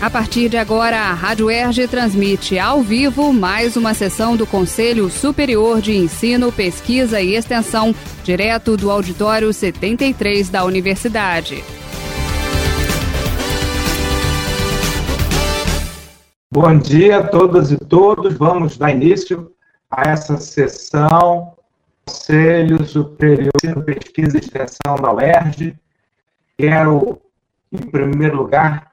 [0.00, 5.10] A partir de agora, a Rádio Erge transmite ao vivo mais uma sessão do Conselho
[5.10, 11.62] Superior de Ensino, Pesquisa e Extensão, direto do Auditório 73 da Universidade.
[16.50, 18.38] Bom dia a todas e todos.
[18.38, 19.52] Vamos dar início
[19.90, 21.52] a essa sessão
[22.06, 25.76] Conselho Superior de Ensino, Pesquisa e Extensão da UERJ.
[26.56, 27.20] Quero,
[27.70, 28.89] em primeiro lugar,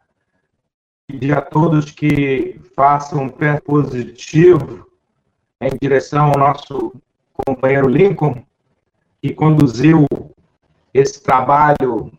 [1.08, 4.86] pedir a todos que façam um pé positivo
[5.62, 6.94] em direção ao nosso
[7.32, 8.44] companheiro Lincoln,
[9.22, 10.06] que conduziu
[10.94, 12.12] esse trabalho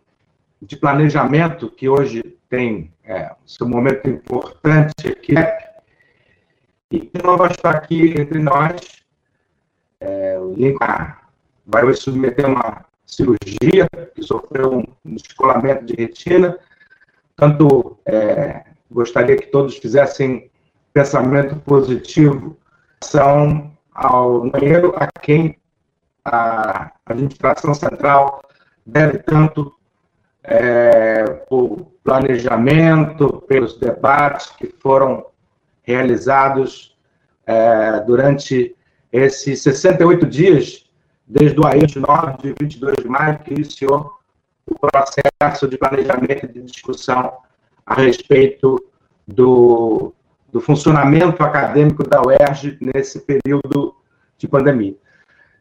[0.61, 5.35] de planejamento que hoje tem é, seu momento importante aqui,
[6.91, 9.05] e que não vai estar aqui entre nós.
[10.01, 11.13] É, o Lincoln
[11.67, 16.59] vai submeter uma cirurgia, que sofreu um descolamento de retina,
[17.37, 20.51] tanto é, gostaria que todos fizessem
[20.93, 22.57] pensamento positivo
[23.03, 25.59] são ao banheiro a quem
[26.25, 28.43] a administração central
[28.85, 29.75] deve tanto
[30.43, 35.27] é, por planejamento, pelos debates que foram
[35.83, 36.97] realizados
[37.47, 38.75] é, durante
[39.13, 40.87] esses 68 dias,
[41.27, 44.13] desde o AE 9 de 22 de maio, que iniciou
[44.67, 47.39] o processo de planejamento e de discussão
[47.89, 48.85] a respeito
[49.27, 50.13] do,
[50.53, 53.97] do funcionamento acadêmico da UERJ nesse período
[54.37, 54.95] de pandemia.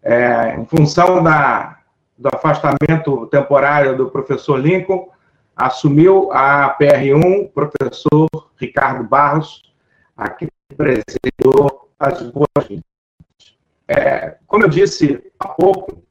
[0.03, 1.79] É, em função da,
[2.17, 5.09] do afastamento temporário do professor Lincoln,
[5.55, 9.73] assumiu a PR1 o professor Ricardo Barros,
[10.15, 12.47] aqui presidiu as boas
[13.87, 16.03] é, Como eu disse há pouco,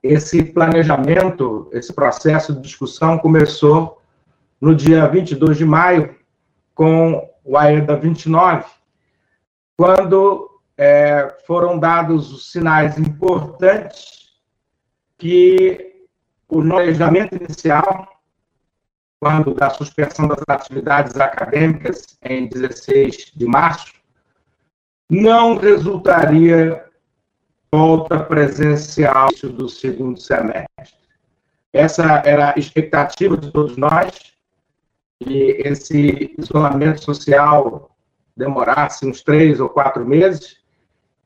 [0.00, 3.99] esse planejamento, esse processo de discussão começou
[4.60, 6.14] no dia 22 de maio,
[6.74, 8.66] com o AEDA 29,
[9.76, 14.30] quando é, foram dados os sinais importantes
[15.16, 16.04] que
[16.48, 18.08] o planejamento inicial,
[19.18, 23.92] quando da suspensão das atividades acadêmicas em 16 de março,
[25.08, 26.84] não resultaria
[27.72, 30.98] volta presencial do segundo semestre.
[31.72, 34.29] Essa era a expectativa de todos nós,
[35.22, 37.94] que esse isolamento social
[38.36, 40.58] demorasse uns três ou quatro meses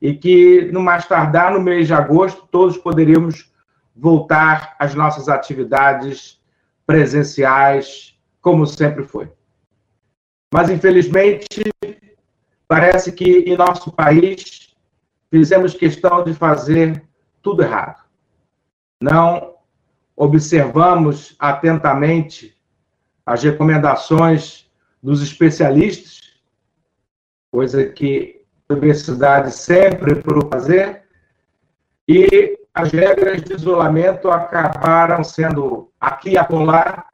[0.01, 3.51] e que, no mais tardar, no mês de agosto, todos poderíamos
[3.95, 6.41] voltar às nossas atividades
[6.85, 9.31] presenciais, como sempre foi.
[10.53, 11.63] Mas, infelizmente,
[12.67, 14.75] parece que em nosso país
[15.31, 17.01] fizemos questão de fazer
[17.41, 18.03] tudo errado.
[19.01, 19.55] Não
[20.15, 22.54] observamos atentamente
[23.25, 24.69] as recomendações
[25.01, 26.21] dos especialistas,
[27.51, 31.03] coisa que a universidade sempre procura fazer,
[32.07, 37.07] e as regras de isolamento acabaram sendo, aqui e acolá,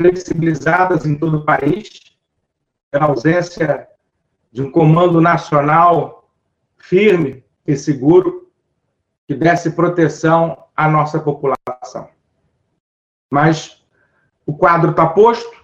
[0.00, 2.00] flexibilizadas em todo o país,
[2.90, 3.88] pela ausência
[4.52, 6.30] de um comando nacional
[6.78, 8.50] firme e seguro
[9.26, 12.08] que desse proteção à nossa população.
[13.30, 13.75] Mas
[14.46, 15.54] o quadro está posto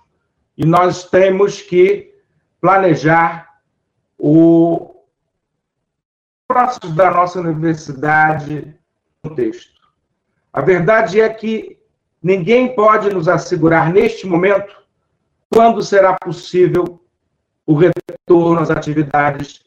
[0.59, 2.12] e nós temos que
[2.60, 3.60] planejar
[4.19, 4.94] o
[6.47, 8.76] próximo da nossa universidade
[9.25, 9.81] no texto.
[10.53, 11.78] A verdade é que
[12.22, 14.76] ninguém pode nos assegurar neste momento
[15.49, 17.00] quando será possível
[17.64, 19.62] o retorno às atividades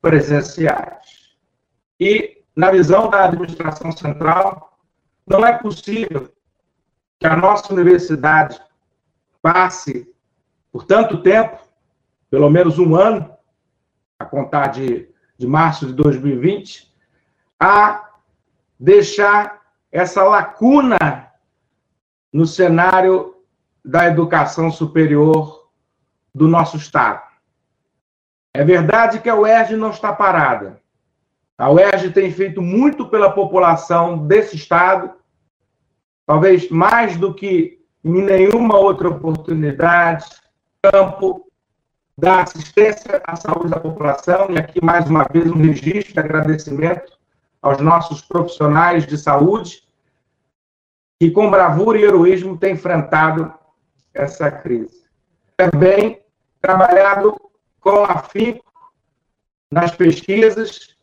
[0.00, 1.36] presenciais.
[1.98, 4.78] E, na visão da administração central,
[5.26, 6.32] não é possível
[7.20, 8.58] que a nossa universidade
[9.42, 10.10] passe
[10.72, 11.58] por tanto tempo,
[12.30, 13.30] pelo menos um ano,
[14.18, 16.90] a contar de, de março de 2020,
[17.58, 18.08] a
[18.78, 19.60] deixar
[19.92, 21.30] essa lacuna
[22.32, 23.34] no cenário
[23.84, 25.68] da educação superior
[26.34, 27.22] do nosso Estado.
[28.54, 30.80] É verdade que a UERJ não está parada.
[31.58, 35.19] A UERJ tem feito muito pela população desse Estado
[36.30, 40.26] talvez mais do que em nenhuma outra oportunidade,
[40.80, 41.44] campo
[42.16, 47.18] da assistência à saúde da população, e aqui mais uma vez um registro de agradecimento
[47.60, 49.82] aos nossos profissionais de saúde,
[51.18, 53.52] que com bravura e heroísmo têm enfrentado
[54.14, 55.02] essa crise.
[55.56, 56.22] Também
[56.60, 57.36] trabalhado
[57.80, 58.72] com afinco
[59.68, 60.94] nas pesquisas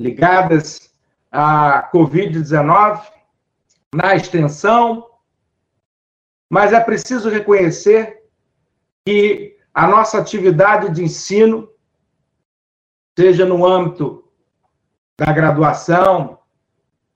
[0.00, 0.92] ligadas
[1.30, 3.19] à Covid-19,
[3.94, 5.08] na extensão,
[6.48, 8.22] mas é preciso reconhecer
[9.04, 11.68] que a nossa atividade de ensino,
[13.18, 14.24] seja no âmbito
[15.18, 16.38] da graduação,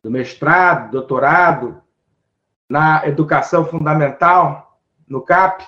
[0.02, 1.82] do mestrado, doutorado,
[2.68, 4.78] na educação fundamental,
[5.08, 5.66] no CAP,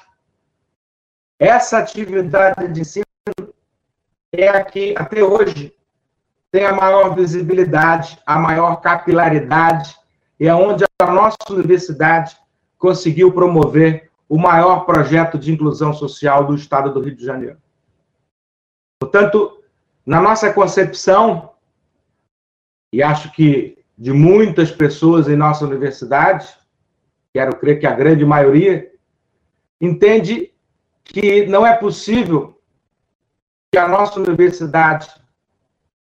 [1.39, 3.07] essa atividade de ensino
[4.33, 5.75] é a que, até hoje,
[6.51, 9.97] tem a maior visibilidade, a maior capilaridade,
[10.39, 12.37] e é onde a nossa universidade
[12.79, 17.59] conseguiu promover o maior projeto de inclusão social do estado do Rio de Janeiro.
[19.01, 19.63] Portanto,
[20.05, 21.53] na nossa concepção,
[22.93, 26.49] e acho que de muitas pessoas em nossa universidade,
[27.33, 28.93] quero crer que a grande maioria,
[29.81, 30.53] entende
[31.05, 32.61] que não é possível
[33.71, 35.09] que a nossa universidade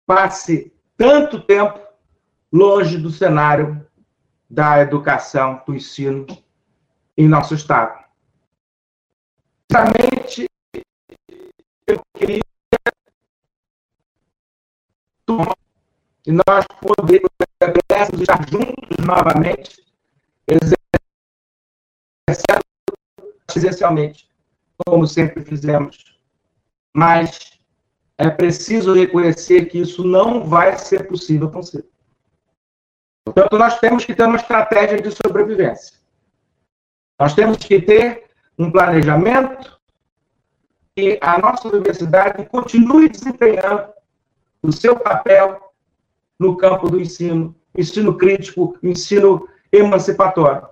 [0.07, 1.79] passe tanto tempo
[2.53, 3.87] longe do cenário
[4.49, 6.27] da educação, do ensino
[7.17, 8.05] em nosso Estado.
[9.71, 10.47] Justamente,
[11.87, 12.41] eu queria
[16.27, 17.31] e nós podermos
[18.21, 19.83] estar juntos novamente,
[20.47, 20.79] exercendo
[23.47, 24.29] presencialmente,
[24.87, 26.19] como sempre fizemos.
[26.95, 27.59] Mas
[28.19, 31.89] é preciso reconhecer que isso não vai ser possível tão cedo.
[33.33, 35.99] Portanto, nós temos que ter uma estratégia de sobrevivência.
[37.19, 38.25] Nós temos que ter
[38.59, 39.79] um planejamento
[40.97, 43.93] e a nossa universidade continue desempenhando
[44.63, 45.73] o seu papel
[46.39, 50.69] no campo do ensino, ensino crítico, ensino emancipatório.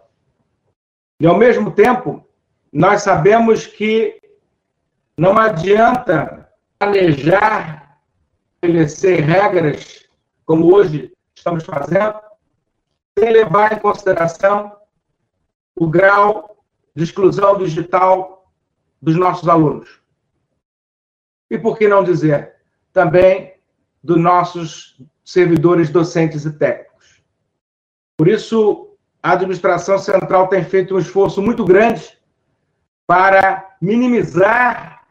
[1.21, 2.27] E, ao mesmo tempo,
[2.73, 4.21] nós sabemos que
[5.17, 6.49] não adianta
[6.79, 8.01] planejar,
[8.55, 10.05] estabelecer regras,
[10.45, 12.21] como hoje estamos fazendo,
[13.19, 14.77] sem levar em consideração
[15.75, 16.65] o grau
[16.95, 18.53] de exclusão digital
[19.01, 20.01] dos nossos alunos.
[21.51, 22.57] E por que não dizer
[22.93, 23.55] também
[24.03, 27.23] dos nossos servidores docentes e técnicos.
[28.17, 32.17] Por isso, a administração central tem feito um esforço muito grande
[33.07, 35.05] para minimizar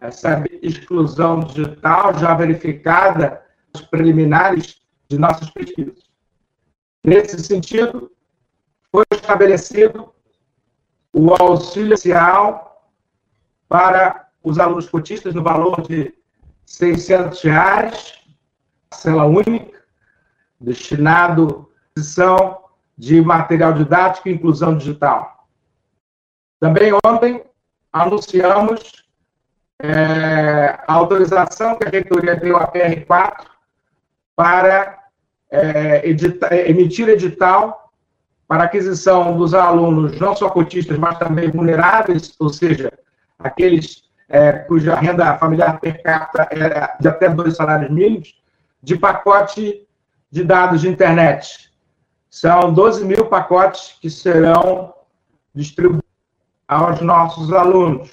[0.00, 3.44] essa exclusão digital já verificada
[3.74, 6.04] nos preliminares de nossas pesquisas.
[7.02, 8.12] Nesse sentido,
[8.90, 10.12] foi estabelecido
[11.12, 12.92] o auxílio social
[13.68, 16.14] para os alunos cotistas no valor de
[16.66, 18.18] 600 reais,
[18.92, 19.82] cela única,
[20.60, 22.64] destinado à aquisição
[22.96, 25.48] de material didático e inclusão digital.
[26.60, 27.44] Também ontem
[27.92, 29.04] anunciamos
[29.80, 33.57] é, a autorização que a reitoria deu à PR4
[34.38, 35.00] para
[35.50, 37.90] é, edita, emitir edital
[38.46, 42.92] para aquisição dos alunos, não só cotistas, mas também vulneráveis, ou seja,
[43.36, 48.40] aqueles é, cuja renda familiar per capita é de até dois salários mínimos,
[48.80, 49.84] de pacote
[50.30, 51.72] de dados de internet.
[52.30, 54.94] São 12 mil pacotes que serão
[55.52, 56.08] distribuídos
[56.68, 58.08] aos nossos alunos.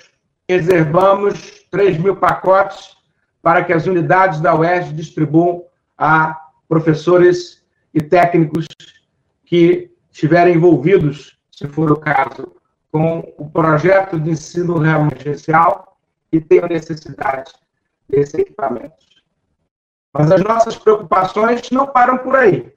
[0.49, 2.97] Reservamos 3 mil pacotes
[3.43, 5.65] para que as unidades da UERJ distribuam
[5.97, 7.63] a professores
[7.93, 8.67] e técnicos
[9.45, 12.55] que estiverem envolvidos, se for o caso,
[12.91, 15.97] com o projeto de ensino emergencial
[16.31, 17.51] e tenham necessidade
[18.09, 18.95] desse equipamento.
[20.13, 22.73] Mas as nossas preocupações não param por aí.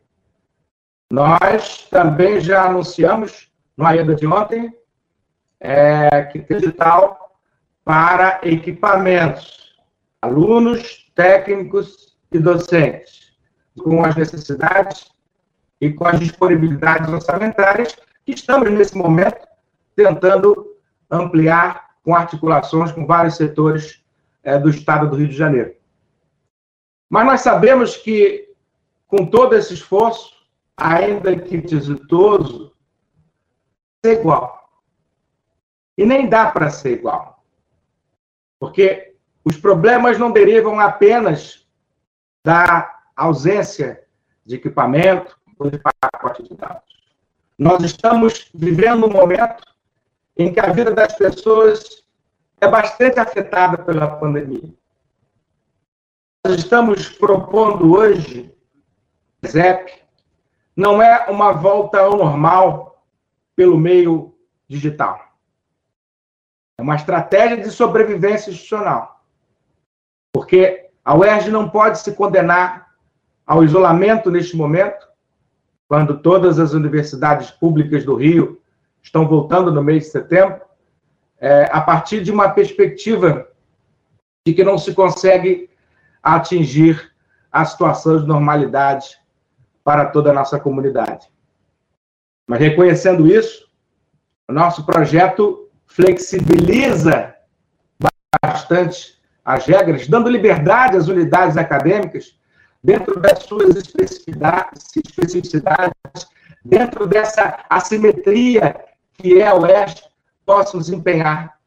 [1.11, 4.77] Nós também já anunciamos, no AEDA de ontem,
[5.61, 6.59] é, que tem
[7.85, 9.77] para equipamentos,
[10.21, 13.33] alunos, técnicos e docentes,
[13.79, 15.11] com as necessidades
[15.81, 19.47] e com as disponibilidades orçamentárias que estamos, nesse momento,
[19.95, 20.77] tentando
[21.11, 24.05] ampliar com articulações com vários setores
[24.43, 25.75] é, do Estado do Rio de Janeiro.
[27.09, 28.53] Mas nós sabemos que,
[29.07, 30.35] com todo esse esforço,
[30.77, 32.73] ainda que desitoso,
[34.05, 34.71] é igual.
[35.97, 37.43] E nem dá para ser igual.
[38.61, 41.67] Porque os problemas não derivam apenas
[42.49, 44.03] da ausência
[44.47, 46.83] de equipamento ou de pacote de dados.
[47.59, 49.63] Nós estamos vivendo um momento
[50.35, 52.03] em que a vida das pessoas
[52.59, 54.73] é bastante afetada pela pandemia.
[56.47, 58.51] Nós estamos propondo hoje,
[59.47, 60.03] ZEP,
[60.75, 63.05] não é uma volta ao normal
[63.55, 64.35] pelo meio
[64.67, 65.21] digital.
[66.79, 69.23] É uma estratégia de sobrevivência institucional.
[70.33, 72.89] Porque a UERJ não pode se condenar
[73.47, 75.09] ao isolamento neste momento,
[75.89, 78.61] quando todas as universidades públicas do Rio
[79.03, 80.61] estão voltando no mês de setembro,
[81.41, 83.49] é, a partir de uma perspectiva
[84.47, 85.71] de que não se consegue
[86.23, 87.11] atingir
[87.51, 89.17] a situação de normalidade
[89.83, 91.27] para toda a nossa comunidade.
[92.47, 93.67] Mas reconhecendo isso,
[94.47, 97.35] o nosso projeto flexibiliza
[98.43, 99.18] bastante
[99.49, 102.39] as regras, dando liberdade às unidades acadêmicas
[102.85, 104.83] dentro das suas especificidades,
[106.63, 108.79] dentro dessa assimetria
[109.15, 110.05] que é a Oeste,
[110.45, 111.59] possam desempenhar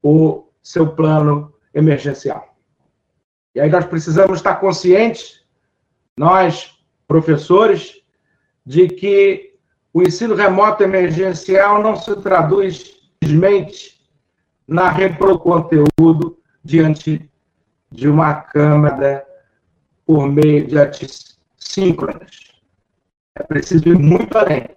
[0.00, 2.56] o seu plano emergencial.
[3.56, 5.44] E aí nós precisamos estar conscientes,
[6.16, 6.78] nós,
[7.08, 8.02] professores,
[8.64, 9.56] de que
[9.92, 14.00] o ensino remoto emergencial não se traduz simplesmente
[14.64, 16.35] na repro conteúdo
[16.66, 17.30] diante
[17.90, 19.24] de uma câmara
[20.04, 22.52] por meio de artes síncronas.
[23.34, 24.68] É preciso ir muito além.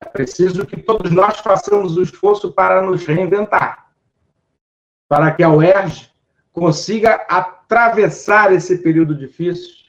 [0.00, 3.90] É preciso que todos nós façamos o esforço para nos reinventar,
[5.08, 6.10] para que a UERJ
[6.52, 9.84] consiga atravessar esse período difícil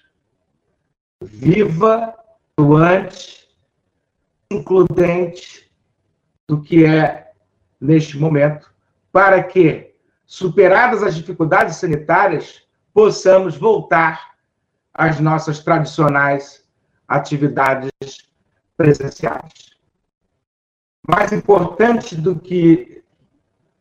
[1.22, 2.16] viva,
[2.58, 3.48] atuante,
[4.52, 5.70] includente
[6.48, 7.32] do que é
[7.82, 8.74] neste momento,
[9.12, 9.95] para que,
[10.26, 12.64] superadas as dificuldades sanitárias,
[12.94, 14.36] possamos voltar
[14.94, 16.64] às nossas tradicionais
[17.08, 17.92] atividades
[18.76, 19.76] presenciais.
[21.08, 23.04] Mais importante do que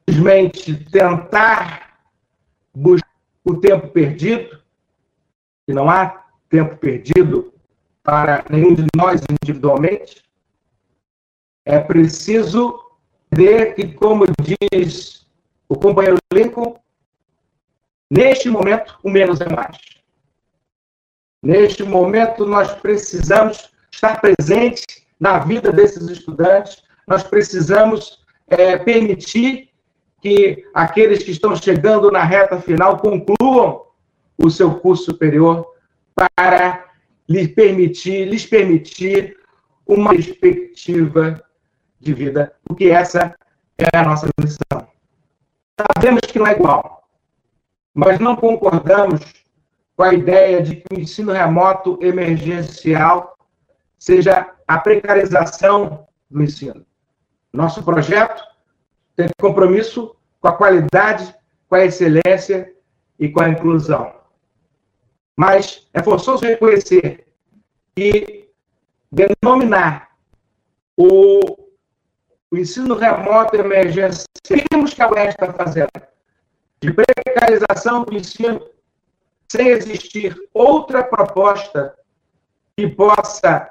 [0.08, 1.98] simplesmente tentar
[2.74, 3.08] buscar
[3.44, 4.62] o tempo perdido,
[5.66, 7.52] e não há tempo perdido
[8.02, 10.22] para nenhum de nós individualmente,
[11.64, 12.78] é preciso
[13.32, 15.23] ver que, como diz
[15.68, 16.76] o companheiro Lincoln,
[18.10, 19.76] neste momento, o menos é mais.
[21.42, 24.84] Neste momento, nós precisamos estar presentes
[25.18, 29.70] na vida desses estudantes, nós precisamos é, permitir
[30.20, 33.82] que aqueles que estão chegando na reta final concluam
[34.38, 35.66] o seu curso superior
[36.14, 36.84] para
[37.28, 39.36] lhes permitir, lhes permitir
[39.86, 41.42] uma perspectiva
[42.00, 43.34] de vida, porque essa
[43.78, 44.63] é a nossa missão.
[45.78, 47.08] Sabemos que não é igual,
[47.92, 49.20] mas não concordamos
[49.96, 53.36] com a ideia de que o ensino remoto emergencial
[53.98, 56.84] seja a precarização do ensino.
[57.52, 58.42] Nosso projeto
[59.16, 61.34] tem compromisso com a qualidade,
[61.68, 62.72] com a excelência
[63.18, 64.14] e com a inclusão.
[65.36, 67.26] Mas é forçoso reconhecer
[67.94, 68.48] que
[69.10, 70.10] denominar
[70.96, 71.63] o,
[72.54, 75.90] o ensino remoto emergencial, que a UES está fazendo,
[76.80, 78.64] de precarização do ensino
[79.50, 81.96] sem existir outra proposta
[82.76, 83.68] que possa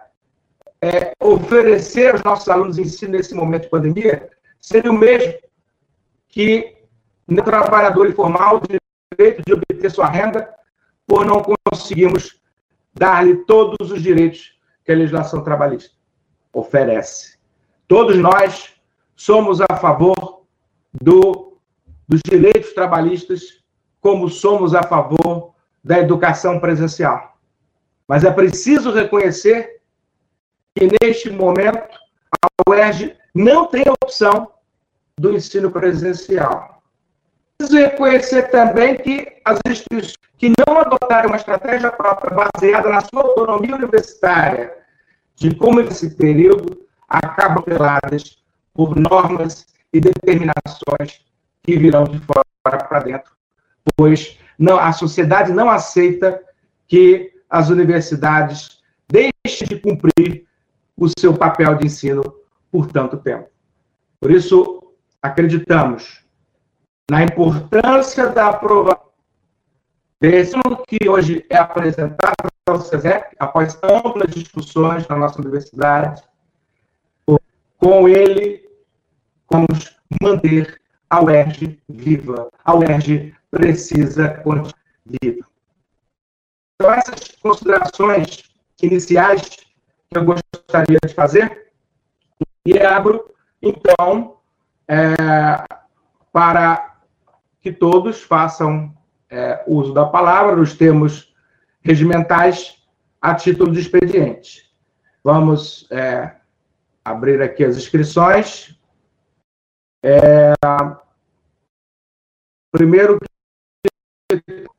[0.82, 5.34] é, oferecer aos nossos alunos ensino nesse momento de pandemia, seria o mesmo
[6.28, 6.76] que
[7.28, 8.62] o trabalhador informal o
[9.18, 10.54] direito de obter sua renda
[11.08, 12.38] por não conseguirmos
[12.94, 15.94] dar-lhe todos os direitos que a legislação trabalhista
[16.52, 17.33] oferece.
[17.94, 18.74] Todos nós
[19.16, 20.16] somos a favor
[21.00, 21.60] do,
[22.08, 23.64] dos direitos trabalhistas,
[24.02, 27.38] como somos a favor da educação presencial.
[28.08, 29.80] Mas é preciso reconhecer
[30.76, 31.96] que, neste momento,
[32.44, 34.52] a UERJ não tem a opção
[35.16, 36.82] do ensino presencial.
[37.60, 43.22] Preciso reconhecer também que as instituições que não adotaram uma estratégia própria baseada na sua
[43.22, 44.76] autonomia universitária,
[45.36, 48.38] de como esse período acabam peladas
[48.74, 51.22] por normas e determinações
[51.62, 53.32] que virão de fora para dentro,
[53.96, 56.42] pois não, a sociedade não aceita
[56.88, 60.46] que as universidades deixem de cumprir
[60.98, 62.24] o seu papel de ensino
[62.72, 63.50] por tanto tempo.
[64.20, 64.82] Por isso,
[65.22, 66.24] acreditamos
[67.10, 69.04] na importância da aprovação
[70.20, 70.56] desse
[70.88, 76.24] que hoje é apresentado ao SESEC, após amplas discussões na nossa universidade.
[77.84, 78.66] Com ele,
[79.52, 82.50] vamos manter a UERJ viva.
[82.64, 84.74] A UERJ precisa continuar
[85.06, 85.46] viva.
[86.76, 88.50] Então, essas considerações
[88.82, 91.74] iniciais que eu gostaria de fazer,
[92.66, 93.30] e abro,
[93.62, 94.38] então,
[94.88, 95.14] é,
[96.32, 97.00] para
[97.60, 98.96] que todos façam
[99.30, 101.36] é, uso da palavra, nos termos
[101.82, 102.82] regimentais,
[103.22, 104.74] a título de expediente.
[105.22, 106.38] Vamos é,
[107.04, 108.78] abrir aqui as inscrições.
[110.04, 110.54] É,
[112.72, 113.20] primeiro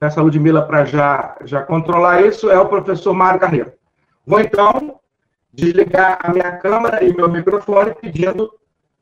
[0.00, 3.72] essa Ludmilla para já, já controlar isso é o professor Mário Carneiro.
[4.26, 5.00] Vou então
[5.52, 8.52] desligar a minha câmera e meu microfone pedindo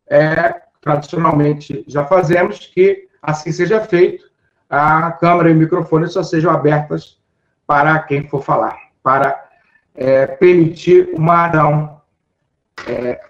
[0.06, 4.30] é, tradicionalmente já fazemos, que assim seja feito,
[4.68, 7.18] a câmera e o microfone só sejam abertas
[7.66, 9.48] para quem for falar, para
[9.94, 12.01] é, permitir uma adão,
[12.86, 13.24] é,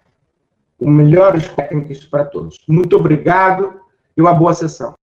[0.78, 2.58] o melhores técnicos para todos.
[2.66, 3.80] Muito obrigado
[4.16, 4.94] e uma boa sessão.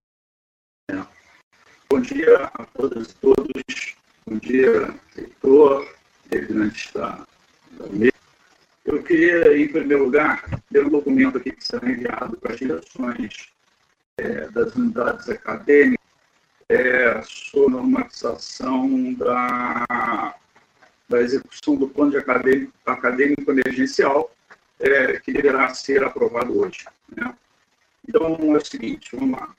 [1.89, 3.95] Bom dia a todas e todos.
[4.25, 5.87] Bom dia, reitor,
[6.27, 7.25] integrantes da,
[7.71, 8.13] da mesa.
[8.85, 13.49] Eu queria, em primeiro lugar, ler um documento aqui que será enviado para as direções
[14.17, 15.99] é, das unidades acadêmicas
[16.69, 20.35] é, sobre a normatização da,
[21.07, 24.31] da execução do plano de acadêmico, acadêmico emergencial,
[24.79, 26.85] é, que deverá ser aprovado hoje.
[27.15, 27.33] Né?
[28.07, 29.49] Então, é o seguinte, vamos lá.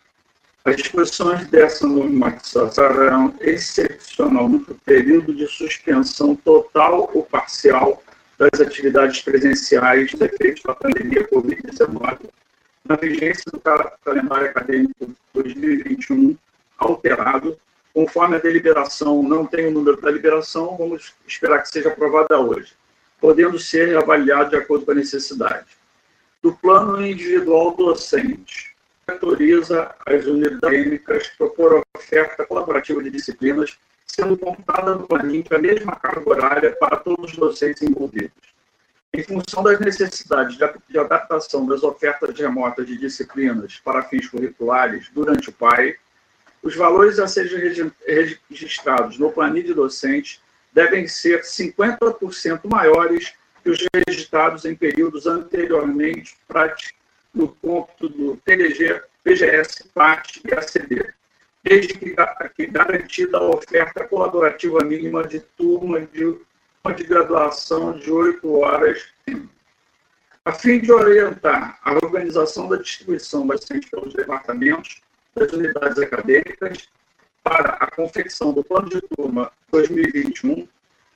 [0.64, 8.02] As disposições dessa normatização serão excepcionalmente no período de suspensão total ou parcial
[8.36, 12.30] das atividades presenciais efeitos da pandemia Covid-19,
[12.84, 16.36] na vigência do calendário acadêmico 2021
[16.78, 17.56] alterado,
[17.92, 22.72] conforme a deliberação, não tem o número da deliberação, vamos esperar que seja aprovada hoje,
[23.20, 25.66] podendo ser avaliado de acordo com a necessidade.
[26.42, 28.74] Do plano individual docente,
[29.06, 35.96] autoriza as unidades acadêmicas propor oferta colaborativa de disciplinas sendo computada no planinho a mesma
[35.96, 38.50] carga horária para todos os docentes envolvidos.
[39.12, 40.56] Em função das necessidades
[40.88, 45.96] de adaptação das ofertas remotas de disciplinas para fins curriculares durante o PAI,
[46.62, 47.92] os valores a serem
[48.48, 50.40] registrados no planilha de docentes
[50.72, 56.36] devem ser 50% maiores que os registrados em períodos anteriormente
[57.34, 61.12] no cômputo do TDG, PGS, PAT e ACD,
[61.62, 66.38] desde que, garantida a oferta colaborativa mínima de turma de,
[66.96, 69.08] de graduação de oito horas,
[70.44, 75.02] a fim de orientar a organização da distribuição docente pelos departamentos
[75.34, 76.88] das unidades acadêmicas
[77.42, 80.68] para a confecção do plano de turma 2021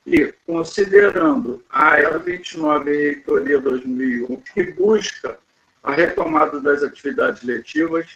[0.05, 5.37] e, considerando a ELA 29 e Reitoria 2001, que busca
[5.81, 8.07] a retomada das atividades letivas,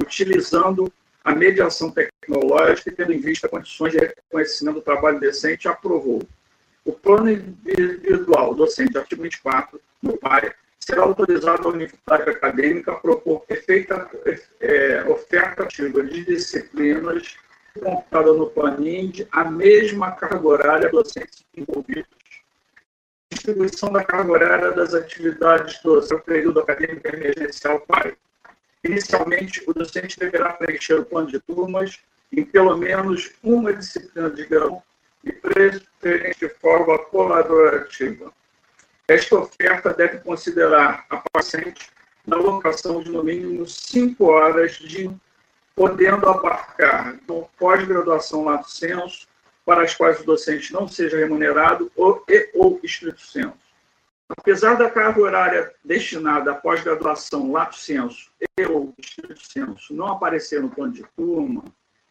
[0.00, 6.22] utilizando a mediação tecnológica e tendo em vista condições de reconhecimento do trabalho decente, aprovou.
[6.84, 13.42] O plano individual docente, artigo 24, do PAI, será autorizado a unidade acadêmica a propor
[13.48, 14.06] efeita,
[14.60, 17.36] é, oferta ativa de disciplinas
[17.80, 22.06] computada no PANIND a mesma carga horária docentes envolvidos.
[23.30, 28.16] Distribuição da carga horária das atividades do seu período acadêmico emergencial PAI
[28.84, 31.98] Inicialmente, o docente deverá preencher o plano de turmas
[32.30, 34.84] em pelo menos uma disciplina de grau
[35.24, 38.30] e preferente de forma colaborativa.
[39.08, 41.90] Esta oferta deve considerar a paciente
[42.26, 45.10] na locação de no mínimo cinco horas de
[45.74, 47.18] podendo abarcar
[47.58, 49.26] pós-graduação lato senso,
[49.64, 53.54] para as quais o docente não seja remunerado ou, e, ou estrito senso.
[54.28, 60.60] Apesar da carga horária destinada à pós-graduação lato senso e ou estrito senso não aparecer
[60.60, 61.64] no plano de turma,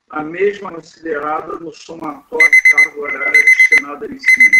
[0.09, 4.51] a mesma é considerada no somatório de carga horária destinada ao ensino.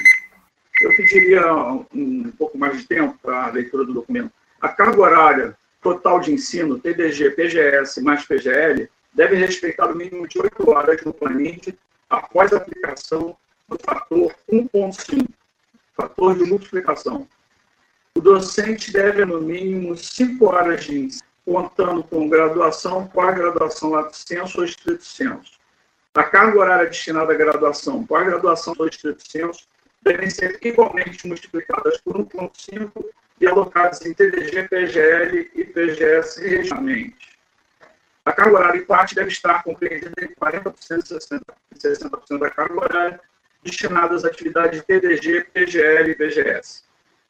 [0.82, 4.32] Eu pediria um, um pouco mais de tempo para a leitura do documento.
[4.60, 10.39] A carga horária total de ensino, TDG, PGS mais PGL, deve respeitar o mínimo de
[10.39, 11.78] 8 horas no planete
[12.10, 15.28] após a aplicação do fator 1.5,
[15.96, 17.28] fator de multiplicação,
[18.15, 24.60] o docente deve, no mínimo, cinco horas de ensino, contando com graduação, pós-graduação, lato senso
[24.60, 25.54] ou estrito senso.
[26.13, 29.67] A carga horária destinada à graduação, pós-graduação ou estrito senso
[30.04, 33.04] devem ser igualmente multiplicadas por 1,5
[33.39, 37.34] e alocadas em TDG, PGL e PGS regionalmente.
[38.26, 40.74] A carga horária em parte deve estar compreendida em 40%
[41.72, 43.19] e 60% da carga horária
[43.62, 46.84] destinada às atividades de TDG, PGL e PGS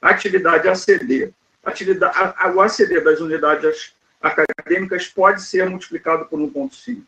[0.04, 1.34] atividade ACD.
[1.64, 7.02] Atividade, a, o ACD das unidades acadêmicas pode ser multiplicado por 1,5.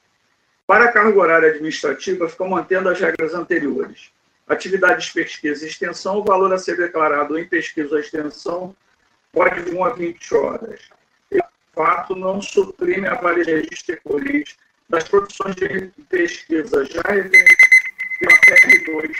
[0.65, 4.11] Para a carga horária administrativa, ficam mantendo as regras anteriores.
[4.47, 8.75] Atividades de pesquisa e extensão, o valor a ser declarado em pesquisa ou extensão
[9.35, 10.79] pode de 1 a 20 horas.
[11.29, 11.39] E,
[11.75, 14.55] fato, não suprime a valia de corrente
[14.89, 17.57] das produções de pesquisa já referentes
[18.19, 19.11] pela PR2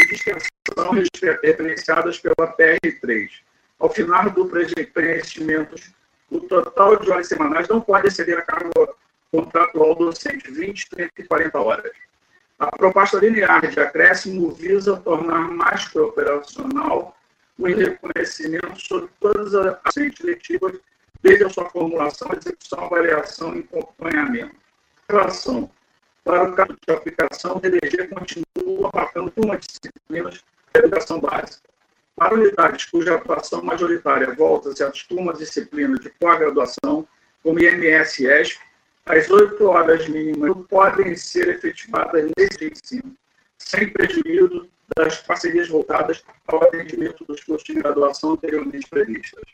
[0.00, 0.92] e de extensão são
[1.42, 3.30] referenciadas pela PR3.
[3.78, 5.74] Ao final do preenchimento,
[6.30, 8.70] o total de horas semanais não pode exceder a carga
[9.30, 11.92] contratual docente, 20, 30 e 40 horas.
[12.58, 17.16] A proposta linear de acréscimo visa tornar mais operacional
[17.58, 20.78] o reconhecimento sobre todas as ações letivas
[21.22, 24.54] desde a sua formulação, execução, avaliação e acompanhamento.
[25.08, 25.70] Em relação
[26.24, 30.42] para o caso de aplicação, o DDG continua abarcando uma disciplina de
[30.74, 31.68] educação básica.
[32.16, 37.06] Para unidades cuja atuação majoritária volta-se às turmas disciplinas de pós-graduação,
[37.42, 38.60] como IMS e ESP,
[39.06, 43.16] as oito horas mínimas podem ser efetivadas nesse ensino,
[43.58, 49.44] sem prejuízo das parcerias voltadas ao atendimento dos cursos de graduação anteriormente previstas.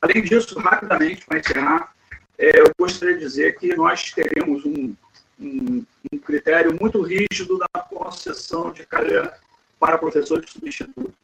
[0.00, 1.94] Além disso, rapidamente, para encerrar,
[2.38, 4.94] é, eu gostaria de dizer que nós teremos um,
[5.40, 9.36] um, um critério muito rígido na concessão de carreira
[9.80, 11.14] para professores substitutos.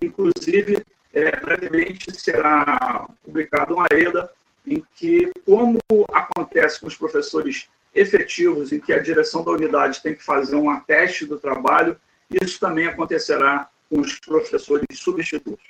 [0.00, 4.30] Inclusive, é, brevemente será publicada uma EDA
[4.64, 5.78] em que, como
[6.12, 10.70] acontece com os professores efetivos, em que a direção da unidade tem que fazer um
[10.70, 11.96] ateste do trabalho,
[12.30, 15.64] isso também acontecerá com os professores substitutos.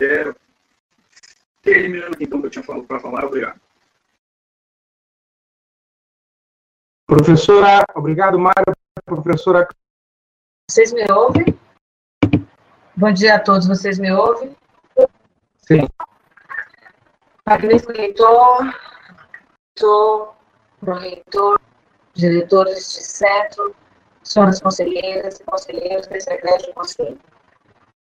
[0.00, 0.32] É,
[1.62, 3.60] terminando então o que eu tinha para falar, obrigado.
[7.06, 8.74] Professora, obrigado, Mário.
[9.04, 9.66] Professora.
[10.70, 11.58] Vocês me ouvem?
[12.94, 14.54] Bom dia a todos, vocês me ouvem?
[15.56, 15.88] Sim.
[17.46, 18.74] Magnífico reitor,
[20.82, 21.60] reitor,
[22.12, 23.74] diretores de centro,
[24.28, 27.18] senhoras conselheiras e conselheiros desse egrégio conselho.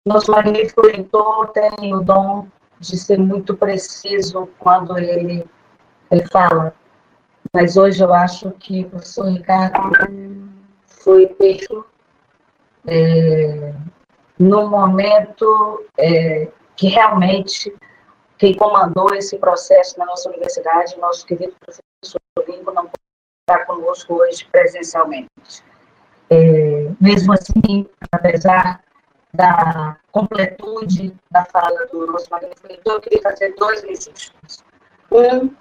[0.07, 2.47] Nosso magnífico reitor tem o dom
[2.79, 5.45] de ser muito preciso quando ele,
[6.09, 6.73] ele fala
[7.53, 9.79] mas hoje eu acho que o professor Ricardo
[10.85, 11.85] foi pego
[12.85, 13.73] é,
[14.37, 17.73] no momento é, que realmente
[18.37, 22.89] quem comandou esse processo na nossa universidade, nosso querido professor Lincoln, não
[23.41, 25.63] está conosco hoje presencialmente.
[26.29, 28.81] É, mesmo assim, apesar
[29.33, 34.63] da completude da fala do nosso magnífico eu queria fazer dois registros.
[35.11, 35.51] Um,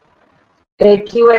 [0.79, 1.31] é que o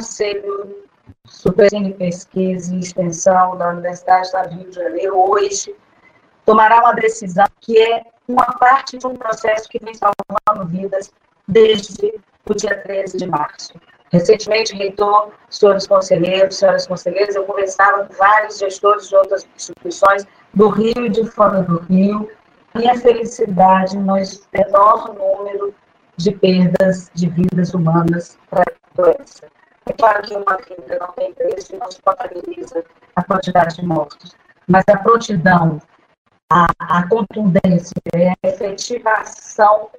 [1.26, 5.76] Superior de Pesquisa e Extensão da Universidade do Rio de Janeiro hoje
[6.46, 11.12] tomará uma decisão que é uma parte de um processo que vem salvando vidas
[11.48, 13.74] desde o dia 13 de março.
[14.12, 20.70] Recentemente, reitor, senhores conselheiros, senhoras conselheiras, eu conversava com vários gestores de outras instituições do
[20.70, 22.30] Rio e de fora do Rio.
[22.74, 25.74] Minha felicidade no enorme número
[26.18, 29.48] de perdas de vidas humanas para doença.
[29.86, 32.84] É claro que uma vida não tem preço e não se contabiliza
[33.16, 34.36] a quantidade de mortos,
[34.68, 35.80] mas a prontidão,
[36.52, 37.94] a, a contundência
[38.44, 39.90] a efetivação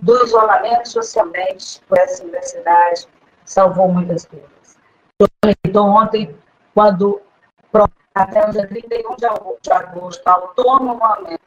[0.00, 3.06] do isolamento socialmente por essa universidade
[3.50, 4.78] salvou muitas vidas.
[5.64, 6.34] Então, ontem,
[6.72, 7.20] quando
[8.14, 9.16] até o dia 31
[9.60, 11.42] de agosto, autonomamente,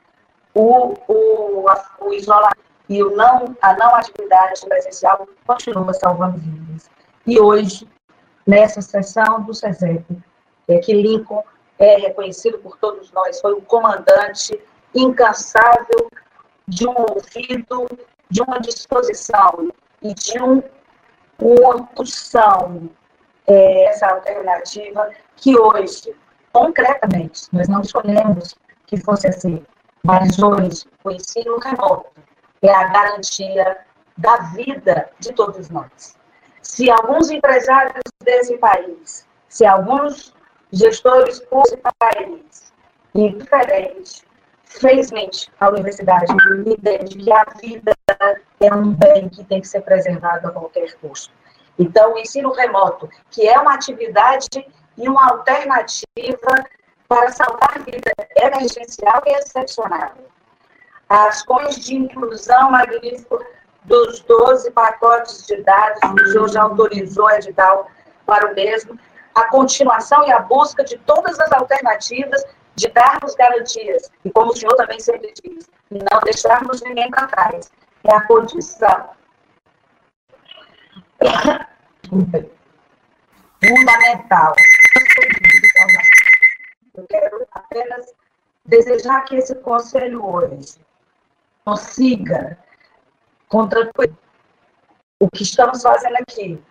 [0.54, 1.66] o, o,
[2.02, 2.58] o isolamento
[2.90, 6.90] e o não, a não atividade presencial continua salvando vidas.
[7.26, 7.88] E hoje,
[8.46, 10.06] nessa sessão do SESEP,
[10.68, 11.44] é que Lincoln
[11.80, 14.60] é reconhecido por todos nós, foi um comandante
[14.94, 16.10] incansável
[16.68, 17.88] de um ouvido,
[18.30, 19.70] de uma disposição
[20.02, 20.62] e de um,
[21.44, 22.90] uma pulsão,
[23.46, 26.16] é, essa alternativa, que hoje,
[26.52, 29.64] concretamente, nós não escolhemos que fosse assim,
[30.04, 32.08] mas hoje o ensino remoto
[32.62, 33.78] é a garantia
[34.18, 36.16] da vida de todos nós.
[36.62, 40.34] Se alguns empresários desse país, se alguns
[40.72, 42.74] gestores desse país,
[43.14, 44.24] indiferente,
[44.64, 46.32] felizmente, a universidade
[46.66, 47.94] entende que a vida
[48.60, 51.34] é um bem que tem que ser preservado a qualquer custo.
[51.78, 54.66] Então, o ensino remoto, que é uma atividade
[54.98, 56.64] e uma alternativa
[57.08, 60.14] para salvar vida emergencial e excepcional
[61.10, 63.44] as cores de inclusão magnífico
[63.84, 67.88] dos 12 pacotes de dados que o senhor já autorizou a edital
[68.26, 68.98] para o mesmo,
[69.36, 72.44] a continuação e a busca de todas as alternativas
[72.76, 77.72] de darmos garantias, e como o senhor também sempre diz, não deixarmos ninguém para trás.
[78.04, 79.10] É a condição
[83.64, 84.56] fundamental.
[86.96, 88.14] Eu quero apenas
[88.66, 90.76] desejar que esse conselho hoje
[91.66, 92.58] consiga,
[93.48, 93.90] contra
[95.20, 96.62] o que estamos fazendo aqui,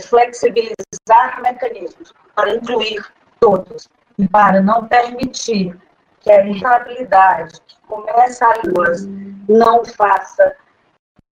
[0.00, 3.04] flexibilizar mecanismos para incluir
[3.38, 5.78] todos e para não permitir
[6.20, 9.06] que a instabilidade que começa a duas
[9.48, 10.56] não faça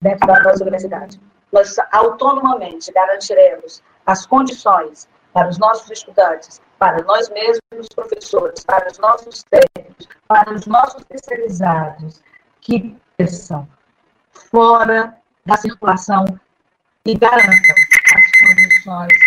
[0.01, 1.21] dentro da nossa universidade.
[1.53, 8.99] Nós autonomamente garantiremos as condições para os nossos estudantes, para nós mesmos, professores, para os
[8.99, 12.23] nossos técnicos, para os nossos especializados,
[12.61, 13.69] que são
[14.33, 16.25] fora da circulação
[17.05, 17.75] e garantam
[18.15, 19.19] as condições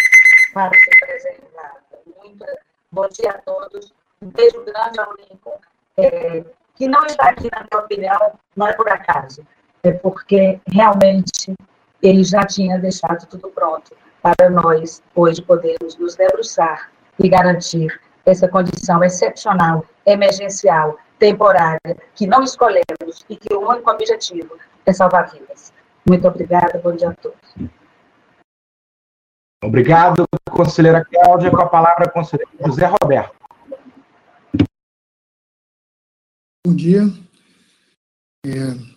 [0.54, 1.82] para ser preservada.
[2.24, 2.46] Muito
[2.92, 3.94] bom dia a todos.
[4.22, 5.60] Um beijo grande ao Lincoln,
[5.98, 6.44] é,
[6.76, 9.46] que não está aqui, na minha opinião, não é por acaso,
[9.84, 11.54] é porque realmente
[12.02, 18.48] ele já tinha deixado tudo pronto para nós hoje podermos nos debruçar e garantir essa
[18.48, 25.74] condição excepcional, emergencial, temporária, que não escolhemos e que o único objetivo é salvar vidas.
[26.08, 27.38] Muito obrigada, bom dia a todos.
[29.64, 31.52] Obrigado, conselheira Cláudia.
[31.52, 33.36] Com a palavra, conselheiro José Roberto.
[36.66, 37.02] Bom dia.
[38.46, 38.91] É,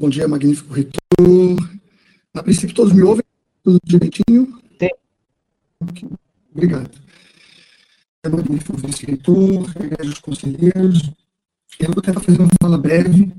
[0.00, 1.70] bom dia, magnífico reitor.
[2.32, 3.22] A princípio, todos me ouvem?
[3.62, 4.58] Tudo direitinho?
[4.80, 6.08] Sim.
[6.50, 6.90] Obrigado.
[8.24, 9.66] É magnífico vice-reitor,
[10.02, 11.10] os conselheiros.
[11.78, 13.30] Eu vou tentar fazer uma fala breve.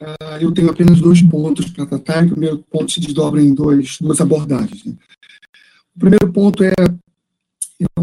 [0.00, 2.24] Uh, eu tenho apenas dois pontos para tratar.
[2.24, 4.84] O primeiro ponto se desdobra em dois, duas abordagens.
[4.84, 4.94] Né?
[5.94, 6.74] O primeiro ponto é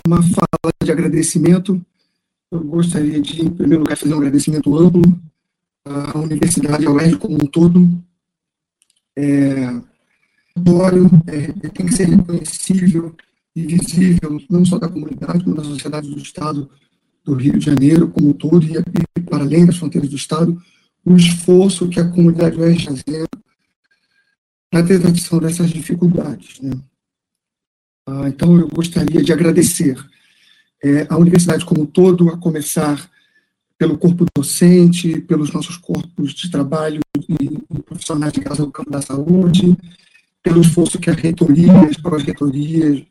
[0.07, 1.85] uma fala de agradecimento.
[2.49, 5.19] Eu gostaria de, em primeiro lugar, fazer um agradecimento amplo
[5.85, 7.87] à universidade, ao UERJ como um todo.
[9.15, 9.81] É,
[11.27, 13.15] é, tem que ser reconhecível
[13.55, 16.69] e visível, não só da comunidade, como da sociedade do Estado
[17.23, 18.77] do Rio de Janeiro como um todo e,
[19.17, 20.61] e para além das fronteiras do Estado,
[21.05, 23.27] o esforço que a comunidade vai fazer
[24.73, 26.59] na tentativa dessas dificuldades.
[26.61, 26.73] Né?
[28.07, 29.97] Ah, então, eu gostaria de agradecer
[30.83, 33.09] é, a universidade como um todo, a começar
[33.81, 39.01] pelo corpo docente, pelos nossos corpos de trabalho e, profissionais de casa do campo da
[39.01, 39.75] saúde,
[40.43, 43.01] pelo esforço que a reitoria, as pró-reitorias,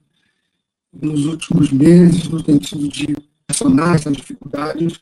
[0.92, 3.16] nos últimos meses, no sentido de
[3.48, 5.00] personar essas dificuldades,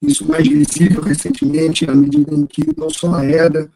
[0.00, 3.70] isso mais visível recentemente, à medida em que não só a EDA,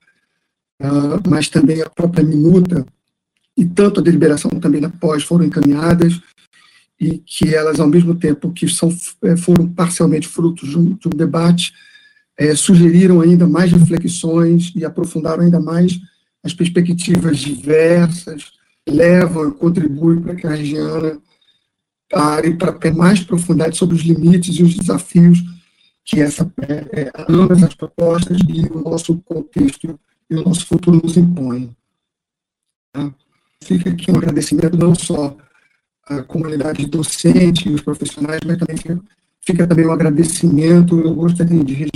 [0.80, 2.87] uh, mas também a própria minuta,
[3.54, 6.18] e tanto a deliberação também na pós foram encaminhadas,
[7.01, 11.09] e que elas, ao mesmo tempo que são, eh, foram parcialmente frutos de um, de
[11.09, 11.73] um debate,
[12.37, 15.99] é, sugeriram ainda mais reflexões e aprofundaram ainda mais
[16.43, 18.51] as perspectivas diversas,
[18.89, 21.21] levam, contribuem para que a Regiana
[22.09, 25.39] pare para ter mais profundidade sobre os limites e os desafios
[26.05, 31.01] que essa, é, é, ambas as propostas e o nosso contexto e o nosso futuro
[31.03, 31.75] nos impõem.
[32.93, 33.15] Tá?
[33.63, 35.37] Fica aqui um agradecimento não só
[36.11, 39.01] à comunidade docente e os profissionais, mas também fica,
[39.46, 41.88] fica também um agradecimento, eu gostaria de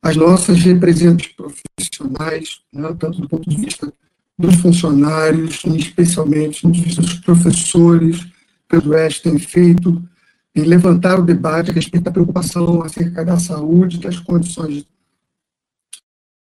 [0.00, 3.92] as nossas representantes profissionais, né, tanto do ponto de vista
[4.38, 8.24] dos funcionários, especialmente do ponto de vista dos professores,
[8.68, 10.02] que o Oeste tem feito
[10.54, 14.86] em levantar o debate a respeito da preocupação acerca da saúde, das condições.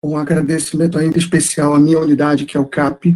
[0.02, 3.16] Um agradecimento ainda especial à minha unidade, que é o CAP,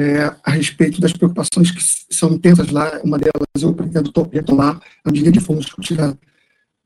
[0.00, 1.80] é, a respeito das preocupações que
[2.14, 3.00] são intensas lá.
[3.04, 6.16] Uma delas eu pretendo retomar à medida que formos discutir a,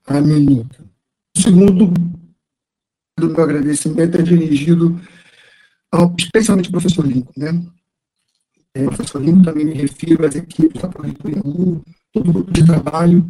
[0.07, 0.85] a minuta.
[1.37, 1.93] O segundo
[3.19, 5.01] do meu agradecimento é dirigido
[5.91, 7.65] ao, especialmente ao professor Lincoln, né?
[8.75, 11.81] É, professor Lincoln também me refiro às equipes da Prefeitura 1,
[12.13, 13.25] todo o grupo de trabalho,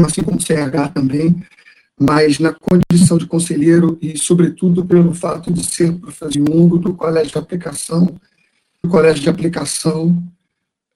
[0.00, 1.44] assim como o CH também,
[2.00, 6.94] mas na condição de conselheiro e, sobretudo, pelo fato de ser professor de mundo do
[6.94, 8.18] Colégio de Aplicação.
[8.86, 10.22] Do Colégio de Aplicação,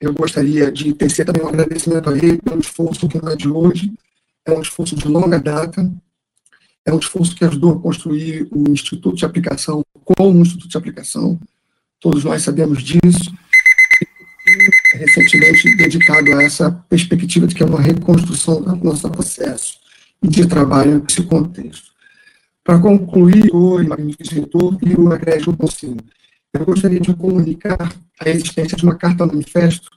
[0.01, 3.49] eu gostaria de tecer também um agradecimento a ele pelo esforço que não é de
[3.49, 3.93] hoje,
[4.47, 5.93] é um esforço de longa data,
[6.87, 10.77] é um esforço que ajudou a construir o Instituto de Aplicação como um Instituto de
[10.77, 11.37] Aplicação,
[11.99, 13.35] todos nós sabemos disso,
[14.93, 19.81] recentemente dedicado a essa perspectiva de que é uma reconstrução do nosso processo
[20.23, 21.91] e de trabalho nesse contexto.
[22.63, 25.97] Para concluir, o magnífico diretor e o egrégio conselho,
[26.53, 29.91] eu gostaria de comunicar a existência de uma carta manifesto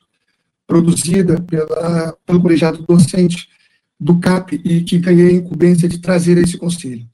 [0.67, 3.49] produzida pela, pelo colegiado docente
[3.99, 7.07] do CAP e que ganhei a incumbência de trazer a esse conselho.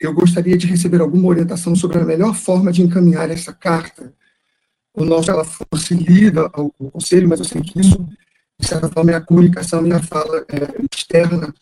[0.00, 4.12] Eu gostaria de receber alguma orientação sobre a melhor forma de encaminhar essa carta
[4.94, 8.06] o nosso ela fosse lida ao, ao conselho, mas eu sei que isso,
[8.58, 11.52] de certa forma, é a comunicação e a fala é, externa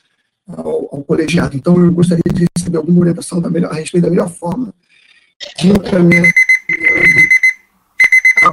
[0.49, 1.57] ao, ao, colegiado.
[1.57, 4.75] Então, eu gostaria de receber alguma orientação da melhor, a respeito da melhor forma
[5.59, 6.33] de encaminhar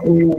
[0.03, 0.38] ou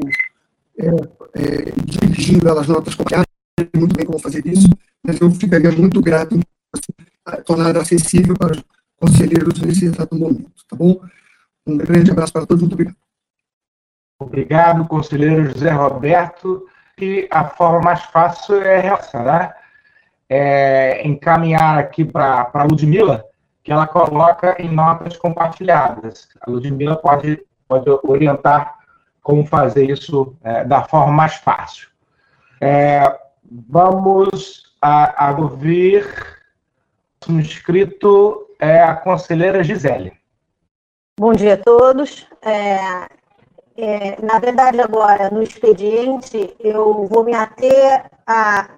[0.79, 3.27] é, é, dirigindo elas notas copiadas,
[3.75, 4.69] muito bem como fazer isso,
[5.05, 6.43] mas eu ficaria muito grato em
[6.75, 8.65] assim, tornar acessível para os
[8.97, 11.01] conselheiros nesse exato momento, tá bom?
[11.67, 12.97] Um grande abraço para todos, muito obrigado.
[14.21, 16.67] Obrigado, conselheiro José Roberto.
[17.01, 19.55] E a forma mais fácil é relacionar,
[20.29, 23.25] é, encaminhar aqui para a Ludmilla,
[23.63, 26.29] que ela coloca em notas compartilhadas.
[26.41, 28.79] A Ludmilla pode, pode orientar
[29.23, 31.89] como fazer isso é, da forma mais fácil.
[32.61, 33.03] É,
[33.69, 36.07] vamos a, a ouvir
[37.29, 40.13] o inscrito é a conselheira Gisele.
[41.19, 42.27] Bom dia a todos.
[42.41, 43.09] É,
[43.77, 48.71] é, na verdade, agora, no expediente, eu vou me ater a,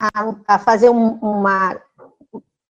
[0.00, 1.80] a, a fazer um, uma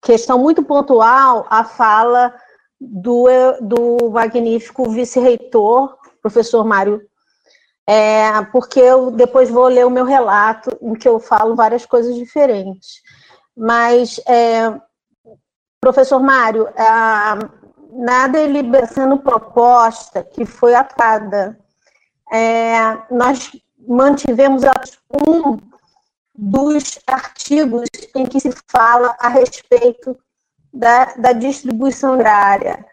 [0.01, 2.35] questão muito pontual à fala
[2.81, 3.27] do,
[3.61, 7.03] do magnífico vice-reitor, professor Mário,
[7.87, 12.15] é, porque eu depois vou ler o meu relato, em que eu falo várias coisas
[12.15, 13.01] diferentes.
[13.57, 14.79] Mas, é,
[15.81, 16.85] professor Mário, é,
[17.93, 21.59] na deliberação proposta que foi atada,
[22.31, 24.63] é, nós mantivemos
[25.27, 25.57] um
[26.35, 30.17] dos artigos em que se fala a respeito
[30.73, 32.85] da, da distribuição agrária.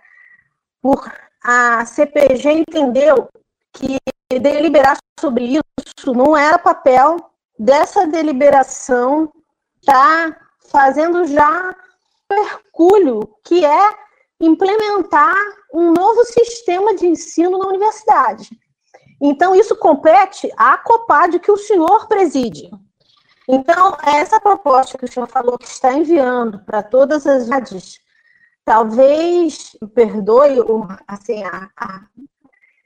[0.81, 1.11] Por,
[1.43, 3.27] a CPG entendeu
[3.73, 3.97] que
[4.39, 7.17] deliberar sobre isso não era papel
[7.57, 9.31] dessa deliberação,
[9.79, 10.35] está
[10.71, 11.75] fazendo já
[12.27, 13.95] percurso que é
[14.39, 15.35] implementar
[15.73, 18.49] um novo sistema de ensino na universidade.
[19.21, 22.69] Então, isso compete à COPAD que o senhor preside.
[23.47, 27.99] Então, essa proposta que o senhor falou que está enviando para todas as rádios,
[28.63, 30.58] talvez, perdoe
[31.08, 32.01] assim, a, a,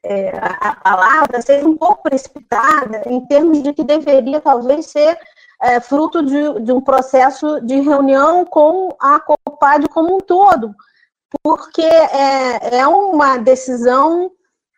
[0.03, 5.17] é, a, palavra, seja um pouco precipitada em termos de que deveria talvez ser
[5.61, 10.75] é, fruto de, de um processo de reunião com a COPAD como um todo,
[11.41, 14.31] porque é, é uma decisão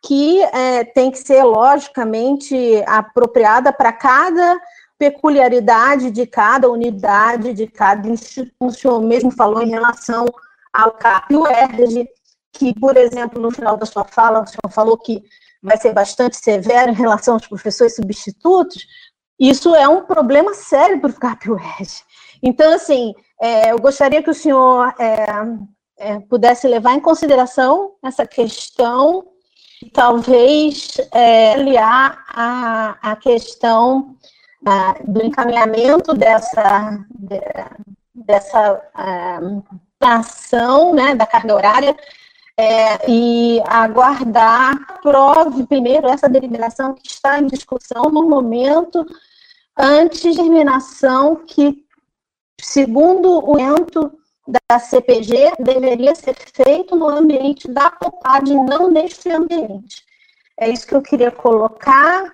[0.03, 4.59] que é, tem que ser logicamente apropriada para cada
[5.01, 8.99] peculiaridade de cada unidade, de cada instituição.
[8.99, 10.27] O mesmo falou em relação
[10.71, 12.07] ao CAP e o ERG,
[12.53, 15.23] que, por exemplo, no final da sua fala, o senhor falou que
[15.63, 18.85] vai ser bastante severo em relação aos professores substitutos.
[19.39, 21.91] Isso é um problema sério para o CAP e o ERG.
[22.43, 25.25] Então, assim, é, eu gostaria que o senhor é,
[25.97, 29.25] é, pudesse levar em consideração essa questão,
[29.93, 34.15] talvez é, aliar a, a questão
[34.65, 37.41] a, do encaminhamento dessa, de,
[38.13, 39.39] dessa a,
[40.01, 41.95] ação né, da carga horária
[42.57, 49.05] é, e aguardar, prove primeiro essa deliberação que está em discussão no momento,
[49.77, 51.85] antes de terminação que,
[52.59, 54.11] segundo o ento
[54.47, 60.03] da CPG deveria ser feito no ambiente da COPAD, não neste ambiente.
[60.59, 62.33] É isso que eu queria colocar.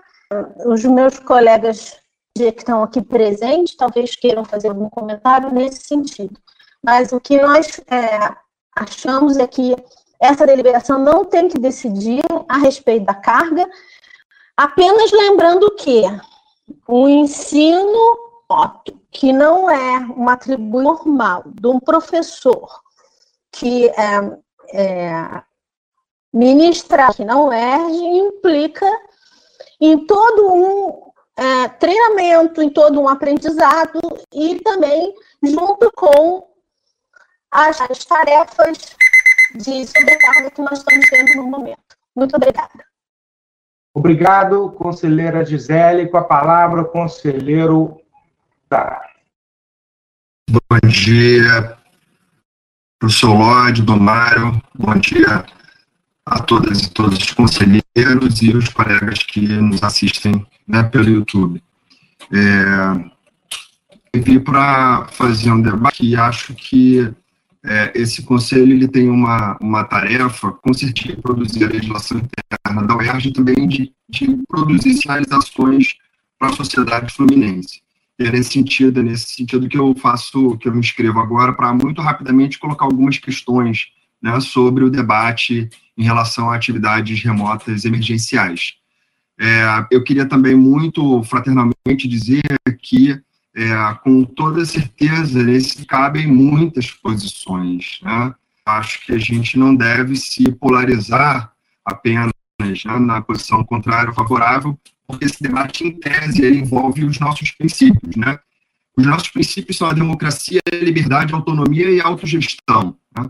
[0.65, 1.97] Os meus colegas
[2.37, 6.39] que estão aqui presentes talvez queiram fazer algum comentário nesse sentido.
[6.83, 8.35] Mas o que nós é,
[8.75, 9.75] achamos é que
[10.19, 13.69] essa deliberação não tem que decidir a respeito da carga,
[14.55, 16.01] apenas lembrando que
[16.87, 18.17] o ensino
[19.11, 22.81] que não é uma atribuição normal de um professor
[23.51, 24.37] que é,
[24.73, 25.43] é,
[26.33, 28.85] ministrar que não erge implica
[29.81, 31.06] em todo um
[31.37, 33.99] é, treinamento, em todo um aprendizado
[34.33, 36.47] e também junto com
[37.51, 38.95] as, as tarefas
[39.55, 41.79] de sobrecarga que nós estamos tendo no momento.
[42.15, 42.85] Muito obrigada.
[43.95, 46.09] Obrigado, conselheira Gisele.
[46.09, 48.01] Com a palavra, o conselheiro
[48.69, 49.01] Tá.
[50.49, 51.77] Bom dia,
[52.99, 54.61] professor Lorde, Mário.
[54.75, 55.45] bom dia
[56.27, 61.63] a todas e todos os conselheiros e os colegas que nos assistem né, pelo YouTube.
[62.33, 63.09] É,
[64.11, 67.09] eu vim para fazer um debate e acho que
[67.63, 72.85] é, esse conselho ele tem uma, uma tarefa, com certeza, de produzir a legislação interna
[72.85, 75.95] da UERJ e também de, de produzir sinalizações
[76.37, 77.81] para a sociedade fluminense.
[78.19, 81.53] E é nesse sentido, é nesse sentido que eu faço, que eu me inscrevo agora,
[81.53, 83.85] para muito rapidamente colocar algumas questões
[84.21, 88.75] né, sobre o debate em relação a atividades remotas emergenciais.
[89.39, 92.43] É, eu queria também muito fraternalmente dizer
[92.81, 93.19] que,
[93.55, 97.99] é, com toda certeza, nesse cabem muitas posições.
[98.01, 98.33] Né?
[98.65, 101.51] Acho que a gente não deve se polarizar
[101.85, 104.77] apenas né, na posição contrária ou favorável,
[105.07, 108.37] porque esse debate, em tese, envolve os nossos princípios, né?
[108.97, 112.97] Os nossos princípios são a democracia, a liberdade, a autonomia e a autogestão.
[113.15, 113.29] Né?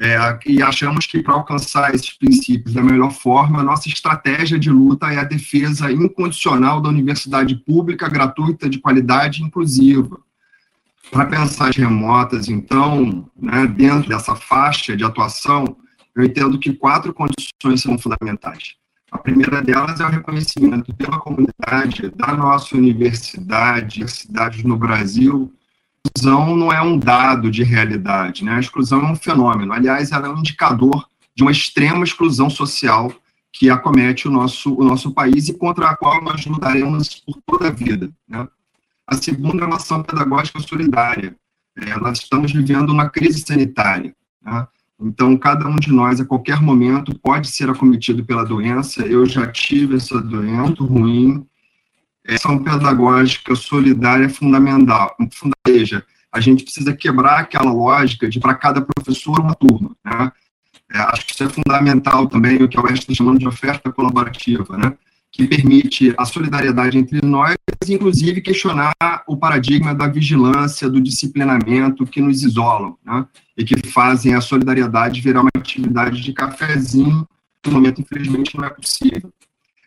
[0.00, 5.12] É, e achamos que para alcançar esses princípios da melhor forma, nossa estratégia de luta
[5.12, 10.20] é a defesa incondicional da universidade pública, gratuita, de qualidade e inclusiva.
[11.10, 15.76] Para pensar remotas, então, né, dentro dessa faixa de atuação,
[16.14, 18.76] eu entendo que quatro condições são fundamentais.
[19.10, 25.52] A primeira delas é o reconhecimento pela comunidade da nossa universidade, cidades no Brasil.
[26.06, 28.54] Exclusão não é um dado de realidade, né?
[28.54, 29.72] a exclusão é um fenômeno.
[29.72, 33.12] Aliás, ela é um indicador de uma extrema exclusão social
[33.52, 37.68] que acomete o nosso, o nosso país e contra a qual nós lutaremos por toda
[37.68, 38.10] a vida.
[38.28, 38.46] Né?
[39.06, 41.34] A segunda é a ação pedagógica solidária.
[41.76, 44.14] É, nós estamos vivendo uma crise sanitária.
[44.42, 44.66] Né?
[45.00, 49.02] Então, cada um de nós, a qualquer momento, pode ser acometido pela doença.
[49.02, 51.46] Eu já tive essa doença ruim.
[52.34, 55.16] Ação pedagógica solidária é fundamental.
[55.66, 59.96] Seja, a gente precisa quebrar aquela lógica de para cada professor uma turma.
[60.04, 60.30] Né?
[60.92, 63.92] É, acho que isso é fundamental também, o que a UES está chamando de oferta
[63.92, 64.94] colaborativa, né?
[65.30, 67.56] que permite a solidariedade entre nós,
[67.86, 68.94] inclusive questionar
[69.26, 73.26] o paradigma da vigilância, do disciplinamento que nos isolam, né?
[73.56, 77.28] e que fazem a solidariedade virar uma atividade de cafezinho,
[77.66, 79.30] no momento, infelizmente, não é possível.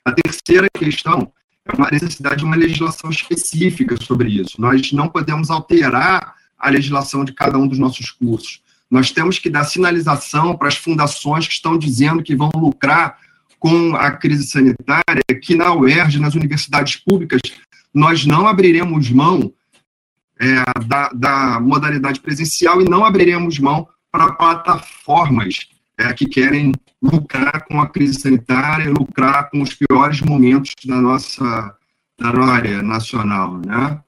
[0.06, 1.41] A terceira questão é
[1.78, 4.60] uma necessidade de uma legislação específica sobre isso.
[4.60, 8.62] Nós não podemos alterar a legislação de cada um dos nossos cursos.
[8.90, 13.18] Nós temos que dar sinalização para as fundações que estão dizendo que vão lucrar
[13.58, 17.40] com a crise sanitária, que na UERJ, nas universidades públicas,
[17.94, 19.54] nós não abriremos mão
[20.40, 27.66] é, da, da, modalidade presencial e não abriremos mão para plataformas é, que querem lucrar
[27.66, 31.76] com a crise sanitária, lucrar com os piores momentos da nossa
[32.20, 34.00] da área nacional, né?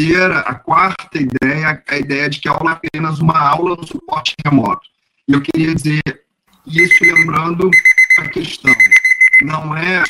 [0.00, 3.86] terceira, a quarta ideia, a ideia de que a aula é apenas uma aula no
[3.86, 4.88] suporte remoto.
[5.28, 6.02] E eu queria dizer
[6.66, 7.70] isso lembrando
[8.18, 8.72] a questão.
[9.42, 10.02] Não é,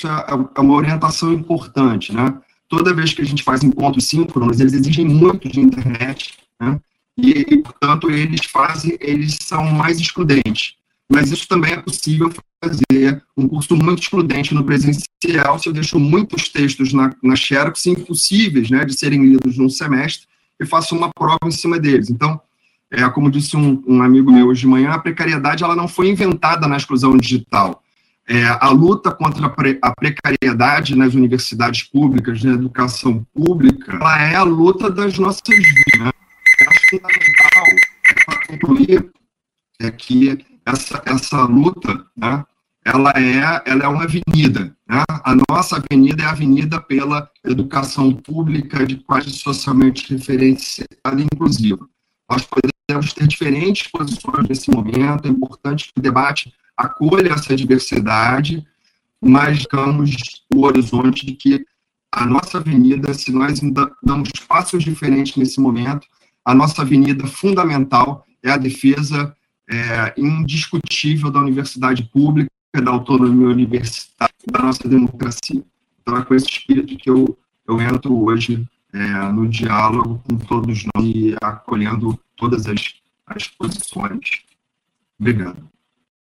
[0.56, 2.34] é uma orientação importante, né?
[2.68, 6.80] Toda vez que a gente faz encontros síncronos, eles exigem muito de internet, né?
[7.18, 10.76] E, portanto, eles fazem, eles são mais excludentes.
[11.10, 12.32] Mas isso também é possível
[12.62, 17.84] fazer um curso muito excludente no presencial se eu deixo muitos textos na, na Xerox
[17.86, 20.28] impossíveis né, de serem lidos num semestre
[20.60, 22.10] e faço uma prova em cima deles.
[22.10, 22.40] Então,
[22.92, 26.08] é, como disse um, um, amigo meu hoje de manhã, a precariedade ela não foi
[26.08, 27.82] inventada na exclusão digital.
[28.28, 34.22] É, a luta contra a, pre, a, precariedade nas universidades públicas, na educação pública, ela
[34.22, 35.98] é a luta das nossas vidas.
[35.98, 36.10] Né?
[36.60, 37.90] Eu acho fundamental
[38.46, 39.10] concluir
[39.80, 40.38] é que
[40.72, 42.44] essa, essa luta né,
[42.84, 44.74] ela é, ela é uma avenida.
[44.88, 45.04] Né?
[45.08, 51.86] A nossa avenida é a avenida pela educação pública de quase socialmente referenciada e inclusiva.
[52.28, 58.64] Nós podemos ter diferentes posições nesse momento, é importante que o debate acolha essa diversidade,
[59.20, 61.64] mas ficamos o horizonte de que
[62.12, 63.60] a nossa avenida, se nós
[64.02, 66.06] damos passos diferentes nesse momento,
[66.44, 69.34] a nossa avenida fundamental é a defesa
[69.70, 72.50] é, indiscutível da universidade pública
[72.82, 75.62] da autonomia universitária, da nossa democracia.
[76.02, 78.98] Então, é com esse espírito que eu, eu entro hoje é,
[79.32, 82.94] no diálogo com todos nós e acolhendo todas as,
[83.26, 84.20] as posições.
[85.18, 85.68] Obrigado.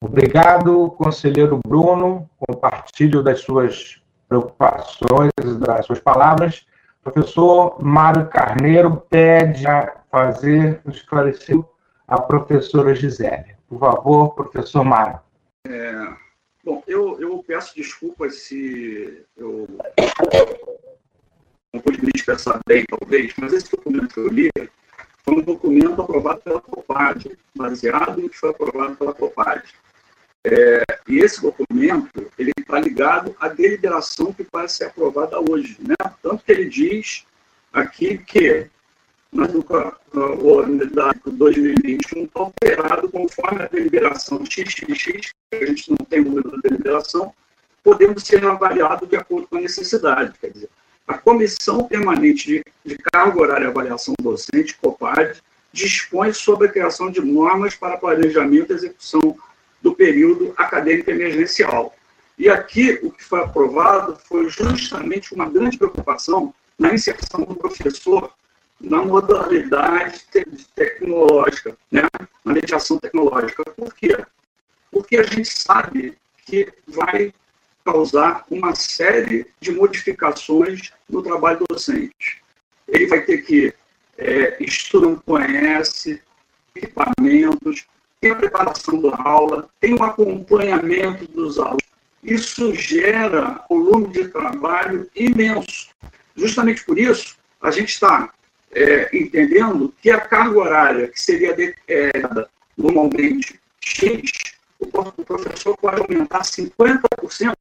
[0.04, 2.30] Obrigado, conselheiro Bruno.
[2.38, 6.66] Compartilho das suas preocupações, das suas palavras.
[7.04, 11.71] Professor Mário Carneiro pede a fazer um esclarecimento
[12.12, 13.56] à professora Gisele.
[13.70, 15.22] Por favor, professor Mário.
[15.66, 16.14] É,
[16.64, 19.66] bom, eu, eu peço desculpas se eu
[21.74, 24.50] não pude me expressar bem, talvez, mas esse documento que eu li
[25.24, 29.64] foi um documento aprovado pela COPAD, baseado no que foi aprovado pela COPAD.
[30.44, 35.78] É, e esse documento ele está ligado à deliberação que vai ser aprovada hoje.
[35.80, 35.96] Né?
[36.22, 37.26] Tanto que ele diz
[37.72, 38.70] aqui que
[39.34, 46.52] o unidade 2021 está operado conforme a deliberação XXX, que a gente não tem número
[46.52, 47.34] da deliberação,
[47.84, 50.38] podemos ser avaliados de acordo com a necessidade.
[50.40, 50.70] Quer dizer,
[51.08, 57.10] a Comissão Permanente de, de Carga Horária e Avaliação Docente, COPAD, dispõe sobre a criação
[57.10, 59.38] de normas para planejamento e execução
[59.82, 61.96] do período acadêmico emergencial.
[62.38, 68.32] E aqui, o que foi aprovado foi justamente uma grande preocupação na inserção do professor
[68.84, 70.26] na modalidade
[70.76, 72.04] tecnológica, né?
[72.44, 73.64] na mediação tecnológica.
[73.76, 74.18] Por quê?
[74.92, 77.34] Porque a gente sabe que vai
[77.86, 82.42] causar uma série de modificações no trabalho docente.
[82.88, 83.74] Ele vai ter que
[84.18, 84.58] é,
[84.94, 86.22] não conhece,
[86.76, 87.88] equipamentos,
[88.20, 91.82] tem a preparação da aula, tem o acompanhamento dos alunos.
[92.24, 95.90] Isso gera um volume de trabalho imenso.
[96.36, 98.32] Justamente por isso, a gente está
[98.74, 101.56] é, entendendo que a carga horária que seria
[101.88, 102.12] é,
[102.78, 104.32] normalmente X,
[104.80, 104.88] o
[105.24, 107.54] professor pode aumentar 50%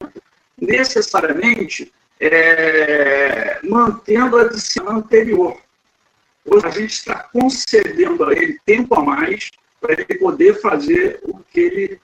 [0.61, 5.59] necessariamente é, mantendo a disciplina anterior.
[6.45, 9.51] Hoje a gente está concedendo a ele tempo a mais
[9.81, 12.01] para ele poder fazer o que ele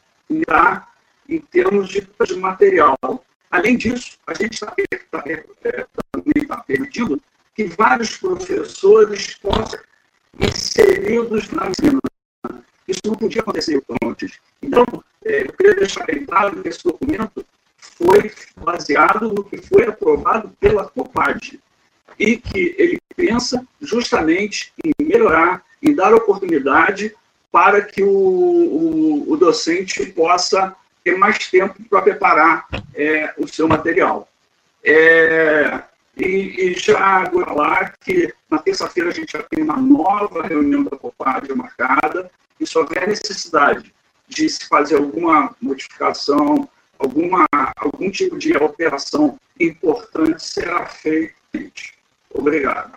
[0.46, 0.86] dá
[1.28, 2.96] em termos de material.
[3.50, 4.74] Além disso, a gente está
[5.10, 7.20] tá, é, também tá permitindo
[7.56, 9.80] que vários professores possam
[10.38, 11.98] inseridos na ensino.
[12.86, 14.38] Isso não podia acontecer antes.
[14.62, 14.84] Então,
[15.24, 17.44] é, eu queria deixar bem claro que esse documento
[17.78, 21.58] foi baseado no que foi aprovado pela COPAD
[22.18, 27.14] e que ele pensa justamente em melhorar, em dar oportunidade
[27.50, 33.66] para que o, o, o docente possa ter mais tempo para preparar é, o seu
[33.66, 34.28] material.
[34.84, 35.82] É,
[36.16, 40.96] e, e, já falar que na terça-feira a gente já tem uma nova reunião da
[40.96, 43.94] COPAD marcada, e se houver necessidade
[44.26, 47.46] de se fazer alguma modificação, alguma,
[47.76, 51.34] algum tipo de alteração importante, será feito.
[52.32, 52.92] Obrigado.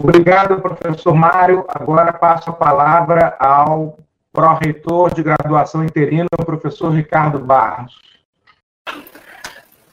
[0.00, 1.64] Obrigado, professor Mário.
[1.68, 3.98] Agora passo a palavra ao
[4.32, 7.98] pró-reitor de graduação interina, o professor Ricardo Barros.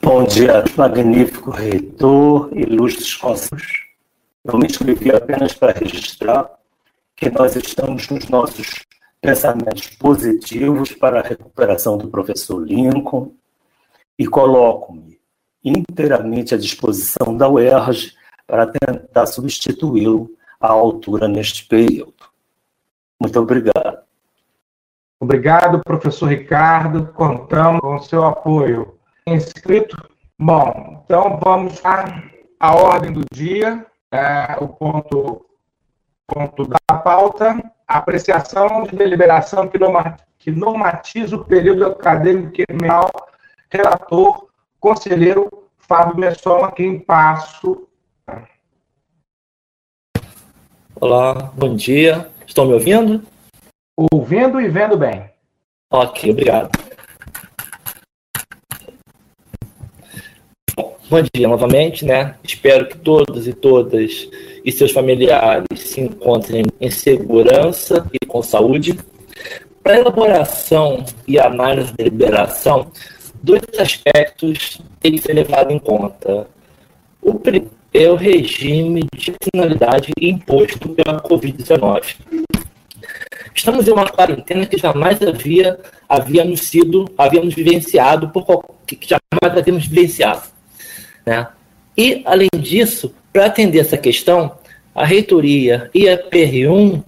[0.03, 3.85] Bom dia, magnífico reitor, ilustres conselhos.
[4.43, 6.49] Eu me inscrevi apenas para registrar
[7.15, 8.83] que nós estamos nos nossos
[9.21, 13.31] pensamentos positivos para a recuperação do professor Lincoln
[14.17, 15.19] e coloco-me
[15.63, 18.13] inteiramente à disposição da UERJ
[18.47, 22.25] para tentar substituí-lo à altura neste período.
[23.19, 23.99] Muito obrigado.
[25.19, 27.13] Obrigado, professor Ricardo.
[27.13, 28.99] Contamos com o seu apoio.
[29.27, 29.97] Inscrito?
[30.37, 31.79] Bom, então vamos
[32.59, 35.45] à ordem do dia, é, o ponto,
[36.27, 43.11] ponto da pauta, apreciação de deliberação que normatiza o período acadêmico quinzenal,
[43.69, 44.47] relator,
[44.79, 47.87] conselheiro Fábio Messon, a quem passo.
[50.99, 52.29] Olá, bom dia.
[52.47, 53.23] Estão me ouvindo?
[54.11, 55.29] Ouvindo e vendo bem.
[55.91, 56.90] Ok, obrigado.
[61.11, 62.35] Bom dia novamente, né?
[62.41, 64.29] Espero que todos e todas
[64.63, 68.97] e seus familiares se encontrem em segurança e com saúde.
[69.83, 72.89] Para elaboração e análise da liberação,
[73.43, 76.47] dois aspectos têm que ser levados em conta.
[77.21, 82.15] O primeiro é o regime de finalidade imposto pela Covid-19.
[83.53, 89.85] Estamos em uma quarentena que jamais havia havíamos sido, havíamos vivenciado, por que jamais havíamos
[89.87, 90.50] vivenciado.
[91.25, 91.47] Né?
[91.97, 94.57] E, além disso, para atender essa questão,
[94.93, 97.03] a reitoria e a PR1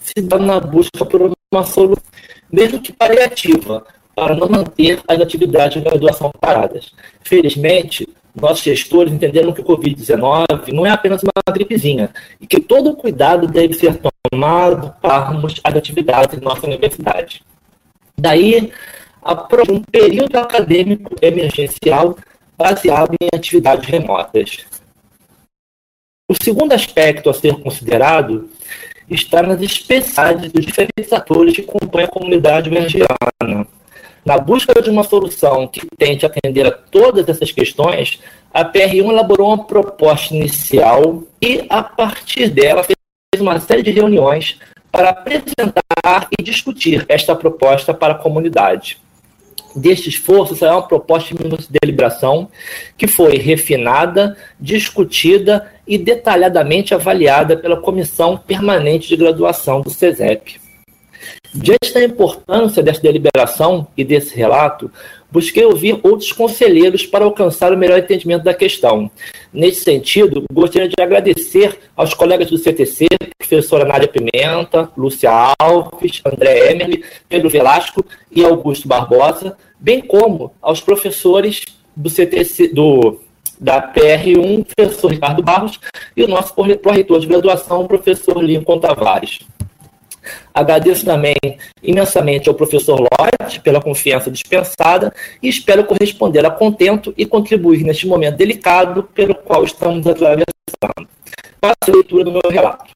[0.00, 2.02] se dão na busca por uma solução,
[2.50, 3.84] mesmo que paliativa,
[4.14, 6.92] para não manter as atividades de graduação paradas.
[7.22, 12.96] Felizmente, nossos gestores entenderam que o Covid-19 não é apenas uma gripezinha e que todo
[12.96, 15.30] cuidado deve ser tomado para
[15.64, 17.42] as atividades em nossa universidade.
[18.16, 18.72] Daí,
[19.70, 22.16] um período acadêmico emergencial
[22.58, 24.66] baseado em atividades remotas.
[26.28, 28.50] O segundo aspecto a ser considerado
[29.08, 33.66] está nas especialidades dos diferentes atores que compõem a comunidade vergiana.
[34.24, 38.20] Na busca de uma solução que tente atender a todas essas questões,
[38.52, 44.58] a PR1 elaborou uma proposta inicial e, a partir dela, fez uma série de reuniões
[44.92, 49.00] para apresentar e discutir esta proposta para a comunidade.
[49.76, 52.48] Deste esforço saiu uma proposta de deliberação
[52.96, 60.60] que foi refinada, discutida e detalhadamente avaliada pela Comissão Permanente de Graduação do CESEP.
[61.54, 64.90] Diante da importância desta deliberação e desse relato,
[65.30, 69.10] busquei ouvir outros conselheiros para alcançar o melhor entendimento da questão.
[69.52, 73.06] Nesse sentido, gostaria de agradecer aos colegas do CTC,
[73.38, 80.80] professora Nádia Pimenta, Lúcia Alves, André Emerle, Pedro Velasco e Augusto Barbosa, bem como aos
[80.80, 81.64] professores
[81.94, 83.20] do CTC, do,
[83.58, 85.80] da PR1, professor Ricardo Barros,
[86.16, 89.40] e o nosso pró-reitor de graduação, professor Lincoln Tavares.
[90.52, 91.36] Agradeço também
[91.82, 95.12] imensamente ao professor Lloyd pela confiança dispensada
[95.42, 101.08] e espero corresponder a contento e contribuir neste momento delicado pelo qual estamos atravessando.
[101.60, 102.92] Faço a leitura do meu relato.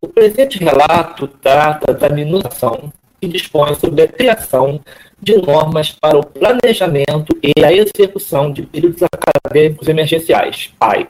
[0.00, 4.80] O presente relato trata da minutação que dispõe sobre a criação
[5.20, 11.08] de normas para o planejamento e a execução de períodos acadêmicos emergenciais, PAI,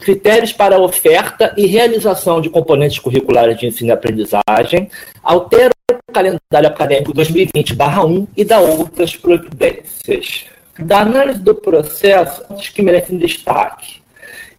[0.00, 4.90] critérios para oferta e realização de componentes curriculares de ensino e aprendizagem,
[5.22, 10.46] altera o calendário acadêmico 2020-1 e dá outras providências.
[10.78, 14.02] Da análise do processo, acho que merecem destaque.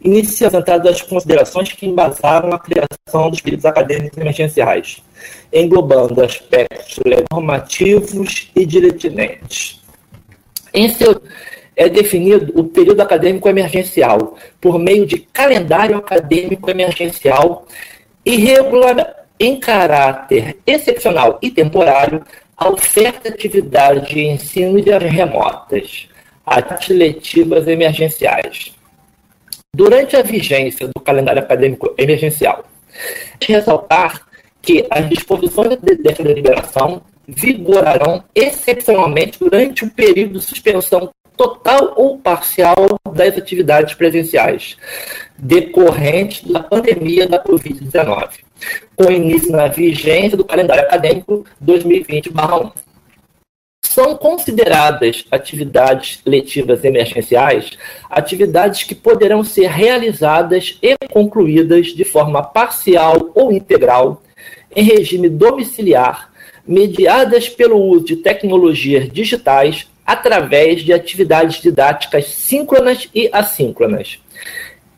[0.03, 5.01] Inicia apresentadas as considerações que embasaram a criação dos períodos acadêmicos emergenciais,
[5.51, 6.99] englobando aspectos
[7.31, 9.81] normativos e diretinentes.
[10.73, 11.21] Em seu
[11.75, 17.67] é definido o período acadêmico emergencial por meio de calendário acadêmico emergencial
[18.25, 22.23] e regular em caráter excepcional e temporário
[22.55, 26.07] a oferta de atividades de ensino de remotas,
[26.45, 28.73] atividades letivas emergenciais.
[29.75, 32.63] Durante a vigência do calendário acadêmico emergencial,
[33.41, 34.21] ressaltar
[34.61, 42.99] que as disposições dessa deliberação vigorarão excepcionalmente durante o período de suspensão total ou parcial
[43.13, 44.77] das atividades presenciais
[45.37, 48.39] decorrentes da pandemia da Covid-19,
[48.95, 52.71] com início na vigência do calendário acadêmico 2020-1.
[53.83, 57.71] São consideradas atividades letivas emergenciais
[58.09, 64.23] atividades que poderão ser realizadas e concluídas de forma parcial ou integral
[64.75, 66.31] em regime domiciliar,
[66.65, 74.19] mediadas pelo uso de tecnologias digitais através de atividades didáticas síncronas e assíncronas.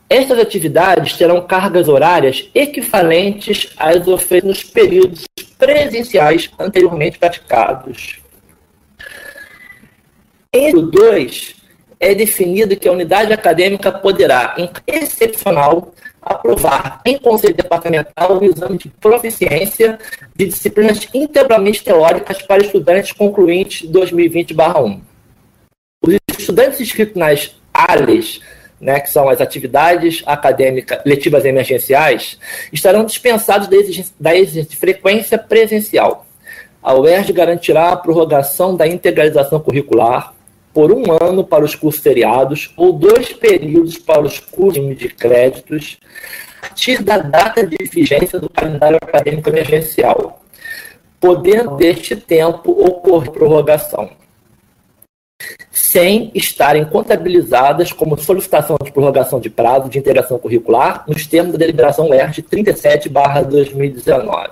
[0.08, 5.24] Estas atividades terão cargas horárias equivalentes às oferecidas nos períodos
[5.58, 8.20] presenciais anteriormente praticados.
[10.52, 11.56] Em 2,
[11.98, 15.92] é definido que a unidade acadêmica poderá, em excepcional,
[16.26, 19.96] aprovar em conselho departamental o exame de proficiência
[20.34, 25.00] de disciplinas integralmente teóricas para estudantes concluintes 2020-1.
[26.04, 28.40] Os estudantes inscritos nas ALES,
[28.80, 32.38] né, que são as atividades acadêmicas letivas emergenciais,
[32.72, 36.26] estarão dispensados da exigência, da exigência de frequência presencial.
[36.82, 40.35] A UERJ garantirá a prorrogação da integralização curricular
[40.76, 45.96] por um ano para os cursos seriados ou dois períodos para os cursos de créditos,
[46.58, 50.44] a partir da data de vigência do calendário acadêmico emergencial,
[51.18, 54.10] podendo deste tempo ocorrer prorrogação,
[55.70, 61.58] sem estarem contabilizadas como solicitação de prorrogação de prazo de integração curricular nos termos da
[61.58, 64.50] deliberação ERG 37/2019.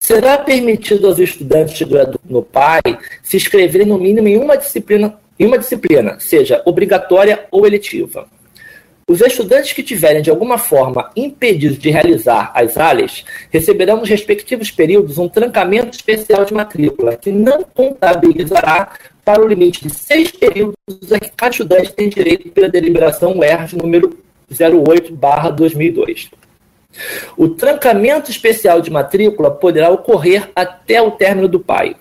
[0.00, 2.82] Será permitido aos estudantes graduação no PAI
[3.20, 8.26] se inscreverem no mínimo em uma disciplina em uma disciplina, seja obrigatória ou eletiva.
[9.06, 14.70] Os estudantes que tiverem de alguma forma impedidos de realizar as ALES receberão nos respectivos
[14.70, 21.12] períodos um trancamento especial de matrícula, que não contabilizará para o limite de seis períodos
[21.12, 24.16] a que cada estudante tem direito pela deliberação UERJ número
[24.50, 26.30] 08/2002.
[27.36, 31.96] O trancamento especial de matrícula poderá ocorrer até o término do PAI.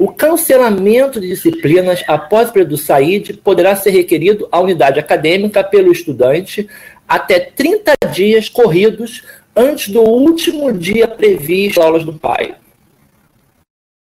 [0.00, 5.92] O cancelamento de disciplinas após o período SAID poderá ser requerido à unidade acadêmica pelo
[5.92, 6.66] estudante
[7.06, 9.22] até 30 dias corridos
[9.54, 12.54] antes do último dia previsto aulas do PAI.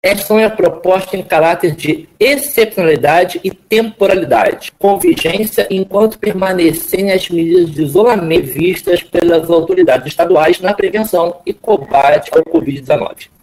[0.03, 7.28] Esta é a proposta em caráter de excepcionalidade e temporalidade, com vigência enquanto permanecerem as
[7.28, 13.34] medidas de isolamento vistas pelas autoridades estaduais na prevenção e combate ao Covid-19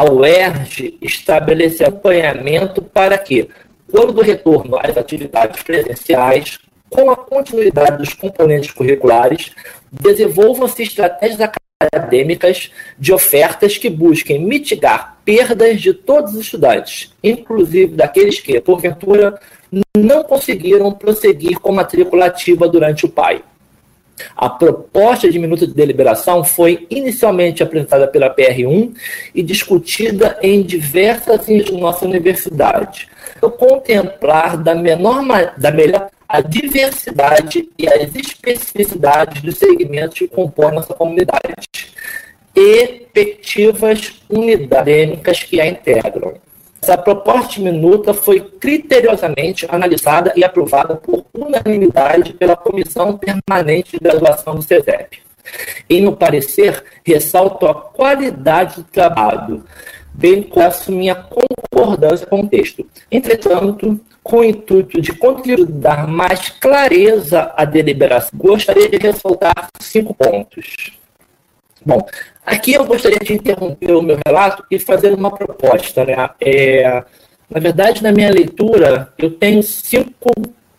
[0.00, 3.50] a UERJ estabelecer acompanhamento para que,
[3.90, 9.52] quando do retorno às atividades presenciais, com a continuidade dos componentes curriculares,
[9.92, 11.50] desenvolvam-se estratégias
[11.82, 19.38] acadêmicas de ofertas que busquem mitigar perdas de todos os estudantes, inclusive daqueles que, porventura,
[19.94, 23.42] não conseguiram prosseguir com matrícula ativa durante o PAI.
[24.36, 28.94] A proposta de minuto de deliberação foi inicialmente apresentada pela PR1
[29.34, 33.08] e discutida em diversas de nossa universidade.
[33.40, 35.24] Eu contemplar da menor
[35.56, 41.54] da melhor a diversidade e as especificidades dos segmentos que compõem nossa comunidade
[42.54, 46.34] e perspectivas unidades que a integram.
[46.82, 54.54] Essa proposta minuta foi criteriosamente analisada e aprovada por unanimidade pela Comissão Permanente de Graduação
[54.54, 55.18] do CESEP.
[55.88, 59.64] E, no parecer, ressalto a qualidade do trabalho,
[60.14, 62.86] bem como a minha concordância com o texto.
[63.10, 70.14] Entretanto, com o intuito de contribuir dar mais clareza à deliberação, gostaria de ressaltar cinco
[70.14, 70.99] pontos.
[71.84, 72.06] Bom,
[72.44, 76.04] aqui eu gostaria de interromper o meu relato e fazer uma proposta.
[76.04, 76.30] Né?
[76.40, 77.04] É,
[77.48, 80.30] na verdade, na minha leitura, eu tenho cinco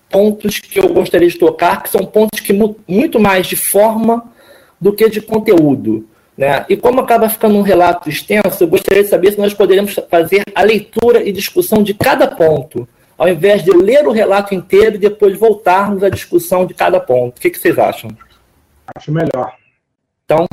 [0.10, 2.54] pontos que eu gostaria de tocar, que são pontos que
[2.88, 4.32] muito mais de forma
[4.80, 6.08] do que de conteúdo.
[6.38, 6.66] Né?
[6.70, 10.44] E como acaba ficando um relato extenso, eu gostaria de saber se nós poderíamos fazer
[10.54, 12.88] a leitura e discussão de cada ponto
[13.22, 17.38] ao invés de ler o relato inteiro e depois voltarmos à discussão de cada ponto.
[17.38, 18.10] O que, que vocês acham?
[18.96, 19.54] Acho melhor.
[20.26, 20.48] Então,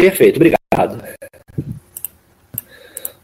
[0.00, 1.02] perfeito, obrigado.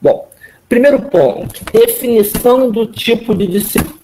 [0.01, 0.29] Bom,
[0.69, 3.97] primeiro ponto: definição do tipo de disciplina.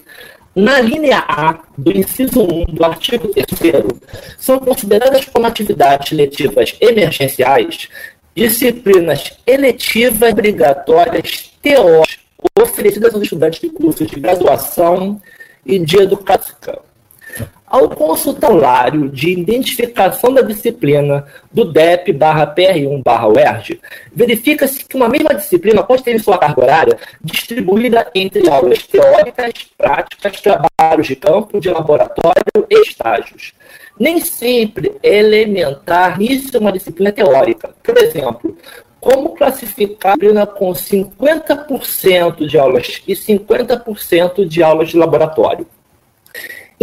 [0.54, 3.46] Na linha A do inciso 1 do artigo 3,
[4.38, 7.88] são consideradas como atividades letivas emergenciais
[8.36, 12.18] disciplinas eletivas obrigatórias teóricas
[12.60, 15.20] oferecidas aos estudantes de cursos de graduação
[15.64, 16.80] e de educação.
[17.72, 23.02] Ao consultário de identificação da disciplina do DEP PR1
[23.34, 23.80] UERJ,
[24.14, 29.54] verifica-se que uma mesma disciplina pode ter em sua carga horária distribuída entre aulas teóricas,
[29.78, 33.54] práticas, trabalhos de campo, de laboratório e estágios.
[33.98, 37.74] Nem sempre é elementar isso uma disciplina teórica.
[37.82, 38.54] Por exemplo,
[39.00, 45.66] como classificar a disciplina com 50% de aulas e 50% de aulas de laboratório?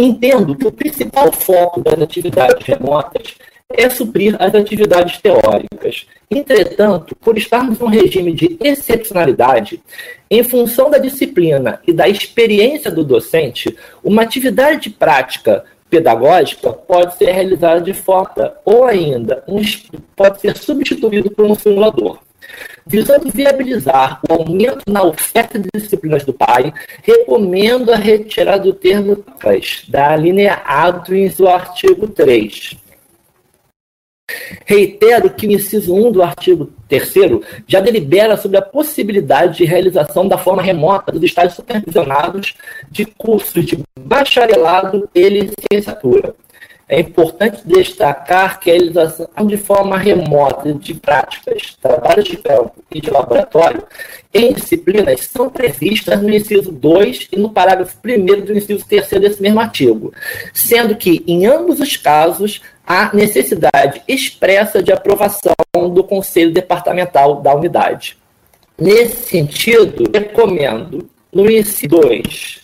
[0.02, 3.34] Entendo que o principal foco das atividades remotas
[3.68, 6.06] é suprir as atividades teóricas.
[6.30, 9.78] Entretanto, por estarmos num regime de excepcionalidade,
[10.30, 17.32] em função da disciplina e da experiência do docente, uma atividade prática pedagógica pode ser
[17.32, 19.60] realizada de forma ou ainda um,
[20.16, 22.20] pode ser substituído por um simulador.
[22.86, 26.72] Visando viabilizar o aumento na oferta de disciplinas do PAI,
[27.02, 29.24] recomendo a retirada do termo
[29.88, 32.76] da linha A do artigo 3.
[34.64, 37.14] Reitero que o inciso 1 do artigo 3
[37.66, 42.54] já delibera sobre a possibilidade de realização da forma remota dos estágios supervisionados
[42.90, 46.34] de cursos de bacharelado e licenciatura.
[46.92, 53.00] É importante destacar que a realização de forma remota de práticas, trabalhos de campo e
[53.00, 53.84] de laboratório
[54.34, 59.40] em disciplinas são previstas no inciso 2 e no parágrafo 1 do inciso 3 desse
[59.40, 60.12] mesmo artigo,
[60.52, 65.54] sendo que, em ambos os casos, há necessidade expressa de aprovação
[65.94, 68.18] do Conselho Departamental da unidade.
[68.76, 72.62] Nesse sentido, recomendo, no inciso 2,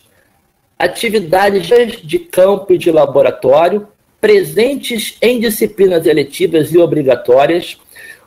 [0.76, 3.86] atividades de campo e de laboratório
[4.20, 7.78] presentes em disciplinas eletivas e obrigatórias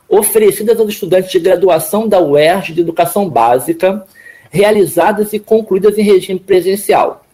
[0.08, 4.04] oferecidas aos estudantes de graduação da UERJ de Educação Básica,
[4.50, 7.24] realizadas e concluídas em regime presencial.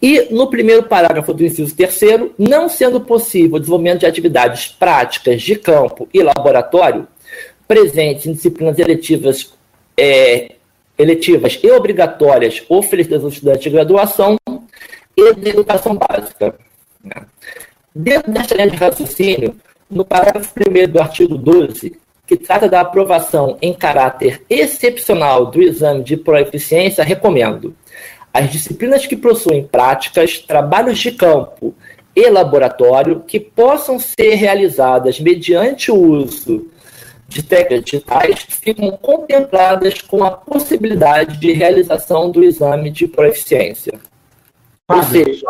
[0.00, 5.42] E no primeiro parágrafo do inciso terceiro, não sendo possível o desenvolvimento de atividades práticas
[5.42, 7.06] de campo e laboratório
[7.66, 9.52] presentes em disciplinas eletivas,
[9.96, 10.56] é,
[10.98, 14.36] eletivas e obrigatórias oferecidas aos estudantes de graduação
[15.16, 16.56] e de educação básica.
[17.02, 17.26] Né?
[17.94, 19.56] Dentro desta linha de raciocínio,
[19.90, 26.04] no parágrafo 1 do artigo 12, que trata da aprovação em caráter excepcional do exame
[26.04, 27.74] de proeficiência, recomendo
[28.32, 31.74] as disciplinas que possuem práticas, trabalhos de campo
[32.14, 36.70] e laboratório que possam ser realizadas mediante o uso
[37.30, 43.98] de técnicas digitais ficam contempladas com a possibilidade de realização do exame de proeficiência.
[44.88, 45.46] Ou seja,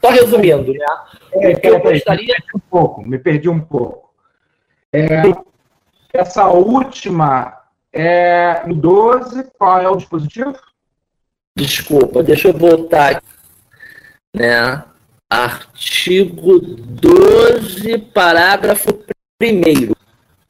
[0.00, 0.86] só resumindo, né?
[1.34, 2.22] É, eu gostaria...
[2.22, 4.10] me, perdi um pouco, me perdi um pouco.
[4.92, 5.22] É,
[6.12, 7.60] essa última
[7.92, 10.56] é no 12, qual é o dispositivo?
[11.56, 13.26] Desculpa, deixa eu voltar aqui.
[14.34, 14.84] Né?
[15.30, 18.90] Artigo 12, parágrafo
[19.42, 19.46] 1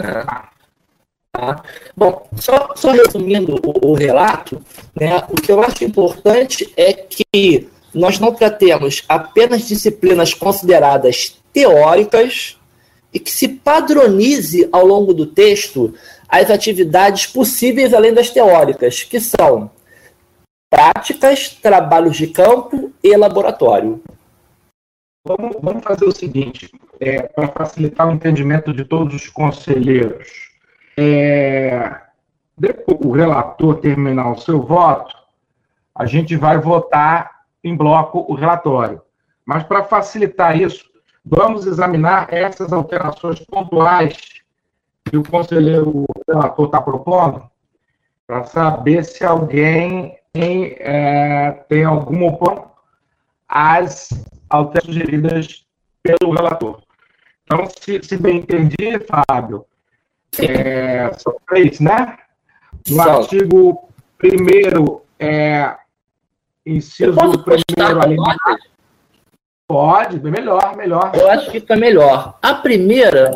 [0.00, 0.26] né?
[1.32, 1.62] Tá?
[1.94, 4.62] Bom, só, só resumindo o, o relato,
[4.98, 12.60] né, o que eu acho importante é que nós não tratemos apenas disciplinas consideradas teóricas
[13.12, 15.94] e que se padronize ao longo do texto
[16.28, 19.70] as atividades possíveis além das teóricas, que são
[20.68, 24.02] práticas, trabalhos de campo e laboratório.
[25.26, 26.70] Vamos, vamos fazer o seguinte,
[27.00, 30.28] é, para facilitar o entendimento de todos os conselheiros.
[30.98, 31.96] É,
[32.58, 35.16] depois o relator terminar o seu voto,
[35.94, 37.35] a gente vai votar
[37.68, 39.02] em bloco o relatório.
[39.44, 40.84] Mas, para facilitar isso,
[41.24, 44.16] vamos examinar essas alterações pontuais
[45.04, 47.48] que o conselheiro relator está propondo,
[48.26, 52.70] para saber se alguém tem, é, tem alguma opinião
[53.48, 54.08] às
[54.50, 55.66] alterações sugeridas
[56.02, 56.82] pelo relator.
[57.44, 59.64] Então, se, se bem entendi, Fábio,
[60.38, 62.18] é, são três, né?
[62.88, 63.88] No artigo
[64.22, 65.76] 1 é,
[66.66, 67.14] Inciso
[67.44, 68.16] primeiro ali.
[69.68, 71.12] Pode, melhor, melhor.
[71.14, 72.38] Eu acho que fica melhor.
[72.42, 73.30] A primeira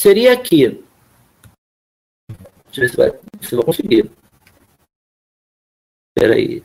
[0.00, 0.84] seria aqui.
[2.66, 3.10] Deixa eu ver se, vai,
[3.42, 4.10] se eu vou conseguir.
[6.16, 6.62] Espera aí.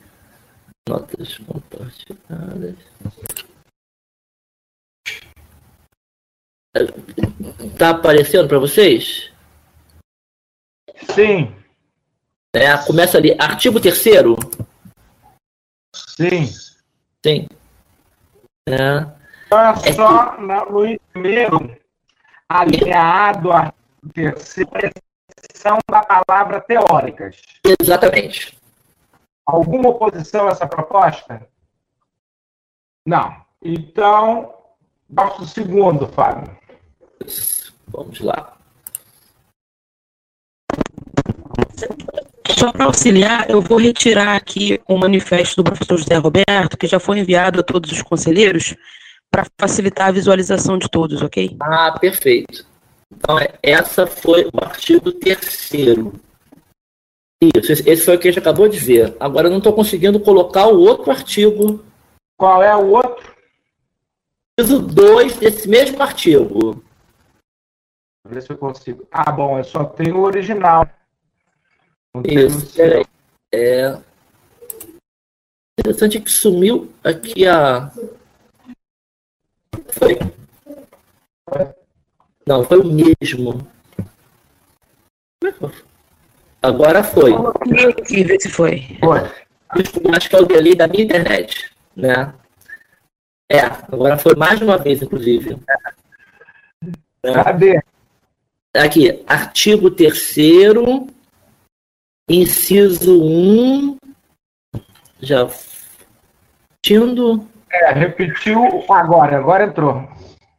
[0.87, 2.75] Notas compartilhadas.
[7.77, 9.31] Tá aparecendo para vocês?
[11.13, 11.55] Sim.
[12.55, 13.35] É, começa ali.
[13.39, 13.97] Artigo 3
[15.95, 16.45] Sim.
[17.25, 17.47] Sim.
[18.67, 19.05] É.
[19.47, 21.77] Então é só no primeiro,
[22.49, 23.73] alinhado à
[24.13, 24.91] terceira
[25.35, 27.41] expressão da palavra teóricas.
[27.79, 28.57] Exatamente.
[29.45, 31.47] Alguma oposição a essa proposta?
[33.05, 33.45] Não.
[33.61, 34.53] Então,
[35.09, 36.57] nosso segundo, Fábio.
[37.87, 38.57] Vamos lá.
[42.51, 46.87] Só para auxiliar, eu vou retirar aqui o um manifesto do professor José Roberto, que
[46.87, 48.75] já foi enviado a todos os conselheiros,
[49.31, 51.57] para facilitar a visualização de todos, ok?
[51.61, 52.65] Ah, perfeito.
[53.11, 56.13] Então, essa foi o artigo terceiro.
[57.41, 59.15] Isso, esse foi o que a gente acabou de ver.
[59.19, 61.83] Agora eu não estou conseguindo colocar o outro artigo.
[62.37, 63.35] Qual é o outro?
[64.59, 66.81] Inciso 2 desse mesmo artigo.
[68.27, 69.05] Ver se eu consigo.
[69.11, 70.89] Ah, bom, eu só tenho o original.
[72.23, 73.05] Isso, peraí.
[73.53, 73.97] É.
[75.79, 77.91] Interessante que sumiu aqui a.
[79.89, 80.17] Foi.
[82.47, 83.67] Não, foi o mesmo.
[86.61, 87.33] Agora foi.
[87.89, 88.97] Aqui, ver se foi.
[88.99, 89.19] Foi.
[90.15, 92.33] Acho que é o delay da minha internet, né?
[93.51, 95.57] É, agora foi mais uma vez, inclusive.
[97.21, 97.81] Cadê?
[98.73, 100.35] Aqui, artigo 3
[102.29, 103.97] inciso 1,
[105.21, 105.47] já
[106.85, 107.47] repetindo.
[107.71, 110.07] É, repetiu agora, agora entrou.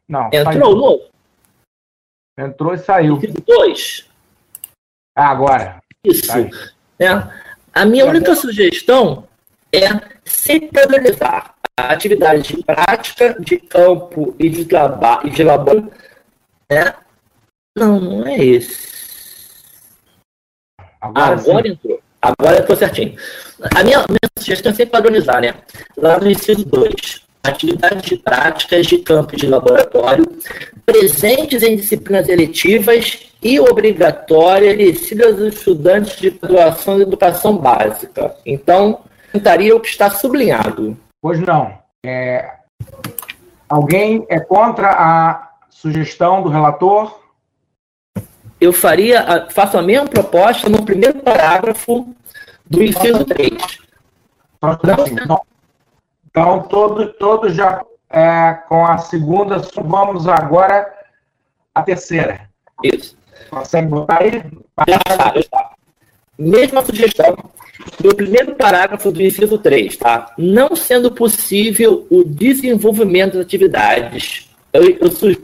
[0.08, 0.26] Não.
[0.26, 0.76] Entrou saiu.
[0.76, 1.04] novo?
[2.38, 3.16] Entrou e saiu.
[3.16, 4.10] Inciso 2.
[5.16, 5.80] Ah, agora.
[6.04, 6.30] Isso.
[6.98, 7.08] É.
[7.72, 9.26] A minha única sugestão
[9.72, 9.88] é
[10.24, 15.90] centralizar a atividade de prática, de campo e de trabalho e de labor,
[16.70, 16.94] né?
[17.76, 18.95] Não, não é esse.
[21.14, 22.00] Agora, Agora entrou.
[22.20, 23.16] Agora entrou certinho.
[23.74, 25.54] A minha, minha sugestão é sempre padronizar, né?
[25.96, 30.26] Lá no inciso 2, atividades de práticas de campo de laboratório
[30.84, 38.34] presentes em disciplinas eletivas e obrigatórias exercidas dos estudantes de graduação de educação básica.
[38.44, 39.00] Então,
[39.32, 40.96] tentaria o que está sublinhado.
[41.20, 41.76] Pois não.
[42.04, 42.50] É...
[43.68, 47.20] Alguém é contra a sugestão do relator?
[48.60, 52.14] Eu faria, faço a mesma proposta no primeiro parágrafo
[52.64, 53.52] do inciso 3.
[54.56, 55.40] Então,
[56.30, 60.90] então todos todo já é, com a segunda, vamos agora
[61.74, 62.48] a terceira.
[62.82, 63.16] Isso.
[63.50, 64.42] Consegue botar aí?
[64.88, 65.70] Já está, já está.
[66.38, 67.36] Mesma sugestão
[68.00, 70.32] do primeiro parágrafo do inciso 3, tá?
[70.36, 74.48] Não sendo possível o desenvolvimento de atividades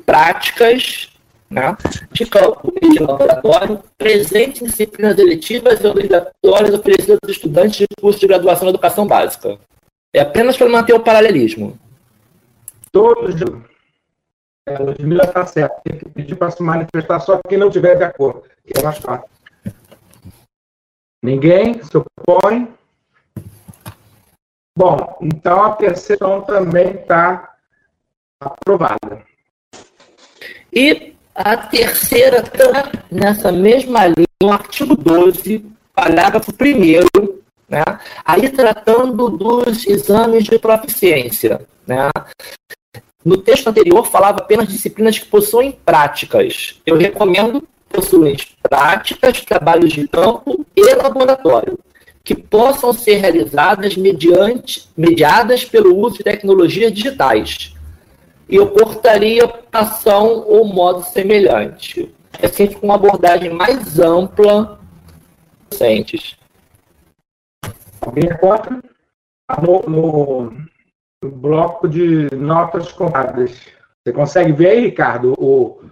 [0.05, 1.12] práticas
[1.53, 1.77] né,
[2.11, 8.19] de e de laboratório presentes em disciplinas eletivas e obrigatórias oferecidas aos estudantes de curso
[8.19, 9.59] de graduação em educação básica.
[10.15, 11.79] É apenas para manter o paralelismo.
[12.91, 13.35] Todos.
[14.67, 15.81] É, Ludmilla está certo.
[15.83, 18.99] Tem que pedir para se manifestar só quem não tiver de acordo, que é mais
[18.99, 19.29] fácil.
[21.23, 22.69] Ninguém se opõe?
[24.77, 27.57] Bom, então a terceira também está
[28.41, 29.25] aprovada.
[30.73, 35.65] E a terceira está nessa mesma linha, no artigo 12,
[35.95, 37.83] parágrafo 1 né?
[38.25, 41.61] aí tratando dos exames de proficiência.
[41.87, 42.09] Né?
[43.25, 46.81] No texto anterior falava apenas disciplinas que possuem práticas.
[46.85, 47.63] Eu recomendo
[47.93, 51.79] possuem práticas, trabalhos de campo e laboratório,
[52.25, 57.72] que possam ser realizadas mediante, mediadas pelo uso de tecnologias digitais.
[58.49, 62.15] E eu cortaria ação ou modo semelhante.
[62.41, 64.79] É sempre uma abordagem mais ampla
[65.71, 66.37] docentes.
[68.01, 68.83] Alguém é contra?
[69.61, 70.53] No, no,
[71.23, 73.61] no, bloco de notas contadas.
[74.05, 75.83] Você consegue ver aí, Ricardo, o,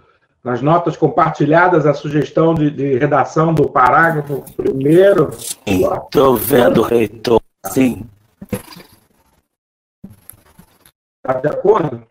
[0.43, 5.29] nas notas compartilhadas a sugestão de, de redação do parágrafo primeiro.
[5.65, 7.41] Estou vendo, reitor.
[7.67, 8.09] Sim.
[11.23, 12.10] Está de acordo?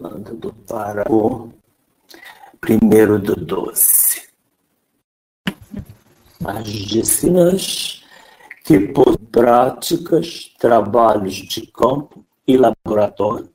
[0.00, 1.52] Falando do parágrafo
[2.60, 4.28] primeiro do 12.
[6.44, 8.04] As disciplinas
[8.64, 13.50] que por práticas, trabalhos de campo e laboratório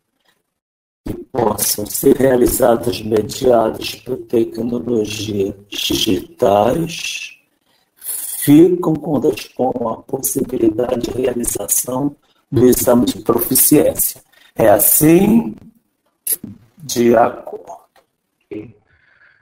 [1.08, 7.40] que possam ser realizadas mediadas por tecnologias digitais,
[7.96, 8.94] ficam
[9.34, 12.14] expõem a possibilidade de realização
[12.52, 14.22] do exame de proficiência.
[14.56, 15.56] É assim,
[16.78, 17.84] de acordo.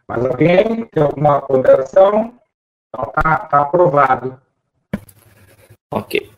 [0.07, 2.33] Mas alguém tem alguma ponderação?
[2.89, 4.39] Então, está tá aprovado.
[5.91, 6.29] Ok.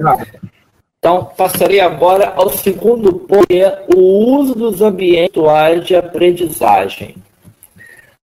[1.00, 4.00] Então, passarei agora ao segundo ponto, que é o
[4.38, 7.16] uso dos ambientes atuais de aprendizagem.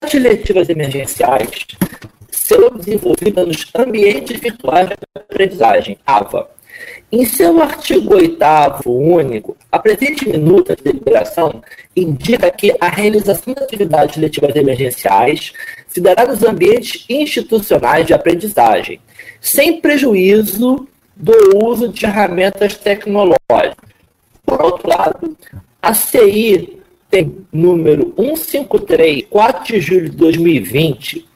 [0.00, 1.66] As letivas emergenciais
[2.30, 6.48] serão desenvolvidas nos ambientes virtuais de aprendizagem, AVA.
[7.12, 8.38] Em seu artigo 8
[8.86, 11.60] único, a presente minuta de deliberação
[11.96, 15.52] indica que a realização de atividades letivas emergenciais
[15.88, 19.00] se dará nos ambientes institucionais de aprendizagem,
[19.40, 20.86] sem prejuízo
[21.16, 23.74] do uso de ferramentas tecnológicas.
[24.46, 25.36] Por outro lado,
[25.82, 26.80] a CI
[27.10, 31.26] tem número 153, 4 de julho de 2020,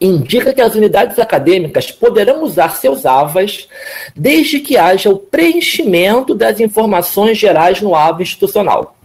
[0.00, 3.68] indica que as unidades acadêmicas poderão usar seus AVAs
[4.14, 8.96] desde que haja o preenchimento das informações gerais no AVA institucional.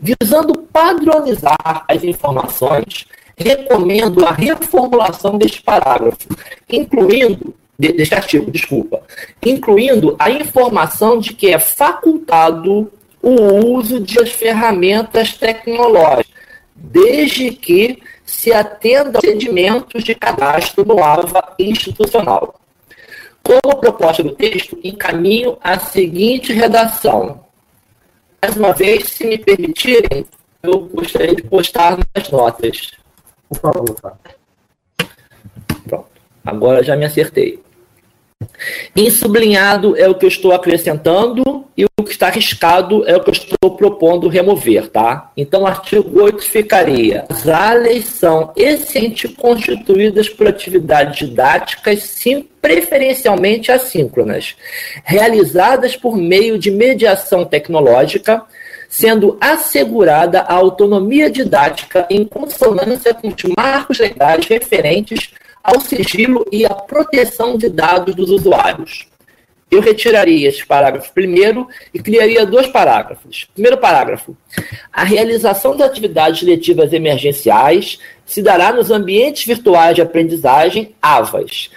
[0.00, 6.28] Visando padronizar as informações, recomendo a reformulação deste parágrafo,
[6.70, 9.00] incluindo deste artigo, desculpa,
[9.44, 12.90] incluindo a informação de que é facultado
[13.22, 16.26] o uso de as ferramentas tecnológicas,
[16.74, 22.60] desde que se atenda aos procedimentos de cadastro no AVA institucional.
[23.42, 27.42] Como proposta do texto, encaminho a seguinte redação.
[28.42, 30.26] Mais uma vez, se me permitirem,
[30.62, 32.90] eu gostaria de postar nas notas.
[33.48, 33.96] Por favor.
[35.88, 36.06] Pronto.
[36.44, 37.62] Agora já me acertei.
[38.94, 43.20] Em sublinhado é o que eu estou acrescentando e o que está arriscado é o
[43.20, 45.32] que eu estou propondo remover, tá?
[45.36, 53.72] Então, o artigo 8 ficaria: as áreas são essencialmente constituídas por atividades didáticas, sim, preferencialmente
[53.72, 54.54] assíncronas,
[55.04, 58.42] realizadas por meio de mediação tecnológica,
[58.88, 65.30] sendo assegurada a autonomia didática em consonância com os marcos legais referentes
[65.68, 69.06] ao sigilo e à proteção de dados dos usuários.
[69.70, 73.46] Eu retiraria esse parágrafo primeiro e criaria dois parágrafos.
[73.52, 74.34] Primeiro parágrafo:
[74.90, 81.70] a realização de atividades letivas emergenciais se dará nos ambientes virtuais de aprendizagem AVAs,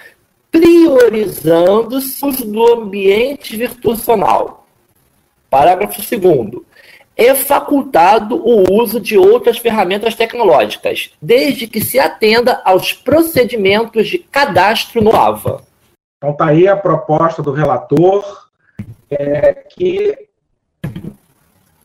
[0.50, 4.66] priorizando-se do ambiente virtuacional.
[5.50, 6.66] Parágrafo segundo
[7.16, 14.18] é facultado o uso de outras ferramentas tecnológicas, desde que se atenda aos procedimentos de
[14.18, 15.62] cadastro no AVA.
[16.18, 18.48] Então, está aí a proposta do relator,
[19.10, 20.18] é, que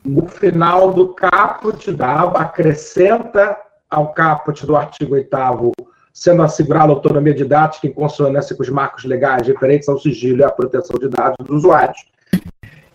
[0.04, 3.56] no final do caput da AVA acrescenta
[3.90, 5.72] ao caput do artigo 8
[6.12, 10.50] sendo assegurada autonomia didática em consonância com os marcos legais referentes ao sigilo e à
[10.50, 12.06] proteção de dados dos usuários.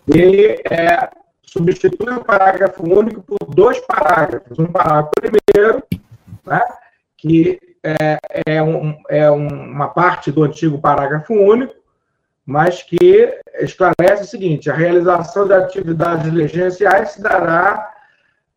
[0.08, 1.08] E é,
[1.52, 4.58] substitui o parágrafo único por dois parágrafos.
[4.58, 5.82] Um parágrafo primeiro,
[6.46, 6.60] né,
[7.18, 11.74] que é, é, um, é uma parte do antigo parágrafo único,
[12.46, 17.92] mas que esclarece o seguinte: a realização de atividades diligenciais se dará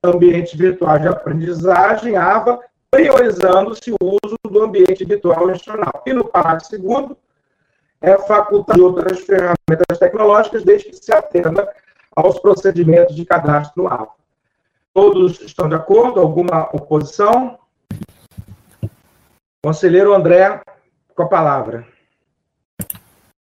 [0.01, 6.01] ambiente virtual de aprendizagem, AVA, priorizando-se o uso do ambiente virtual institucional.
[6.05, 7.17] E no parágrafo segundo,
[7.99, 11.67] é facultado outras ferramentas tecnológicas, desde que se atenda
[12.15, 14.09] aos procedimentos de cadastro no AVA.
[14.93, 16.21] Todos estão de acordo?
[16.21, 17.59] Alguma oposição?
[19.61, 20.61] Conselheiro André,
[21.13, 21.85] com a palavra.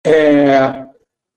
[0.05, 0.85] É,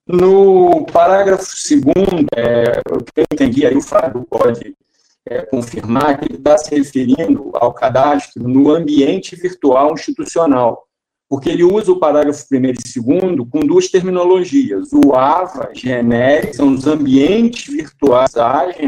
[0.06, 4.76] no parágrafo segundo, é, o que eu entendi, aí o Fábio pode
[5.26, 10.86] é, confirmar que ele está se referindo ao cadastro no ambiente virtual institucional
[11.32, 14.90] porque ele usa o parágrafo primeiro e segundo com duas terminologias.
[14.92, 18.34] O AVA, genérico, são os ambientes virtuais,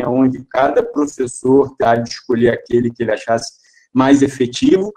[0.07, 3.51] onde cada professor terá de escolher aquele que ele achasse
[3.95, 4.93] mais efetivo,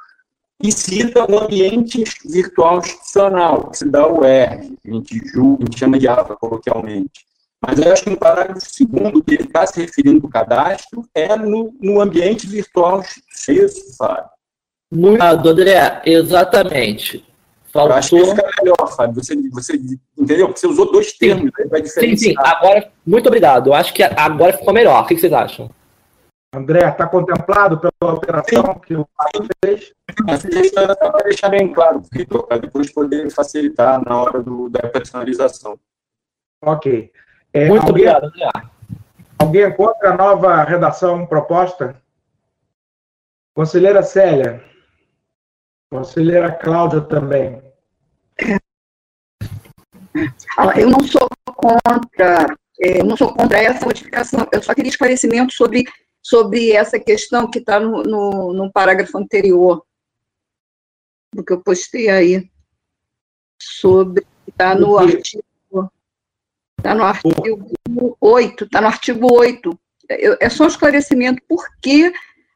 [0.62, 5.64] e cita o ambiente virtual institucional, que se dá o R, que a gente julga,
[5.64, 7.26] a gente chama de AVA coloquialmente.
[7.66, 11.34] Mas eu acho que no parágrafo segundo, que ele está se referindo ao cadastro, é
[11.38, 13.66] no, no ambiente virtual institucional.
[13.66, 14.38] Isso, Fábio.
[14.92, 17.27] Muito, André, exatamente.
[17.78, 17.92] Faltou...
[17.92, 19.24] Eu acho que fica melhor, Fábio.
[19.24, 19.74] Você, você
[20.18, 20.48] entendeu?
[20.48, 21.68] Porque você usou dois termos sim.
[21.70, 22.18] vai diferenciar.
[22.18, 22.36] Sim, sim.
[22.38, 23.68] Agora, muito obrigado.
[23.68, 25.04] Eu acho que agora ficou melhor.
[25.04, 25.70] O que vocês acham?
[26.56, 28.80] André, está contemplado pela operação sim.
[28.80, 29.94] que o Fábio fez?
[30.98, 32.02] Para deixar bem claro,
[32.48, 35.78] para depois poder facilitar na hora do, da personalização.
[36.64, 37.12] Ok.
[37.54, 38.50] É, muito alguém, obrigado, André.
[39.38, 42.02] Alguém encontra a nova redação proposta?
[43.54, 44.64] Conselheira Célia.
[45.92, 47.67] Conselheira Cláudia também.
[50.78, 55.54] Eu não sou contra, é, eu não sou contra essa modificação, eu só queria esclarecimento
[55.54, 55.86] sobre,
[56.22, 59.84] sobre essa questão que está no, no, no parágrafo anterior,
[61.34, 62.50] do que eu postei aí,
[63.62, 65.44] sobre, está no artigo,
[66.78, 72.14] está no artigo 8, está no artigo 8, é só um esclarecimento por que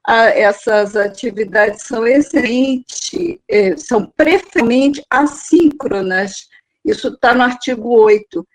[0.08, 3.12] essas atividades são excelentes,
[3.48, 6.50] é, são preferencialmente assíncronas.
[6.84, 8.46] Isso está no artigo 8.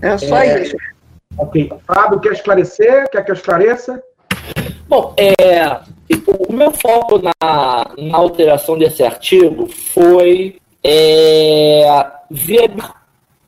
[0.00, 0.76] É só é, isso.
[1.38, 1.72] Ok.
[1.86, 3.08] Fábio, quer esclarecer?
[3.10, 4.02] Quer que eu esclareça?
[4.88, 5.80] Bom, é,
[6.48, 7.32] o meu foco na,
[7.96, 12.70] na alteração desse artigo foi é, ver,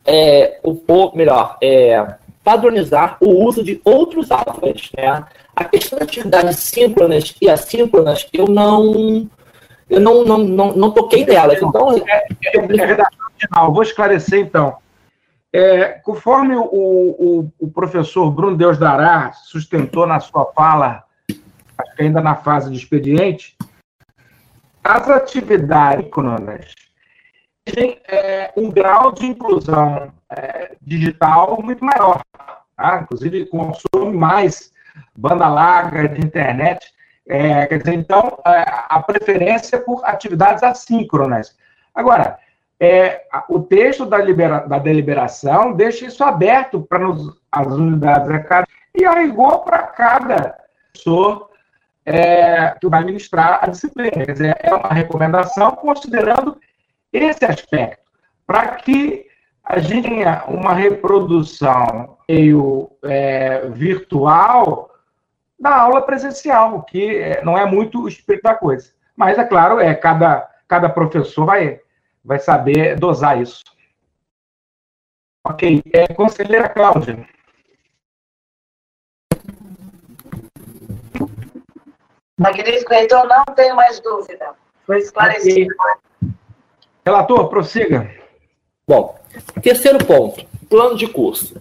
[0.06, 4.90] é, o, melhor, é, padronizar o uso de outros alfas.
[4.96, 5.24] Né?
[5.54, 9.28] A questão de atividades síncronas e assíncronas, eu não
[9.88, 11.60] eu não, não, não, não toquei nelas.
[11.60, 13.06] Então, é, é, é
[13.46, 13.72] final.
[13.72, 14.78] Vou esclarecer, então.
[15.52, 21.04] É, conforme o, o, o, professor Bruno Deus Dará sustentou na sua fala,
[21.78, 23.56] acho que ainda na fase de expediente,
[24.82, 26.74] as atividades síncronas
[27.64, 32.20] têm é, um grau de inclusão é, digital muito maior.
[32.76, 33.00] Tá?
[33.02, 34.72] Inclusive, consome mais
[35.16, 36.92] banda larga de internet.
[37.28, 41.56] É, quer dizer, então, é, a preferência por atividades assíncronas.
[41.94, 42.38] Agora,
[42.78, 47.06] é, o texto da, libera, da deliberação deixa isso aberto para
[47.52, 50.58] as unidades acadêmicas e a rigor para cada
[50.92, 51.50] professor
[52.04, 54.24] é, que vai ministrar a disciplina.
[54.24, 56.58] Quer dizer, é uma recomendação considerando
[57.12, 58.02] esse aspecto,
[58.46, 59.26] para que
[59.64, 64.90] a gente tenha uma reprodução meio é, virtual
[65.58, 68.90] da aula presencial, que é, não é muito o espírito da coisa.
[69.16, 71.80] Mas, é claro, é cada, cada professor vai,
[72.24, 73.62] vai saber dosar isso.
[75.46, 75.82] Ok.
[75.92, 77.28] É, conselheira Cláudia.
[82.38, 84.54] Magnífico, então não tenho mais dúvida.
[84.86, 85.74] Foi esclarecido.
[85.74, 86.30] Okay.
[87.04, 88.10] Relator, prossiga.
[88.88, 89.18] Bom,
[89.62, 91.60] terceiro ponto, plano de curso.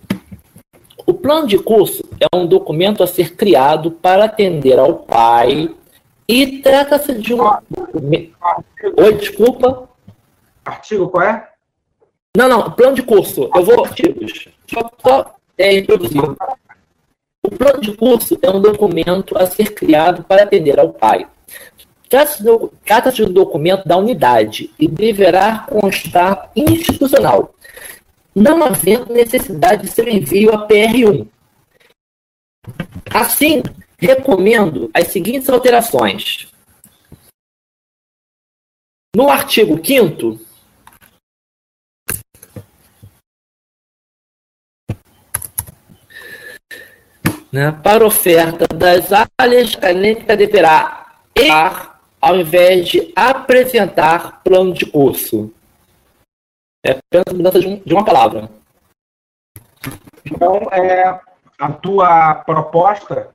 [1.05, 5.69] O plano de curso é um documento a ser criado para atender ao pai
[6.27, 7.41] e trata-se de um.
[7.41, 9.89] Oi, desculpa.
[10.65, 11.49] Artigo qual é?
[12.35, 13.49] Não, não, plano de curso.
[13.53, 14.47] Eu vou artigos.
[14.67, 16.21] Só, só é, introduzir.
[17.43, 21.27] O plano de curso é um documento a ser criado para atender ao pai
[22.13, 27.55] Trata-se de um documento da unidade e deverá constar institucional,
[28.35, 31.27] não havendo necessidade de seu envio a PR1.
[33.11, 33.63] Assim,
[33.97, 36.47] recomendo as seguintes alterações.
[39.15, 40.39] No artigo 5
[47.53, 51.05] né, para oferta das áreas acadêmicas deverá
[52.19, 55.51] ao invés de apresentar plano de curso.
[56.83, 58.49] É apenas mudança de, um, de uma palavra.
[60.25, 61.19] Então, é,
[61.59, 63.29] a tua proposta,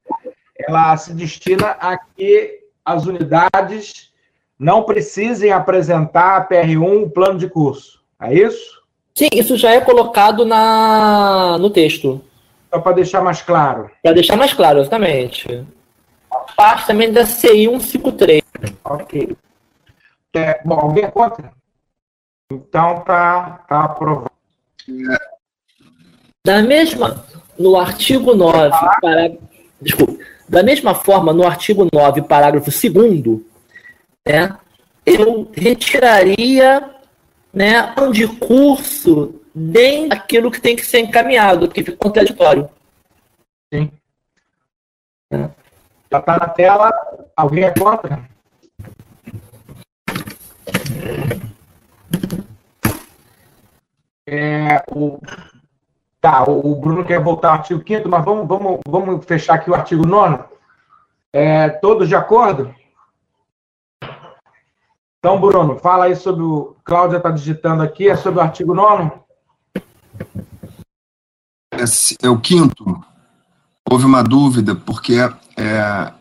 [0.59, 4.11] ela se destina a que as unidades
[4.59, 8.03] não precisem apresentar a PR1 o plano de curso.
[8.21, 8.83] É isso?
[9.15, 12.23] Sim, isso já é colocado na, no texto.
[12.73, 13.91] Só para deixar mais claro.
[14.03, 15.67] Para deixar mais claro, exatamente.
[16.57, 18.43] Parte também da CI 153.
[18.85, 19.37] Ok.
[20.35, 21.51] É, bom, alguém é contra?
[22.53, 24.31] Então tá, tá aprovado.
[26.45, 27.25] Da mesma,
[27.59, 28.71] no artigo 9,
[29.01, 29.33] para,
[29.81, 33.41] desculpa, da mesma forma, no artigo 9, parágrafo 2
[34.27, 34.57] né,
[35.05, 36.91] eu retiraria
[37.53, 42.69] né, um de curso nem aquilo que tem que ser encaminhado, que fica contraditório.
[43.73, 43.91] Sim.
[45.31, 45.51] É.
[46.11, 46.91] Já está na tela.
[47.37, 48.29] Alguém é contra?
[54.27, 55.19] É, o,
[56.21, 59.75] tá, o Bruno quer voltar ao artigo 5 mas vamos, vamos, vamos fechar aqui o
[59.75, 60.45] artigo 9
[61.33, 62.75] é, Todos de acordo?
[65.19, 66.77] Então, Bruno, fala aí sobre o.
[66.85, 69.11] Cláudia está digitando aqui, é sobre o artigo 9
[71.79, 72.85] é, é o quinto.
[73.91, 75.15] Houve uma dúvida, porque
[75.57, 76.13] é,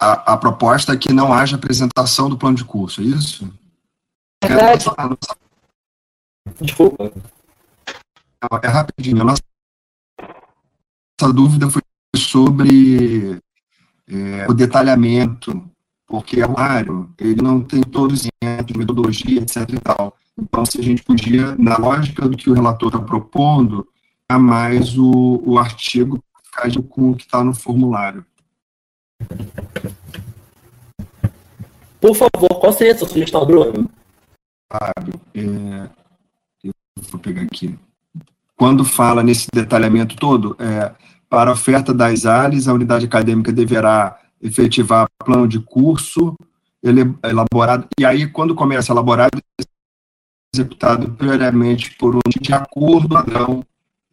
[0.00, 3.52] a, a, proposta é que não haja apresentação do plano de curso, é isso?
[4.42, 4.84] Verdade.
[6.60, 7.12] Desculpa.
[8.42, 9.22] É, é rapidinho.
[9.22, 9.42] A nossa,
[11.20, 11.82] nossa dúvida foi
[12.16, 13.40] sobre
[14.08, 15.68] é, o detalhamento,
[16.06, 18.28] porque o é usuário ele não tem todos os
[18.64, 19.68] de metodologia, etc.
[19.68, 20.16] E tal.
[20.40, 23.86] Então, se a gente podia, na lógica do que o relator está propondo,
[24.28, 26.22] a mais o, o artigo
[26.88, 28.24] com o que está no formulário.
[32.00, 33.88] Por favor, qual seria a sua sugestão, Bruno?
[34.70, 35.88] Fábio, é,
[36.64, 36.72] eu
[37.10, 37.78] vou pegar aqui.
[38.56, 40.92] Quando fala nesse detalhamento todo, é,
[41.28, 46.34] para a oferta das ALES, a unidade acadêmica deverá efetivar plano de curso
[46.82, 49.40] elaborado, e aí, quando começa elaborado,
[50.54, 53.64] executado previamente por um de acordo padrão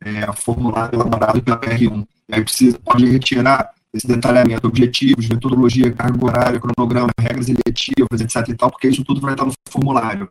[0.01, 2.05] é, formulário elaborado pela PR1.
[2.29, 8.49] E aí precisa, pode retirar esse detalhamento, objetivos, metodologia, carga horária, cronograma, regras eletivas, etc
[8.49, 10.29] e tal, porque isso tudo vai estar no formulário.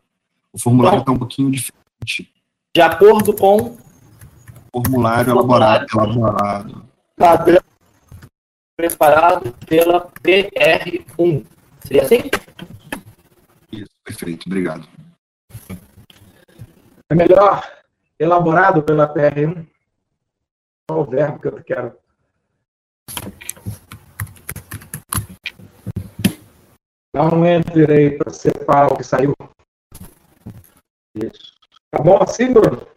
[0.52, 2.30] O formulário está um pouquinho diferente.
[2.74, 3.76] De acordo com
[4.72, 6.84] formulário elaborado, elaborado.
[7.16, 7.62] Padrão
[8.76, 11.44] preparado pela PR1.
[11.80, 12.22] Seria assim?
[13.72, 14.86] Isso, perfeito, obrigado.
[17.10, 17.62] É melhor
[18.18, 19.66] elaborado pela PR1?
[20.88, 21.98] Qual o verbo que eu quero?
[27.14, 29.34] Dá um enter aí para separar o que saiu.
[31.14, 31.54] Isso.
[31.90, 32.88] Tá bom assim, Bruno?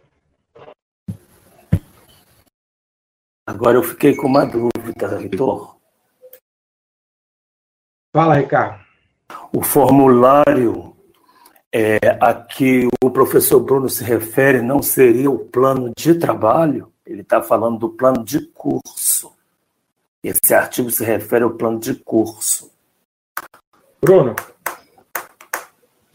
[3.46, 5.78] Agora eu fiquei com uma dúvida, Vitor.
[8.12, 8.84] Fala, Ricardo.
[9.54, 10.97] O formulário
[11.72, 16.92] é, a que o professor Bruno se refere não seria o plano de trabalho?
[17.06, 19.32] Ele está falando do plano de curso.
[20.22, 22.70] Esse artigo se refere ao plano de curso.
[24.00, 24.34] Bruno?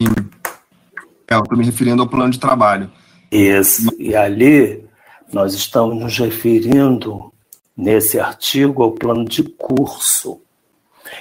[0.00, 2.90] É, eu estou me referindo ao plano de trabalho.
[3.30, 3.90] Isso.
[3.98, 4.84] E ali
[5.32, 7.32] nós estamos nos referindo,
[7.76, 10.40] nesse artigo, ao plano de curso.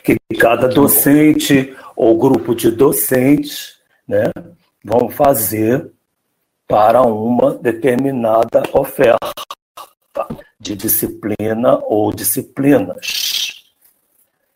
[0.04, 3.83] Que cada docente ou grupo de docentes
[4.14, 4.32] né,
[4.84, 5.92] vão fazer
[6.68, 9.34] para uma determinada oferta
[10.60, 13.74] de disciplina ou disciplinas.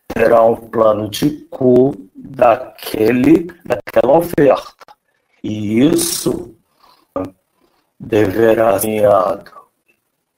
[0.06, 4.86] Terá um plano de cu daquele, daquela oferta.
[5.42, 6.54] E isso
[7.98, 9.50] deverá ser encaminhado.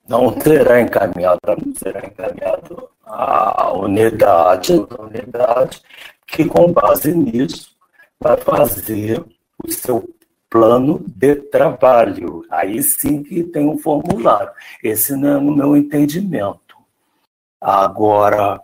[0.09, 5.83] Não será encaminhado, não será encaminhado à unidade, à unidade
[6.27, 7.80] que, com base nisso,
[8.23, 9.25] vai fazer
[9.65, 10.09] o seu
[10.51, 12.45] plano de trabalho.
[12.51, 14.53] Aí sim que tem um formulário.
[14.85, 16.77] Esse não é no meu entendimento.
[17.61, 18.61] Agora,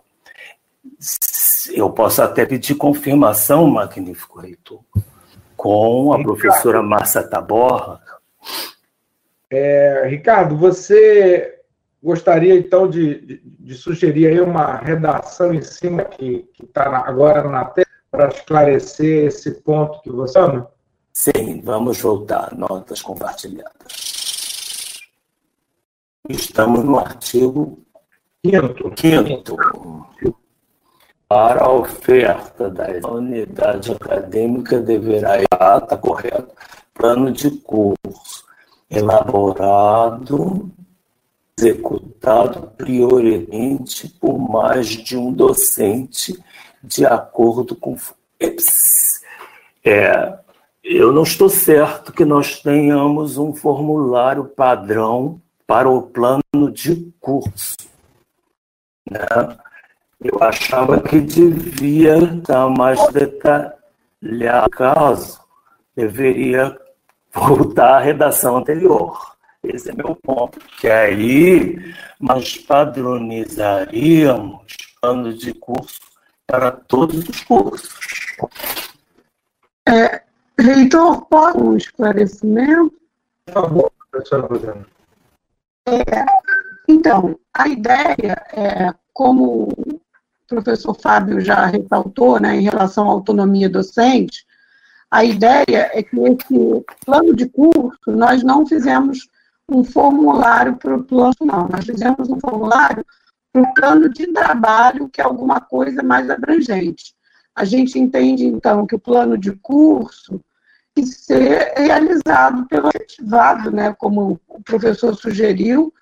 [1.71, 4.81] eu posso até pedir confirmação, magnífico reitor,
[5.55, 8.01] com a professora Márcia Taborra.
[9.49, 11.61] É, Ricardo, você
[12.03, 17.65] gostaria então de, de, de, sugerir aí uma redação em cima que está agora na
[17.65, 17.86] tela
[18.17, 20.67] para esclarecer esse ponto que você ama?
[21.13, 22.51] Sim, vamos voltar.
[22.57, 25.03] Notas compartilhadas.
[26.27, 27.79] Estamos no artigo
[28.41, 28.89] quinto.
[28.91, 29.55] quinto.
[31.27, 36.55] Para a oferta da unidade acadêmica deverá estar, está correto,
[36.95, 38.47] plano de curso
[38.89, 40.71] elaborado,
[41.59, 46.33] executado prioritariamente por mais de um docente
[46.87, 47.95] de acordo com.
[49.83, 50.39] É,
[50.83, 57.75] eu não estou certo que nós tenhamos um formulário padrão para o plano de curso.
[59.09, 59.19] Né?
[60.23, 63.77] Eu achava que devia estar mais detalhado.
[64.71, 65.39] Caso,
[65.95, 66.75] deveria
[67.33, 69.35] voltar à redação anterior.
[69.63, 70.59] Esse é meu ponto.
[70.79, 74.65] Que aí nós padronizaríamos
[75.01, 75.99] plano de curso
[76.47, 77.89] para todos os cursos.
[79.87, 80.23] É,
[80.57, 82.93] reitor, pode um esclarecimento?
[83.45, 84.85] Por favor, professora Rosana.
[85.85, 86.25] É,
[86.87, 90.01] então, a ideia é, como o
[90.47, 94.45] professor Fábio já ressaltou, né, em relação à autonomia docente,
[95.09, 99.27] a ideia é que esse plano de curso, nós não fizemos
[99.69, 103.05] um formulário para o plano, não, nós fizemos um formulário
[103.61, 107.15] o plano de trabalho, que é alguma coisa mais abrangente.
[107.55, 110.39] A gente entende, então, que o plano de curso
[110.95, 115.93] que ser realizado pelo ativado, né, como o professor sugeriu,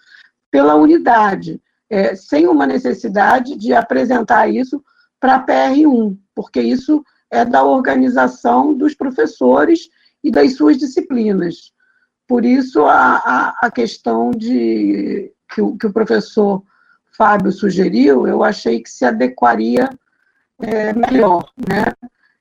[0.50, 4.84] pela unidade, é, sem uma necessidade de apresentar isso
[5.20, 9.90] para a PR1, porque isso é da organização dos professores
[10.24, 11.74] e das suas disciplinas.
[12.28, 16.64] Por isso, a, a, a questão de que o, que o professor
[17.18, 19.90] Fábio sugeriu, eu achei que se adequaria
[20.60, 21.50] é, melhor.
[21.58, 21.94] Né?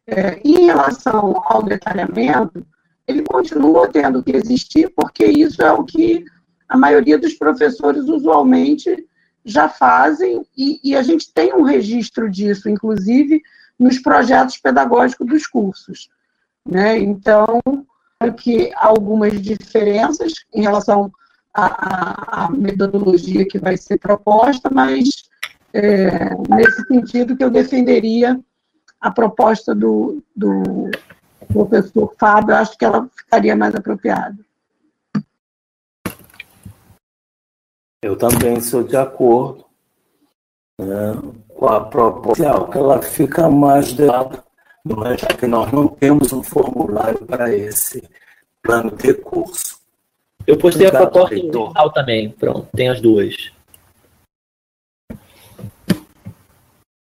[0.06, 2.66] É, em relação ao detalhamento,
[3.06, 6.24] ele continua tendo que existir, porque isso é o que
[6.68, 9.06] a maioria dos professores usualmente
[9.44, 13.42] já fazem, e, e a gente tem um registro disso, inclusive
[13.78, 16.08] nos projetos pedagógicos dos cursos.
[16.66, 16.98] Né?
[16.98, 17.60] Então,
[18.38, 21.12] que há algumas diferenças em relação
[21.54, 25.08] à, à, metodologia que vai ser proposta, mas
[25.72, 28.38] é, nesse sentido que eu defenderia
[29.00, 30.90] a proposta do, do
[31.52, 34.36] professor Fábio, acho que ela ficaria mais apropriada.
[38.02, 39.64] Eu também sou de acordo
[40.78, 41.14] né,
[41.48, 44.42] com a proposta, que ela fica mais de lado,
[44.84, 48.02] mas já que nós não temos um formulário para esse
[48.62, 49.83] plano de curso.
[50.46, 53.52] Eu postei Obrigado, a proposta original também, pronto, tem as duas.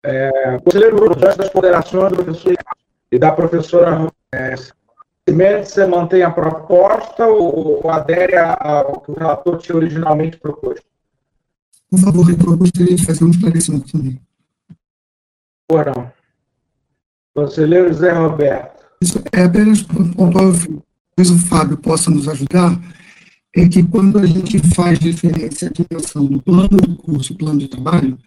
[0.03, 2.55] É, conselheiro Bruno, das ponderações do professor
[3.11, 4.55] e da professora é,
[5.63, 10.85] você mantém a proposta ou, ou adere ao que o relator tinha originalmente proposto?
[11.89, 14.19] Por favor, reitor, eu gostaria de fazer um esclarecimento também.
[15.67, 16.11] Porão.
[17.35, 18.85] Conselheiro Zé Roberto.
[19.01, 22.71] Isso é apenas pontual, talvez o Fábio possa nos ajudar,
[23.59, 27.67] é que quando a gente faz referência à dimensão do plano do curso, plano de
[27.67, 28.17] trabalho,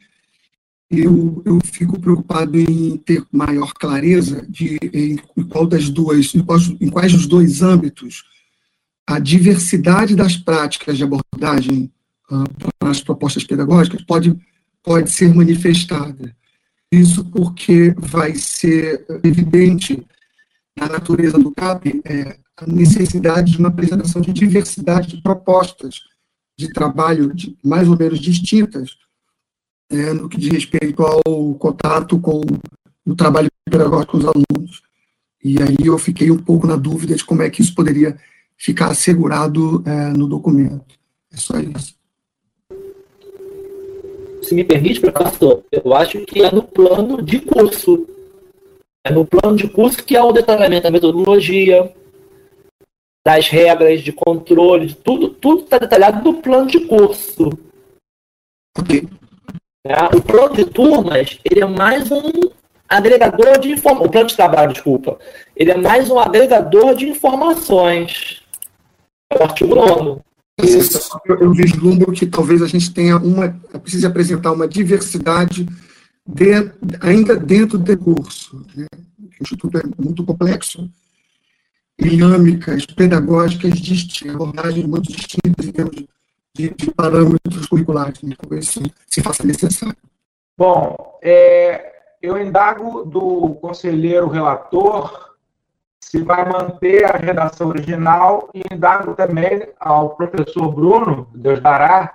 [0.90, 6.42] eu, eu fico preocupado em ter maior clareza de em, em qual das duas, em
[6.42, 8.24] quais, em quais dos dois âmbitos
[9.06, 11.92] a diversidade das práticas de abordagem
[12.30, 14.36] uh, para as propostas pedagógicas pode,
[14.82, 16.34] pode ser manifestada.
[16.90, 20.04] Isso porque vai ser evidente
[20.76, 26.00] na natureza do CAP é, necessidade de uma apresentação de diversidade de propostas
[26.56, 28.90] de trabalho de, mais ou menos distintas,
[29.90, 32.42] é, no que diz respeito ao contato com
[33.06, 34.82] o trabalho pedagógico com os alunos.
[35.42, 38.16] E aí eu fiquei um pouco na dúvida de como é que isso poderia
[38.56, 40.94] ficar assegurado é, no documento.
[41.32, 41.94] É só isso.
[44.42, 48.06] Se me permite, professor, eu acho que é no plano de curso.
[49.02, 51.90] É no plano de curso que há o detalhamento da metodologia,
[53.24, 57.50] das regras de controle, tudo tudo está detalhado no plano de curso.
[58.78, 59.08] Ok.
[59.86, 62.50] É, o plano de turmas, ele é mais um
[62.88, 64.08] agregador de informações.
[64.08, 65.18] O plano de trabalho, desculpa.
[65.56, 68.42] Ele é mais um agregador de informações.
[69.32, 70.20] É o artigo 9.
[71.24, 73.48] Eu, eu vislumbro que talvez a gente tenha uma.
[73.80, 75.66] precise apresentar uma diversidade
[76.26, 76.70] de,
[77.00, 78.64] ainda dentro do curso.
[78.76, 78.86] Né?
[79.18, 80.90] O Instituto é muito complexo,
[82.00, 85.96] dinâmicas pedagógicas distintas, abordagens muito distintas em termos
[86.54, 88.34] de, de parâmetros curriculares, né?
[88.40, 89.96] talvez se, se faça necessário.
[90.56, 95.30] Bom, é, eu indago do conselheiro relator
[96.00, 102.12] se vai manter a redação original e indago também ao professor Bruno, Deus dará,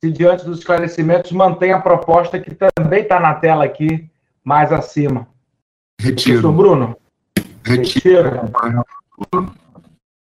[0.00, 4.10] se diante dos esclarecimentos mantém a proposta que também está na tela aqui,
[4.42, 5.28] mais acima.
[6.00, 6.40] Retiro.
[6.40, 6.96] Professor Bruno?
[7.64, 8.30] Retiro.
[8.30, 8.84] Retiro.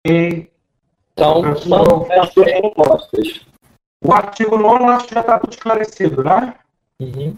[0.06, 0.46] E
[1.12, 3.40] então, são as duas propostas.
[4.04, 6.54] O artigo 9 acho que já está tudo esclarecido, né?
[6.98, 7.36] Uhum.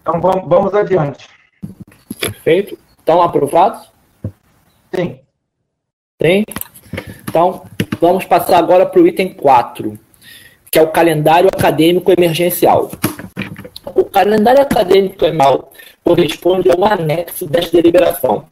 [0.00, 1.28] Então vamos, vamos adiante.
[2.18, 2.78] Perfeito.
[2.98, 3.90] Estão aprovados?
[4.94, 5.20] Sim.
[6.18, 6.44] Tem?
[7.22, 7.62] Então,
[8.00, 9.98] vamos passar agora para o item 4,
[10.70, 12.90] que é o calendário acadêmico emergencial.
[13.94, 15.72] O calendário acadêmico emergencial
[16.02, 18.46] corresponde a um anexo desta deliberação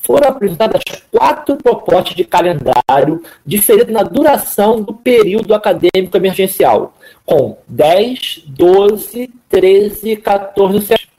[0.00, 6.94] foram apresentadas quatro propostas de calendário diferentes na duração do período acadêmico emergencial,
[7.24, 11.10] com 10, 12, 13 e 14 semanas.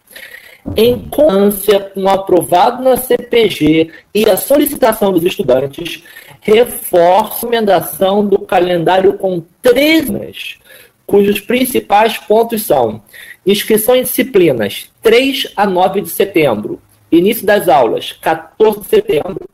[0.77, 6.03] Em consonância com o aprovado na CPG e a solicitação dos estudantes,
[6.39, 10.57] reforça a emendação do calendário com três meses,
[11.05, 13.01] cujos principais pontos são
[13.45, 16.79] inscrição em disciplinas 3 a 9 de setembro,
[17.11, 19.49] Início das aulas, 14 de setembro.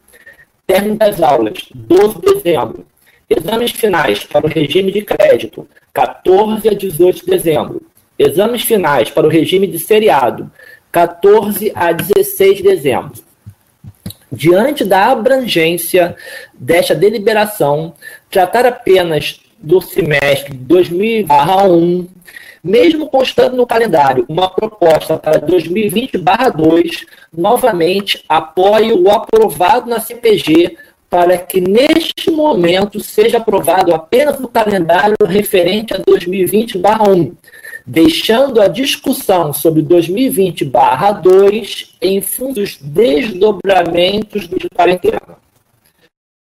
[0.66, 2.86] Término das aulas, 12 de dezembro.
[3.30, 7.82] Exames finais para o regime de crédito, 14 a 18 de dezembro.
[8.20, 10.52] Exames finais para o regime de seriado,
[10.92, 13.14] 14 a 16 de dezembro.
[14.32, 16.16] Diante da abrangência
[16.54, 17.94] desta deliberação,
[18.30, 22.08] tratar apenas do semestre 2001
[22.68, 30.78] mesmo constando no calendário uma proposta para 2020-2, novamente apoio o aprovado na CPG
[31.10, 37.32] para que neste momento seja aprovado apenas o calendário referente a 2020-1,
[37.86, 45.47] deixando a discussão sobre 2020-2 em fundos dos desdobramentos de quarentena.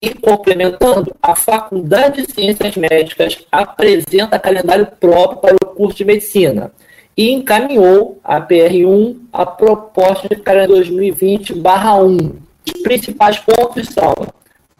[0.01, 6.71] E complementando, a Faculdade de Ciências Médicas apresenta calendário próprio para o curso de medicina
[7.17, 12.37] e encaminhou a PR1 a proposta de calendário 2020-1.
[12.65, 14.15] Os principais pontos são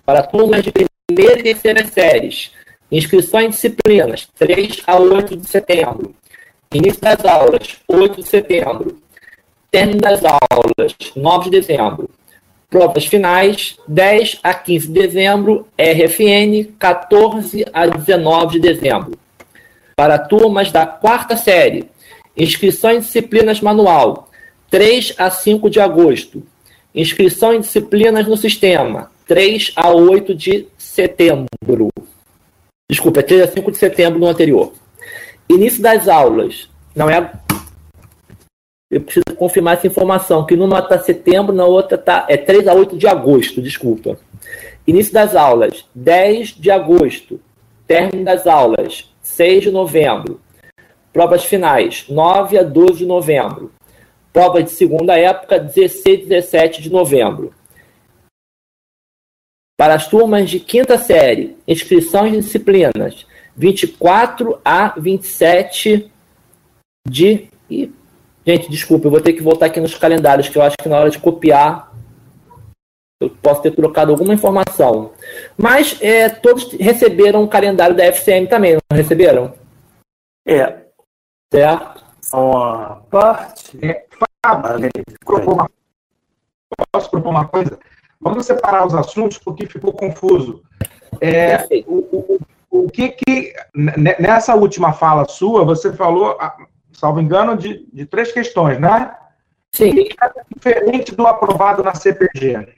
[0.07, 2.53] para turmas de primeira e terceira séries,
[2.93, 6.15] inscrições em disciplinas 3 a 8 de setembro,
[6.73, 9.03] início das aulas 8 de setembro,
[9.69, 12.09] término das aulas 9 de dezembro,
[12.71, 19.19] Provas finais, 10 a 15 de dezembro, RFN, 14 a 19 de dezembro.
[19.97, 21.89] Para turmas da quarta série,
[22.37, 24.29] inscrição em disciplinas manual,
[24.71, 26.43] 3 a 5 de agosto.
[26.95, 31.89] Inscrição em disciplinas no sistema, 3 a 8 de setembro.
[32.91, 34.75] Desculpa, é 3 a 5 de setembro no anterior.
[35.49, 37.33] Início das aulas, não é
[38.91, 42.27] eu preciso confirmar essa informação, que numa está setembro, na outra está.
[42.29, 44.19] É 3 a 8 de agosto, desculpa.
[44.87, 47.41] Início das aulas, 10 de agosto.
[47.87, 50.41] Término das aulas, 6 de novembro.
[51.13, 53.73] Provas finais, 9 a 12 de novembro.
[54.33, 57.53] Prova de segunda época, 16 e 17 de novembro.
[59.77, 66.11] Para as turmas de quinta série, inscrições de disciplinas, 24 a 27
[67.09, 67.49] de.
[68.49, 70.99] Gente, desculpa, eu vou ter que voltar aqui nos calendários, que eu acho que na
[70.99, 71.93] hora de copiar
[73.21, 75.13] eu posso ter trocado alguma informação.
[75.55, 79.53] Mas é, todos receberam o calendário da FCM também, não receberam?
[80.47, 80.79] É.
[81.53, 82.03] Certo?
[82.33, 83.79] Uma parte.
[83.85, 84.07] É,
[86.91, 87.79] posso propor uma coisa?
[88.19, 90.63] Vamos separar os assuntos porque ficou confuso.
[91.21, 92.39] É, o, o,
[92.71, 93.53] o que que.
[93.75, 96.39] Nessa última fala sua, você falou
[96.99, 99.15] salvo engano, de, de três questões, né?
[99.73, 99.91] Sim.
[99.91, 102.69] O que é diferente do aprovado na CPG?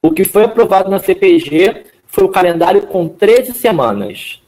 [0.00, 4.40] O que foi aprovado na CPG foi o calendário com 13 semanas.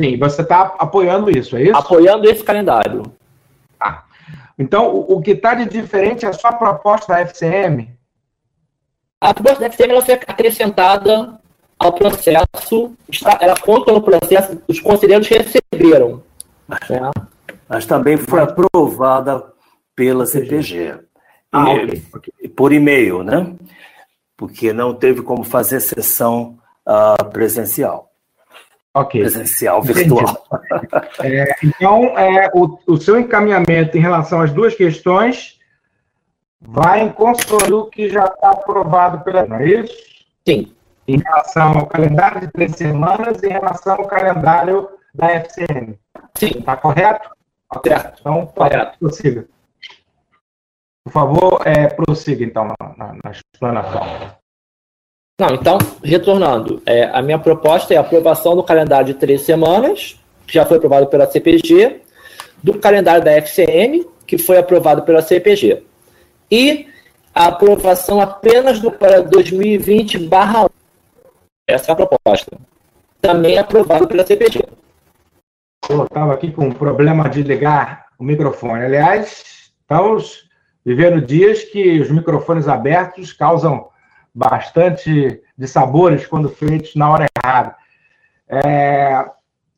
[0.00, 1.76] Sim, você está apoiando isso, é isso?
[1.76, 3.02] Apoiando esse calendário.
[3.78, 4.04] Ah.
[4.58, 7.90] Então, o, o que está de diferente é a sua proposta da FCM?
[9.20, 11.38] A proposta da FCM ela foi acrescentada
[11.78, 16.22] ao processo, está, ela conta no processo, os conselheiros receberam.
[16.66, 17.10] Né?
[17.68, 19.44] Mas também foi aprovada
[19.94, 20.98] pela CPG.
[21.52, 22.48] Ah, e, okay.
[22.56, 23.54] Por e-mail, né?
[24.36, 28.10] Porque não teve como fazer sessão uh, presencial.
[28.94, 29.20] Ok.
[29.20, 30.44] Presencial, virtual.
[31.22, 35.58] é, então, é, o, o seu encaminhamento em relação às duas questões
[36.60, 39.46] vai em consonância que já está aprovado pela.
[39.46, 39.94] Não é isso?
[40.46, 40.72] Sim.
[41.06, 45.98] Em relação ao calendário de três semanas e em relação ao calendário da FCM.
[46.34, 46.58] Sim.
[46.58, 47.30] Está correto?
[47.84, 48.20] Certo.
[48.20, 48.98] Então, Correto.
[48.98, 49.46] prossiga.
[51.04, 54.02] Por favor, é, prossiga, então, na, na, na explanação.
[55.40, 60.18] Não, então, retornando, é, a minha proposta é a aprovação do calendário de três semanas,
[60.46, 62.02] que já foi aprovado pela CPG,
[62.62, 65.82] do calendário da FCM, que foi aprovado pela CPG,
[66.50, 66.88] e
[67.34, 70.68] a aprovação apenas do para 2020 barra
[71.68, 72.58] Essa é a proposta.
[73.20, 74.64] Também aprovado pela CPG.
[75.88, 78.84] Estava aqui com um problema de ligar o microfone.
[78.84, 80.46] Aliás, estamos
[80.84, 83.88] vivendo dias que os microfones abertos causam
[84.34, 87.74] bastante dissabores quando feitos na hora errada.
[88.46, 89.24] É,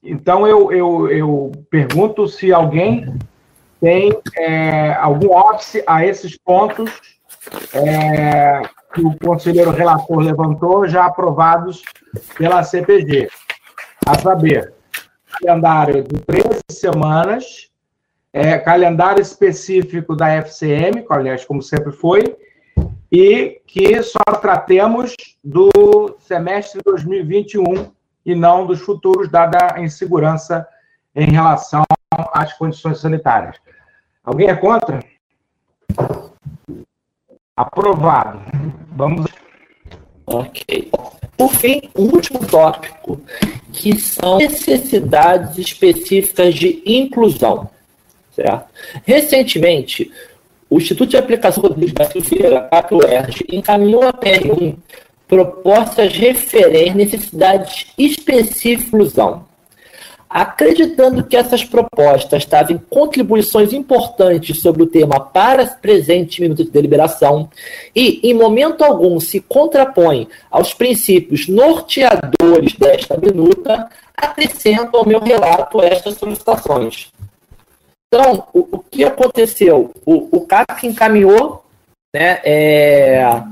[0.03, 3.17] então, eu, eu, eu pergunto se alguém
[3.81, 7.21] tem é, algum óbice a esses pontos
[7.73, 8.63] é,
[8.93, 11.83] que o conselheiro relator levantou, já aprovados
[12.37, 13.29] pela CPG.
[14.07, 14.75] A saber,
[15.41, 17.71] calendário de 13 semanas,
[18.33, 22.37] é, calendário específico da FCM, aliás, como sempre foi,
[23.11, 27.91] e que só tratemos do semestre 2021
[28.25, 30.67] e não dos futuros, dada a insegurança
[31.15, 31.85] em relação
[32.33, 33.57] às condições sanitárias.
[34.23, 35.03] Alguém é contra?
[37.57, 38.41] Aprovado.
[38.93, 39.27] Vamos.
[40.27, 40.91] Ok.
[41.41, 43.19] Por fim, o último tópico,
[43.73, 47.71] que são necessidades específicas de inclusão.
[48.37, 48.69] Certo?
[49.07, 50.13] Recentemente,
[50.69, 54.77] o Instituto de Aplicação Rodrigues da Silveira, UERJ, encaminhou a PR1
[55.27, 59.50] propostas referentes necessidades específicas de inclusão
[60.31, 66.71] acreditando que essas propostas trazem contribuições importantes sobre o tema para o presente minuto de
[66.71, 67.51] deliberação
[67.95, 75.83] e, em momento algum, se contrapõem aos princípios norteadores desta minuta, acrescento ao meu relato
[75.83, 77.11] estas solicitações.
[78.07, 79.91] Então, o, o que aconteceu?
[80.07, 81.65] O, o CAC encaminhou,
[82.15, 83.43] né, é,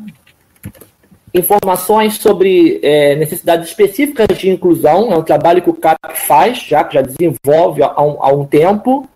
[1.39, 6.85] informações sobre é, necessidades específicas de inclusão, é um trabalho que o CAP faz, já
[6.85, 9.09] que já desenvolve há um, há um tempo,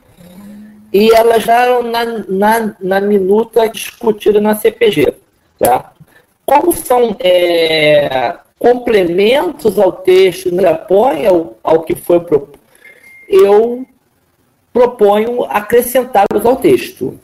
[0.93, 5.15] e elas já eram na, na, na minuta discutida na CPG.
[5.59, 5.93] Tá?
[6.45, 12.59] Como são é, complementos ao texto, não apoia ao, ao que foi proposto,
[13.29, 13.87] eu
[14.73, 17.19] proponho acrescentá-los ao texto.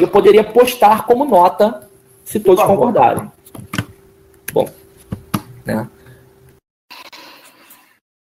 [0.00, 1.88] Eu poderia postar como nota,
[2.24, 3.30] se todos concordarem.
[4.52, 4.68] Bom,
[5.64, 5.88] né?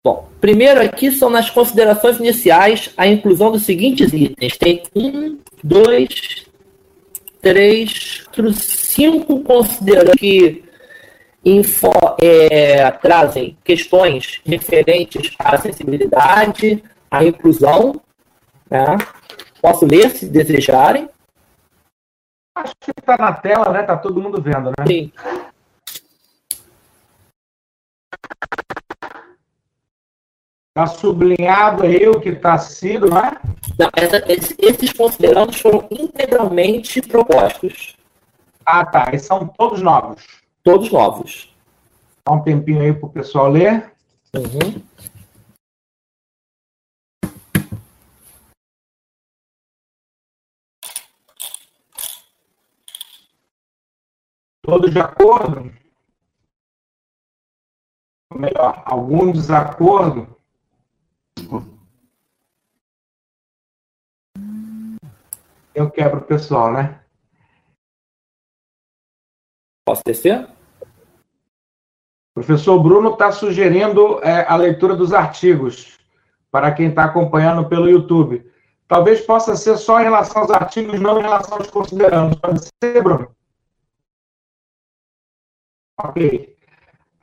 [0.04, 4.56] Bom, primeiro aqui são nas considerações iniciais a inclusão dos seguintes itens.
[4.58, 6.44] Tem um, dois,
[7.40, 8.24] três,
[8.54, 10.64] cinco considerantes que
[11.44, 18.00] info, é, trazem questões referentes à acessibilidade, à inclusão.
[18.70, 18.98] Né?
[19.60, 21.08] Posso ler se desejarem.
[22.56, 23.80] Acho que está na tela, né?
[23.80, 24.86] Está todo mundo vendo, né?
[24.86, 25.12] Sim.
[30.76, 33.40] Está sublinhado aí o que está sido, não é?
[33.78, 34.24] Não, essa,
[34.58, 37.96] esses considerandos foram integralmente propostos.
[38.66, 39.10] Ah, tá.
[39.12, 40.26] E são todos novos?
[40.64, 41.54] Todos novos.
[42.24, 43.92] Dá um tempinho aí para o pessoal ler.
[44.34, 44.82] Uhum.
[54.62, 55.83] Todos de acordo?
[58.34, 60.36] Melhor, algum desacordo?
[65.74, 67.00] Eu quebro o pessoal, né?
[69.84, 70.48] Posso descer?
[72.30, 75.98] O professor Bruno está sugerindo é, a leitura dos artigos
[76.50, 78.50] para quem está acompanhando pelo YouTube.
[78.88, 82.38] Talvez possa ser só em relação aos artigos, não em relação aos considerandos.
[82.40, 83.34] Pode ser, Bruno?
[85.98, 86.53] Ok.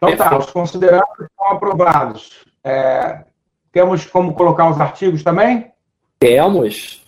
[0.04, 2.44] Então tá, os considerandos estão aprovados.
[2.64, 3.24] É,
[3.72, 5.72] temos como colocar os artigos também?
[6.18, 7.06] Temos.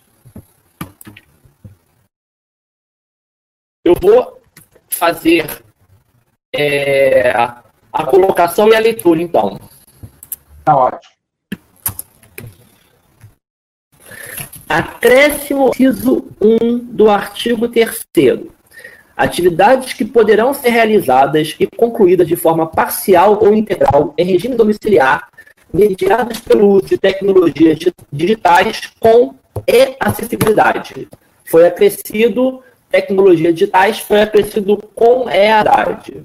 [3.84, 4.40] Eu vou
[4.88, 5.64] fazer
[6.54, 9.58] é, a colocação e a leitura, então.
[10.64, 11.14] Tá ótimo.
[14.68, 18.06] Acréscimo inciso 1 do artigo 3
[19.16, 25.28] Atividades que poderão ser realizadas e concluídas de forma parcial ou integral em regime domiciliar,
[25.72, 27.78] mediadas pelo uso de tecnologias
[28.12, 29.34] digitais com
[29.66, 31.08] e acessibilidade.
[31.44, 36.24] Foi acrescido tecnologias digitais, foi acrescido com EADAD.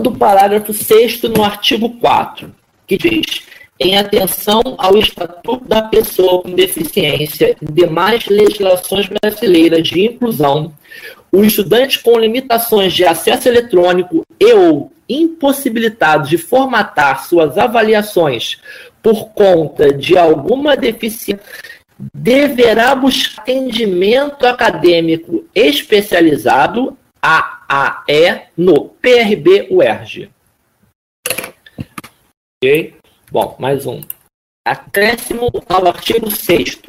[0.00, 2.54] Do parágrafo 6 no artigo 4,
[2.86, 3.47] que diz:
[3.80, 10.72] em atenção ao Estatuto da Pessoa com Deficiência e demais legislações brasileiras de inclusão,
[11.30, 18.58] o estudante com limitações de acesso eletrônico e ou impossibilitado de formatar suas avaliações
[19.02, 21.40] por conta de alguma deficiência
[22.14, 30.30] deverá buscar atendimento acadêmico especializado AAE no PRB UERJ.
[32.62, 32.97] Ok?
[33.30, 34.00] Bom, mais um.
[34.66, 36.80] Acréscimo ao artigo 6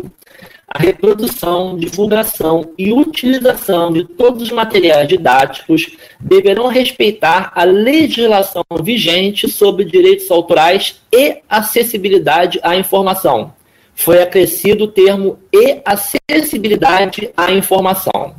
[0.72, 9.50] a reprodução, divulgação e utilização de todos os materiais didáticos deverão respeitar a legislação vigente
[9.50, 13.52] sobre direitos autorais e acessibilidade à informação.
[13.96, 18.36] Foi acrescido o termo e acessibilidade à informação.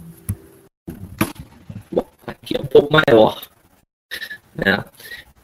[1.90, 3.42] Bom, aqui é um pouco maior.
[4.54, 4.84] Né?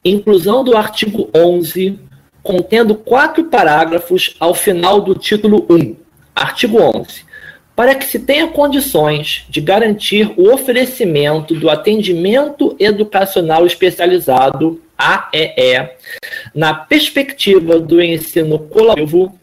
[0.04, 1.98] Inclusão do artigo 11
[2.46, 5.96] contendo quatro parágrafos ao final do título 1,
[6.32, 7.26] artigo 11,
[7.74, 15.90] para que se tenha condições de garantir o oferecimento do atendimento educacional especializado AEE
[16.54, 19.36] na perspectiva do ensino colaborativo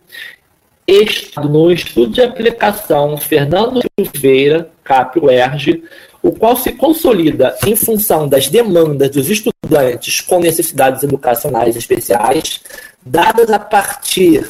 [1.49, 5.83] no estudo de aplicação Fernando Silveira, CAPRO ERG,
[6.23, 12.61] o qual se consolida em função das demandas dos estudantes com necessidades educacionais especiais,
[13.05, 14.41] dadas a partir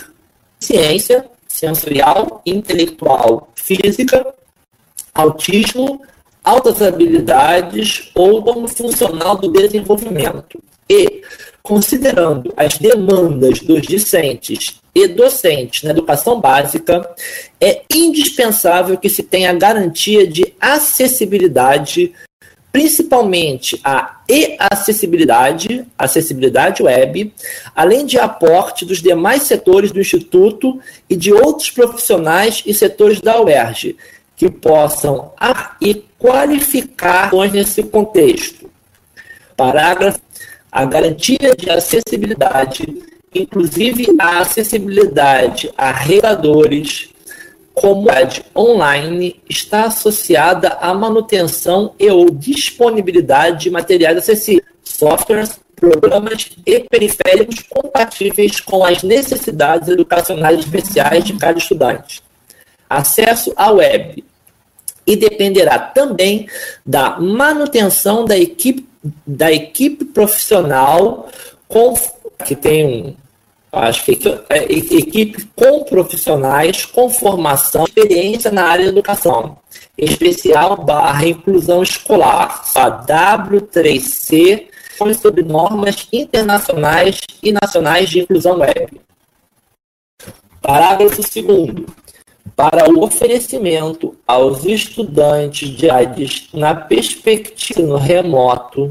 [0.60, 4.24] de ciência sensorial, intelectual, física,
[5.14, 6.02] autismo,
[6.44, 10.62] altas habilidades ou como funcional do desenvolvimento.
[10.88, 11.24] E,
[11.64, 17.10] considerando as demandas dos discentes e docentes na educação básica,
[17.60, 22.14] é indispensável que se tenha garantia de acessibilidade
[22.74, 27.32] principalmente a e-acessibilidade, acessibilidade web,
[27.76, 33.40] além de aporte dos demais setores do Instituto e de outros profissionais e setores da
[33.40, 33.96] UERJ,
[34.36, 35.32] que possam
[35.80, 38.68] e qualificar nesse contexto.
[39.56, 40.20] Parágrafo:
[40.74, 42.98] a garantia de acessibilidade,
[43.34, 47.10] inclusive a acessibilidade a regadores,
[47.76, 56.80] comunidade online está associada à manutenção e ou disponibilidade de materiais acessíveis, softwares, programas e
[56.80, 62.24] periféricos compatíveis com as necessidades educacionais especiais de cada estudante.
[62.90, 64.24] Acesso à web.
[65.06, 66.48] E dependerá também
[66.86, 68.88] da manutenção da equipe,
[69.26, 71.30] da equipe profissional
[71.68, 71.94] com,
[72.46, 73.16] que tem um,
[73.72, 74.20] acho que
[74.50, 79.58] é, equipe com profissionais com formação, experiência na área de educação,
[79.98, 84.68] especial barra inclusão escolar, a W3C
[85.20, 89.02] sobre normas internacionais e nacionais de inclusão web.
[90.62, 92.03] Parágrafo 2
[92.56, 98.90] para o oferecimento aos estudantes de AIDES na perspectiva no remoto,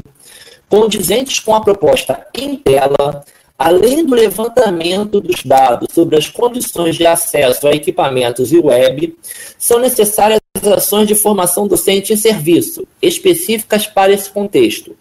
[0.69, 3.23] condizentes com a proposta em tela,
[3.57, 9.15] além do levantamento dos dados sobre as condições de acesso a equipamentos e web,
[9.57, 10.41] são necessárias
[10.75, 14.95] ações de formação docente em serviço, específicas para esse contexto,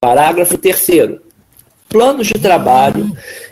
[0.00, 1.18] Parágrafo 3.
[1.88, 3.10] Planos de trabalho,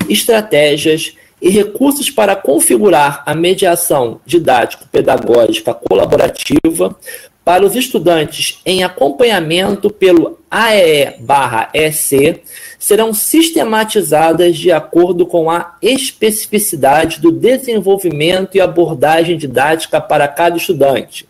[0.09, 1.15] estratégias
[1.47, 6.97] e recursos para configurar a mediação didático-pedagógica colaborativa
[7.45, 12.43] para os estudantes em acompanhamento pelo AEE/EC
[12.81, 21.29] serão sistematizadas de acordo com a especificidade do desenvolvimento e abordagem didática para cada estudante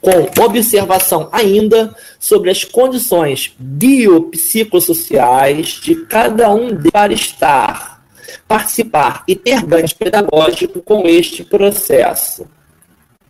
[0.00, 7.97] com observação ainda sobre as condições biopsicossociais de cada um para estar,
[8.46, 12.46] participar e ter ganho pedagógico com este processo.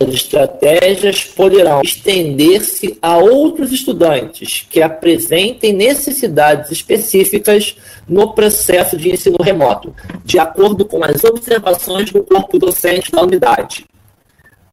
[0.01, 7.77] As estratégias poderão estender-se a outros estudantes que apresentem necessidades específicas
[8.09, 9.93] no processo de ensino remoto,
[10.25, 13.87] de acordo com as observações do corpo docente da unidade.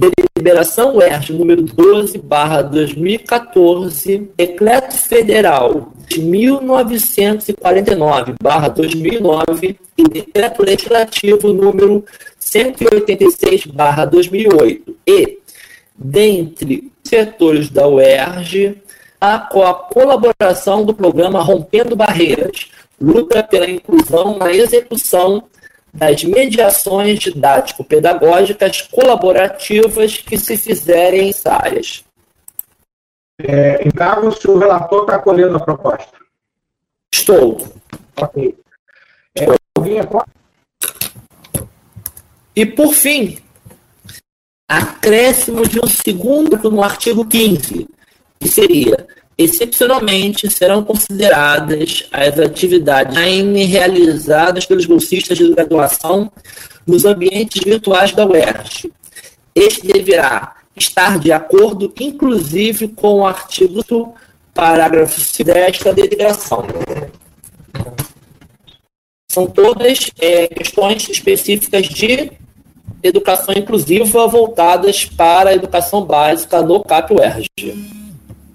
[0.00, 11.52] Deliberação UERJ número 12, barra 2014, Decreto Federal de 1949, barra 2009 e Decreto Legislativo
[11.52, 12.02] número
[12.38, 14.96] 186, barra 2008.
[15.06, 15.38] E,
[15.94, 18.80] dentre setores da UERJ,
[19.20, 25.44] a, com a colaboração do programa Rompendo Barreiras, luta pela inclusão na execução
[25.92, 32.04] das mediações didático-pedagógicas colaborativas que se fizerem em áreas.
[33.42, 36.18] É, então, se o relator está acolhendo a proposta.
[37.12, 37.66] Estou.
[38.16, 38.56] Ok.
[39.36, 39.46] É,
[42.54, 43.38] e, por fim,
[44.68, 47.88] acréscimo de um segundo no artigo 15,
[48.38, 49.06] que seria
[49.42, 56.30] Excepcionalmente, serão consideradas as atividades realizadas pelos bolsistas de graduação
[56.86, 58.92] nos ambientes virtuais da UERJ.
[59.54, 64.12] Este deverá estar de acordo, inclusive, com o artigo do
[64.52, 66.66] parágrafo desta deliberação.
[69.32, 72.30] São todas é, questões específicas de
[73.02, 77.99] educação inclusiva voltadas para a educação básica no CAP-UERJ.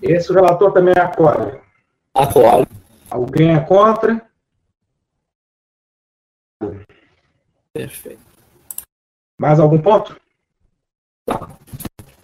[0.06, 1.60] Esse relator também acolhe.
[2.14, 2.68] Acolhe.
[3.10, 4.22] Alguém é contra?
[7.73, 8.22] Perfeito.
[9.38, 10.15] Mais algum ponto?
[11.26, 11.49] Tá.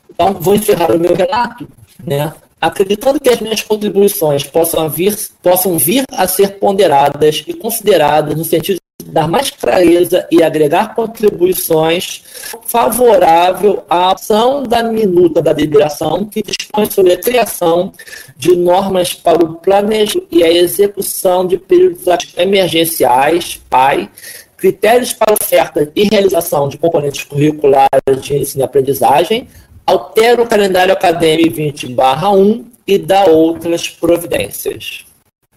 [0.10, 1.68] Então, vou encerrar o meu relato,
[2.04, 2.34] né?
[2.62, 8.46] acreditando que as minhas contribuições possam vir, possam vir a ser ponderadas e consideradas no
[8.46, 12.24] sentido dar mais clareza e agregar contribuições
[12.66, 17.92] favorável à ação da minuta da deliberação que dispõe sobre a criação
[18.38, 22.06] de normas para o planejamento e a execução de períodos
[22.38, 24.10] emergenciais, PAI,
[24.58, 29.48] critérios para oferta e realização de componentes curriculares de ensino e aprendizagem,
[29.86, 35.06] altera o calendário acadêmico 20/1 e dá outras providências.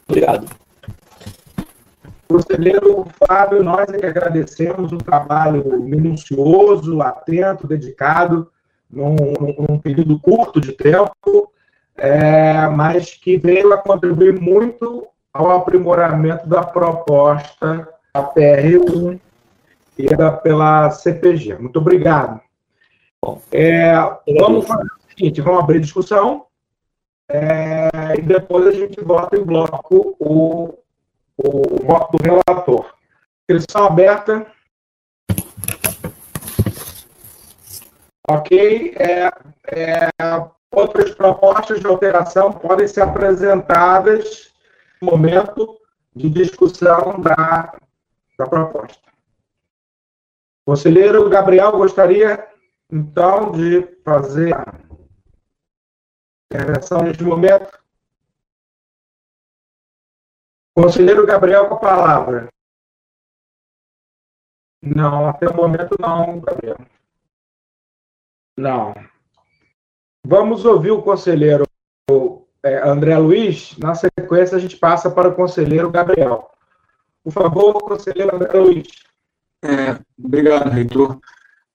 [0.09, 0.64] Obrigado.
[2.29, 8.51] Conselheiro Fábio, nós é que agradecemos um trabalho minucioso, atento, dedicado,
[8.91, 9.15] num,
[9.69, 11.53] num período curto de tempo,
[11.97, 19.19] é, mas que veio a contribuir muito ao aprimoramento da proposta da PR1
[19.99, 21.57] e da, pela CPG.
[21.57, 22.41] Muito obrigado.
[23.51, 23.95] É,
[24.39, 26.47] vamos fazer o seguinte, vamos abrir discussão
[27.29, 27.89] é,
[28.19, 30.75] e depois a gente vota em bloco o
[31.37, 32.95] o, voto do relator.
[33.49, 34.47] Inscrição aberta.
[38.29, 38.95] Ok.
[38.97, 39.31] É,
[39.69, 40.09] é,
[40.71, 44.53] outras propostas de alteração podem ser apresentadas
[45.01, 45.79] no momento
[46.15, 47.75] de discussão da,
[48.39, 49.05] da proposta.
[50.65, 52.49] Conselheiro Gabriel, gostaria,
[52.91, 54.75] então, de fazer a
[56.51, 57.84] intervenção neste momento.
[60.75, 62.49] Conselheiro Gabriel com a palavra.
[64.83, 66.77] Não, até o momento não, Gabriel.
[68.57, 68.93] Não.
[70.27, 71.65] Vamos ouvir o conselheiro
[72.63, 73.79] é, André Luiz.
[73.79, 76.51] Na sequência, a gente passa para o conselheiro Gabriel.
[77.23, 78.89] Por favor, conselheiro André Luiz.
[79.63, 81.21] É, obrigado, reitor.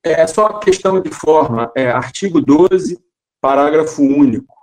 [0.04, 1.72] É só questão de forma.
[1.74, 3.02] É, artigo 12,
[3.40, 4.59] parágrafo único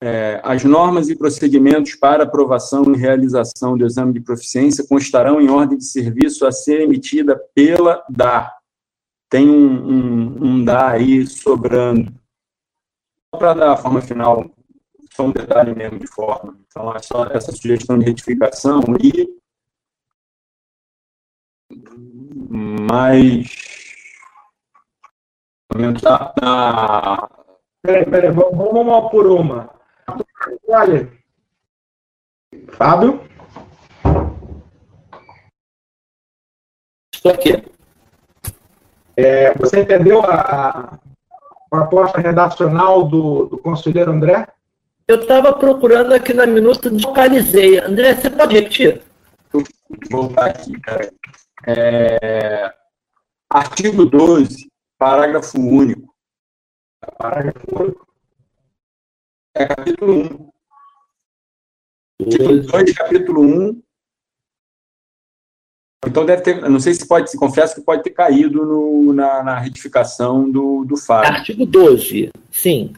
[0.00, 5.50] é, as normas e procedimentos para aprovação e realização do exame de proficiência constarão em
[5.50, 8.52] ordem de serviço a ser emitida pela DA.
[9.28, 12.12] Tem um, um, um DA aí sobrando.
[13.34, 14.48] Só para dar a forma final,
[15.14, 16.56] só um detalhe mesmo de forma.
[16.66, 19.28] Então, é só essa sugestão de retificação e
[22.50, 23.48] mais.
[26.00, 27.28] Tá...
[27.82, 29.77] Peraí, peraí, vamos uma por uma.
[30.68, 31.10] Olha.
[32.72, 33.20] Fábio?
[37.14, 37.64] Estou aqui.
[39.16, 40.98] É, você entendeu a, a,
[41.68, 44.46] proposta redacional do, do conselheiro André?
[45.06, 47.78] Eu estava procurando aqui na minuta, localizei.
[47.80, 49.02] André, você pode repetir?
[49.52, 49.64] Vou
[50.10, 51.10] voltar aqui, cara.
[51.66, 52.72] É,
[53.50, 56.14] artigo 12, parágrafo único.
[57.18, 58.07] Parágrafo único.
[59.54, 60.52] É capítulo
[62.20, 62.28] 1.
[62.28, 63.82] Título 2, capítulo 1.
[66.06, 69.42] Então deve ter, não sei se pode, se confesso que pode ter caído no, na,
[69.42, 71.30] na retificação do, do Fábio.
[71.30, 72.92] Artigo 12, sim.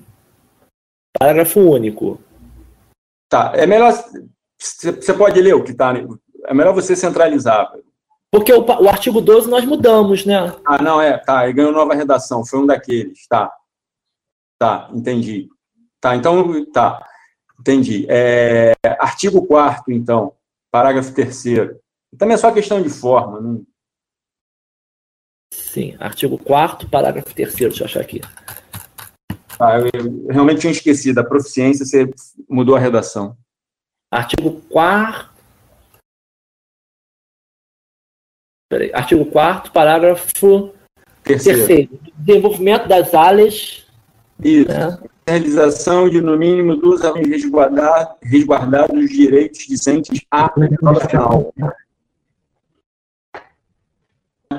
[1.18, 2.20] Parágrafo único.
[3.28, 3.92] Tá, é melhor,
[4.58, 5.94] você pode ler o que está,
[6.46, 7.72] é melhor você centralizar.
[8.30, 10.54] Porque o, o artigo 12 nós mudamos, né?
[10.64, 13.50] Ah, não, é, tá, ele ganhou nova redação, foi um daqueles, tá.
[14.58, 15.48] Tá, entendi.
[16.00, 17.06] Tá, então, tá,
[17.58, 18.06] entendi.
[18.08, 20.34] É, artigo 4 então,
[20.70, 21.44] parágrafo 3
[22.16, 23.66] Também é só questão de forma, não...
[25.52, 28.20] Sim, artigo 4 parágrafo 3 deixa eu achar aqui.
[29.60, 32.08] Ah, eu realmente tinha esquecido, a proficiência você
[32.48, 33.36] mudou a redação.
[34.10, 35.30] Artigo 4
[38.70, 40.72] Peraí, artigo 4 parágrafo
[41.24, 41.66] terceiro.
[41.66, 42.00] terceiro.
[42.16, 43.84] Desenvolvimento das áreas.
[44.42, 44.68] Isso.
[44.68, 44.98] Né?
[45.30, 51.54] Realização de, no mínimo, duas ações resguardar, resguardados os direitos discentes à prova final.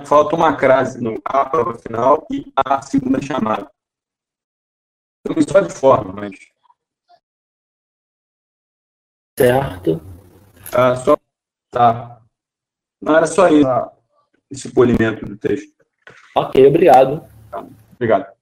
[0.05, 3.69] Falta uma crase no A prova final e a segunda chamada.
[5.25, 6.37] Então, só de forma, mas.
[9.37, 10.01] Certo.
[10.73, 11.17] Ah, só.
[11.69, 12.21] Tá.
[13.01, 13.91] Não era só isso,
[14.49, 15.73] esse polimento do texto.
[16.35, 17.25] Ok, obrigado.
[17.49, 17.65] Tá.
[17.95, 18.40] Obrigado.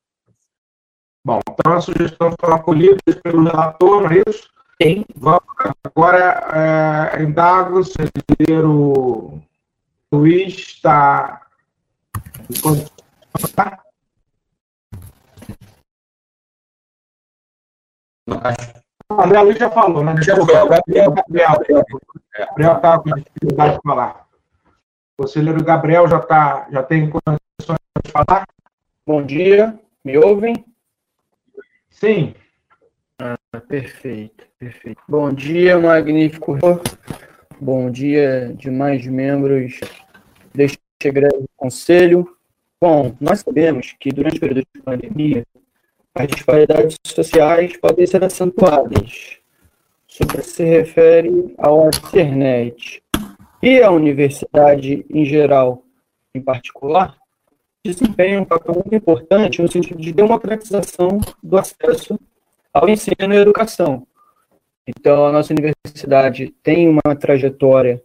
[1.30, 4.50] Bom, então a sugestão foi acolhida pelo relator, não é isso?
[4.82, 5.06] Sim.
[5.16, 5.44] Vamos
[5.84, 9.40] agora, é, indago, o conselheiro
[10.12, 11.46] Luiz está.
[19.12, 20.16] O André Luiz já falou, né?
[20.16, 21.86] Desculpa, Gabriel, Gabriel.
[22.36, 24.28] Gabriel está com dificuldade de falar.
[25.16, 28.48] O conselheiro Gabriel já, tá, já tem condições de falar?
[29.06, 30.66] Bom dia, me ouvem?
[32.00, 32.34] Sim.
[33.22, 35.02] Ah, perfeito, perfeito.
[35.06, 36.58] Bom dia, magnífico.
[37.60, 39.82] Bom dia, demais membros
[40.56, 42.26] deste grande conselho.
[42.80, 45.46] Bom, nós sabemos que durante o período de pandemia,
[46.16, 49.38] as disparidades sociais podem ser acentuadas.
[50.08, 53.04] Isso se refere ao internet.
[53.62, 55.84] E a universidade, em geral,
[56.34, 57.18] em particular,
[57.84, 62.20] desempenha um papel muito importante no sentido de democratização do acesso
[62.74, 64.06] ao ensino e à educação.
[64.88, 68.02] Então, a nossa universidade tem uma trajetória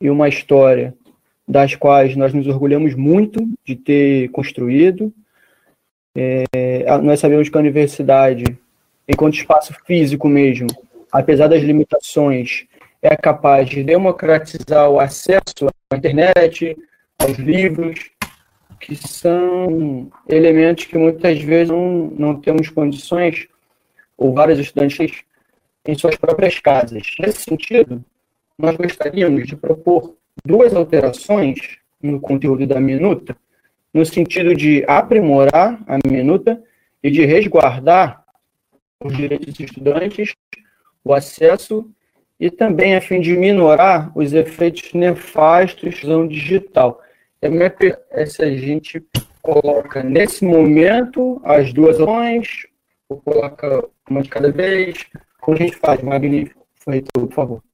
[0.00, 0.94] e uma história
[1.46, 5.12] das quais nós nos orgulhamos muito de ter construído.
[6.14, 8.44] É, nós sabemos que a universidade,
[9.08, 10.66] enquanto espaço físico mesmo,
[11.10, 12.66] apesar das limitações,
[13.00, 16.76] é capaz de democratizar o acesso à internet,
[17.18, 18.10] aos livros,
[18.80, 23.48] que são elementos que muitas vezes não, não temos condições,
[24.16, 25.22] ou vários estudantes
[25.86, 27.14] em suas próprias casas.
[27.20, 28.04] Nesse sentido,
[28.58, 33.36] nós gostaríamos de propor duas alterações no conteúdo da minuta,
[33.92, 36.62] no sentido de aprimorar a minuta
[37.02, 38.24] e de resguardar
[39.00, 40.34] os direitos dos estudantes,
[41.04, 41.88] o acesso
[42.38, 47.00] e também a fim de minorar os efeitos nefastos da digital.
[47.40, 47.48] É,
[48.22, 49.00] é se a gente
[49.40, 52.66] coloca nesse momento as duas opções,
[53.08, 55.06] ou coloca uma de cada vez,
[55.40, 57.64] como a gente faz, magnífico, reitor, por favor.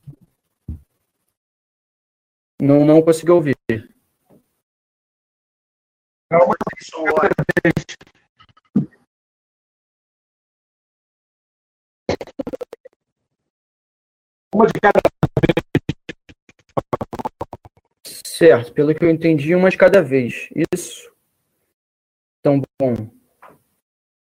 [2.60, 3.56] Não, não consegui ouvir.
[14.54, 15.00] Uma de cada
[18.36, 20.48] Certo, pelo que eu entendi, uma de cada vez.
[20.74, 21.08] Isso.
[22.40, 23.08] Então, bom.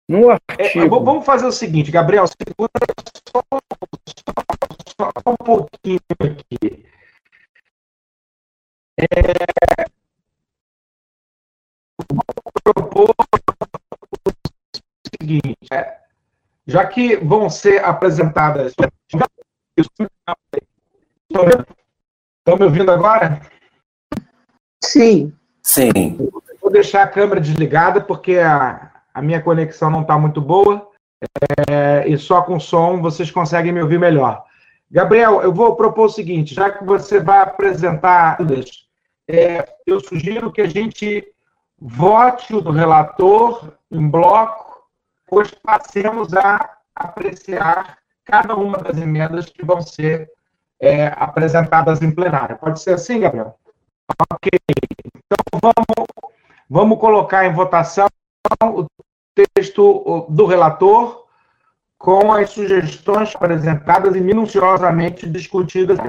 [0.10, 0.86] No é, artigo.
[0.86, 2.72] É, vamos fazer o seguinte, Gabriel, segura
[3.32, 3.44] só,
[5.00, 6.84] só, só um pouquinho aqui.
[8.98, 9.06] É,
[12.12, 12.24] vou
[12.74, 13.14] propor o
[15.22, 16.00] seguinte: é,
[16.66, 18.74] já que vão ser apresentadas.
[19.78, 20.08] Estão
[22.58, 23.40] me ouvindo agora?
[24.84, 25.34] Sim.
[25.62, 26.30] Sim.
[26.62, 30.90] Vou deixar a câmera desligada porque a, a minha conexão não está muito boa.
[31.70, 34.44] É, e só com som vocês conseguem me ouvir melhor.
[34.90, 38.38] Gabriel, eu vou propor o seguinte: já que você vai apresentar
[39.28, 41.26] é, eu sugiro que a gente
[41.80, 44.84] vote o do relator em bloco,
[45.28, 50.30] pois passemos a apreciar cada uma das emendas que vão ser
[50.80, 52.58] é, apresentadas em plenário.
[52.58, 53.56] Pode ser assim, Gabriel?
[54.32, 54.52] Ok.
[55.16, 56.08] Então, vamos,
[56.70, 58.08] vamos colocar em votação
[58.64, 58.86] o
[59.36, 61.26] texto do relator
[61.98, 66.00] com as sugestões apresentadas e minuciosamente discutidas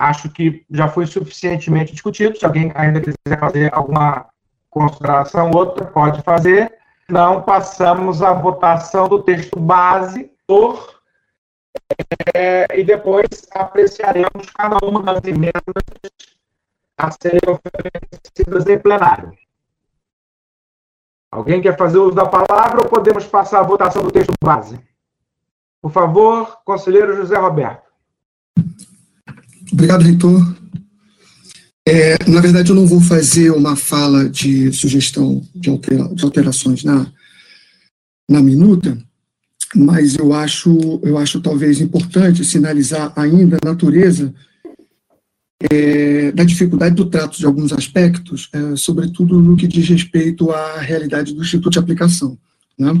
[0.00, 2.38] acho que já foi suficientemente discutido.
[2.38, 4.26] Se alguém ainda quiser fazer alguma
[4.70, 6.72] consideração outra, pode fazer.
[7.08, 10.99] Não, passamos à votação do texto base por,
[12.34, 15.62] é, e depois apreciaremos cada uma das emendas
[16.98, 19.32] a serem oferecidas em plenário.
[21.32, 24.80] Alguém quer fazer uso da palavra ou podemos passar à votação do texto base?
[25.80, 27.88] Por favor, conselheiro José Roberto.
[29.72, 30.40] Obrigado, reitor.
[31.86, 35.70] É, na verdade, eu não vou fazer uma fala de sugestão de
[36.22, 37.10] alterações na,
[38.28, 38.98] na minuta,
[39.74, 44.34] mas eu acho, eu acho talvez importante sinalizar ainda a natureza
[45.70, 50.80] é, da dificuldade do trato de alguns aspectos, é, sobretudo no que diz respeito à
[50.80, 52.38] realidade do Instituto de Aplicação.
[52.78, 52.92] Né?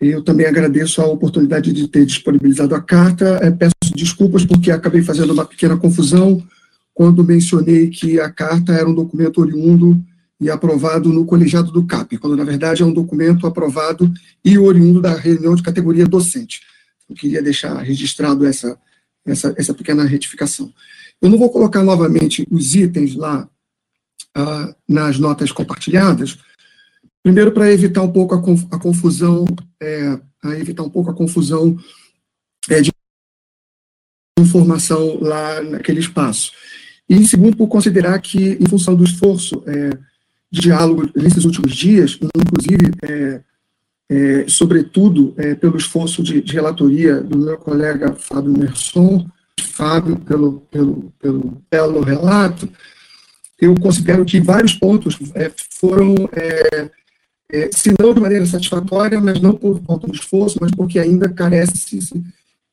[0.00, 3.38] Eu também agradeço a oportunidade de ter disponibilizado a carta.
[3.40, 6.42] É, peço desculpas porque acabei fazendo uma pequena confusão
[6.92, 10.02] quando mencionei que a carta era um documento oriundo
[10.40, 14.12] e aprovado no colegiado do CAP, quando na verdade é um documento aprovado
[14.44, 16.60] e oriundo da reunião de categoria docente.
[17.08, 18.78] Eu queria deixar registrado essa,
[19.24, 20.72] essa, essa pequena retificação.
[21.22, 23.48] Eu não vou colocar novamente os itens lá
[24.34, 26.38] ah, nas notas compartilhadas,
[27.26, 29.44] Primeiro, para evitar um pouco a, a confusão,
[29.82, 30.16] é,
[30.60, 31.76] evitar um pouco a confusão
[32.70, 32.92] é, de
[34.38, 36.52] informação lá naquele espaço.
[37.08, 39.90] E, segundo, por considerar que, em função do esforço é,
[40.50, 43.40] diálogo nesses últimos dias, inclusive, é,
[44.08, 49.26] é, sobretudo, é, pelo esforço de, de, relatoria do meu colega Fábio Merson,
[49.60, 52.68] Fábio, pelo, pelo, pelo belo relato,
[53.60, 55.18] eu considero que vários pontos
[55.70, 60.98] foram é, se não de maneira satisfatória, mas não por falta de esforço, mas porque
[60.98, 61.98] ainda carece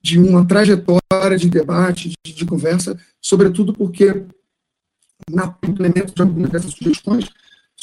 [0.02, 4.24] de uma trajetória de debate, de, de conversa, sobretudo porque
[5.30, 7.30] na implemento de algumas dessas sugestões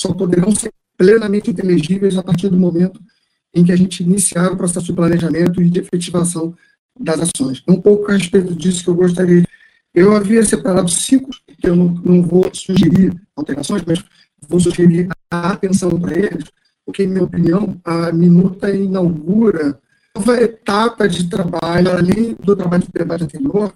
[0.00, 3.00] só poderão ser plenamente inteligíveis a partir do momento
[3.54, 6.54] em que a gente iniciar o processo de planejamento e de efetivação
[6.98, 7.62] das ações.
[7.68, 9.44] Um pouco a respeito disso que eu gostaria.
[9.94, 14.02] Eu havia separado cinco, que eu não, não vou sugerir alterações, mas
[14.48, 16.44] vou sugerir a atenção para eles,
[16.86, 19.78] porque, em minha opinião, a minuta inaugura
[20.16, 23.72] nova etapa de trabalho, além do trabalho de debate anterior,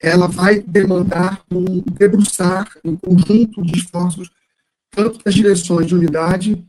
[0.00, 4.30] ela vai demandar um debruçar um conjunto de esforços,
[4.94, 6.64] tanto das direções de unidade,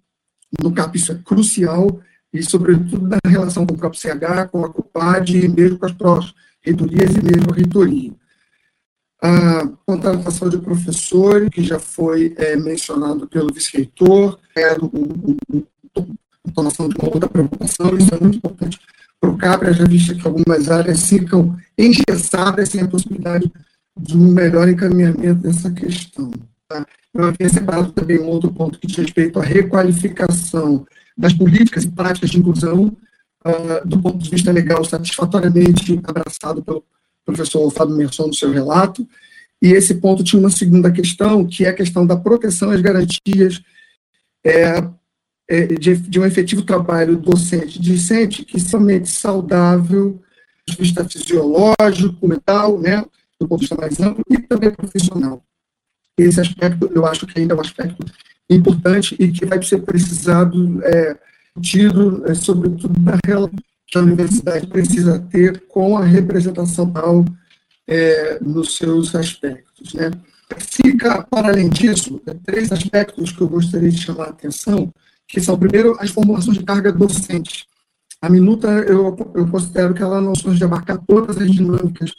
[0.62, 2.02] no CAP isso é crucial,
[2.34, 5.92] e sobretudo na relação com o próprio CH, com a CUPAD e mesmo com as
[5.92, 8.12] próprias reitorias e mesmo a reitoria.
[9.22, 16.16] A contratação de professores, que já foi é, mencionado pelo vice-reitor, é um, um,
[16.54, 18.80] tomação de conta da preocupação, isso é muito importante
[19.20, 23.50] para o CAPRA, já visto que algumas áreas ficam engessadas sem a possibilidade
[23.98, 26.32] de um melhor encaminhamento dessa questão.
[26.68, 26.86] Tá?
[27.14, 30.86] Eu havia separado também um outro ponto que diz respeito à requalificação
[31.16, 32.98] das políticas e práticas de inclusão,
[33.46, 36.84] uh, do ponto de vista legal, satisfatoriamente abraçado pelo
[37.24, 39.08] professor Fábio Merson no seu relato.
[39.62, 43.62] E esse ponto tinha uma segunda questão, que é a questão da proteção às garantias
[44.44, 44.84] é,
[45.48, 52.28] é, de, de, um efetivo trabalho docente-discente que somente saudável do ponto de vista fisiológico,
[52.28, 53.06] mental, né,
[53.40, 55.44] do ponto de vista mais amplo, e também profissional.
[56.18, 58.06] Esse aspecto, eu acho que ainda é um aspecto
[58.50, 61.18] importante e que vai ser precisado, é,
[61.62, 63.54] tido, é, sobretudo, na relação
[63.88, 67.26] que a universidade precisa ter com a representação tal
[67.88, 69.94] é, nos seus aspectos.
[69.94, 70.12] Né?
[70.58, 74.92] Fica, para além disso, é, três aspectos que eu gostaria de chamar a atenção,
[75.28, 77.66] que são, primeiro, as formulações de carga docente.
[78.22, 82.14] A minuta, eu, eu considero que ela não surge abarcar todas as dinâmicas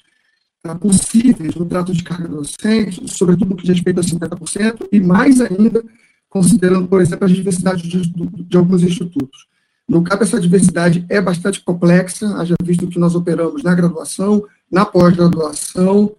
[0.73, 5.41] possíveis no trato de carga docente, sobretudo no que diz respeito a 50%, e mais
[5.41, 5.85] ainda,
[6.29, 9.47] considerando, por exemplo, as diversidades de, de alguns institutos.
[9.87, 14.87] No caso, essa diversidade é bastante complexa, haja visto que nós operamos na graduação, na
[14.87, 16.17] pós-graduação,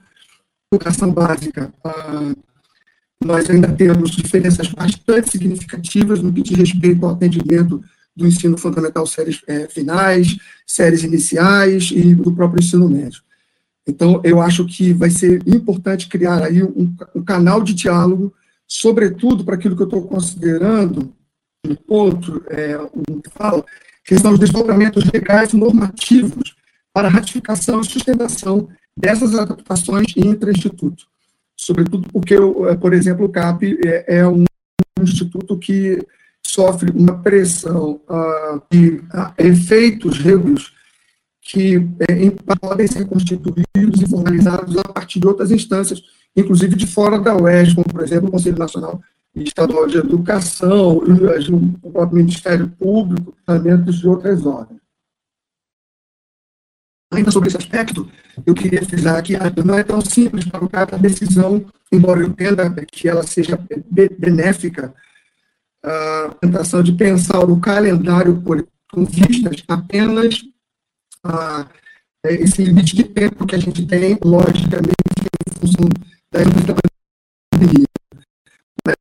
[0.71, 1.73] educação básica.
[1.83, 2.33] Ah,
[3.23, 7.83] nós ainda temos diferenças bastante significativas no que diz respeito ao atendimento
[8.15, 13.24] do ensino fundamental séries é, finais, séries iniciais e do próprio ensino médio.
[13.87, 18.33] Então, eu acho que vai ser importante criar aí um, um canal de diálogo
[18.67, 21.13] sobretudo para aquilo que eu estou considerando,
[21.65, 23.63] um ponto, é, um fala,
[24.03, 26.55] que são os desdobramentos legais normativos
[26.93, 31.05] para ratificação e sustentação dessas adaptações intra-instituto.
[31.55, 34.45] Sobretudo porque, é, por exemplo, o CAP é, é um
[35.01, 35.99] instituto que
[36.45, 40.73] sofre uma pressão uh, de uh, efeitos regos
[41.47, 41.75] que
[42.09, 46.01] é, podem ser constituídos e formalizados a partir de outras instâncias
[46.35, 49.01] inclusive de fora da UERJ, como, por exemplo, o Conselho Nacional
[49.35, 54.79] Estadual de Educação, o próprio Ministério Público, treinamentos de outras ordens.
[57.13, 58.09] Ainda sobre esse aspecto,
[58.45, 62.69] eu queria frisar que não é tão simples para o a decisão, embora eu entenda
[62.91, 63.57] que ela seja
[64.17, 64.93] benéfica,
[65.83, 68.41] a tentação de pensar o calendário
[68.91, 70.41] com vistas apenas
[71.25, 71.67] a
[72.31, 74.95] esse limite de tempo que a gente tem, logicamente,
[75.47, 75.89] em função
[76.31, 76.39] da
[77.53, 77.85] pandemia.
[78.85, 78.95] Mas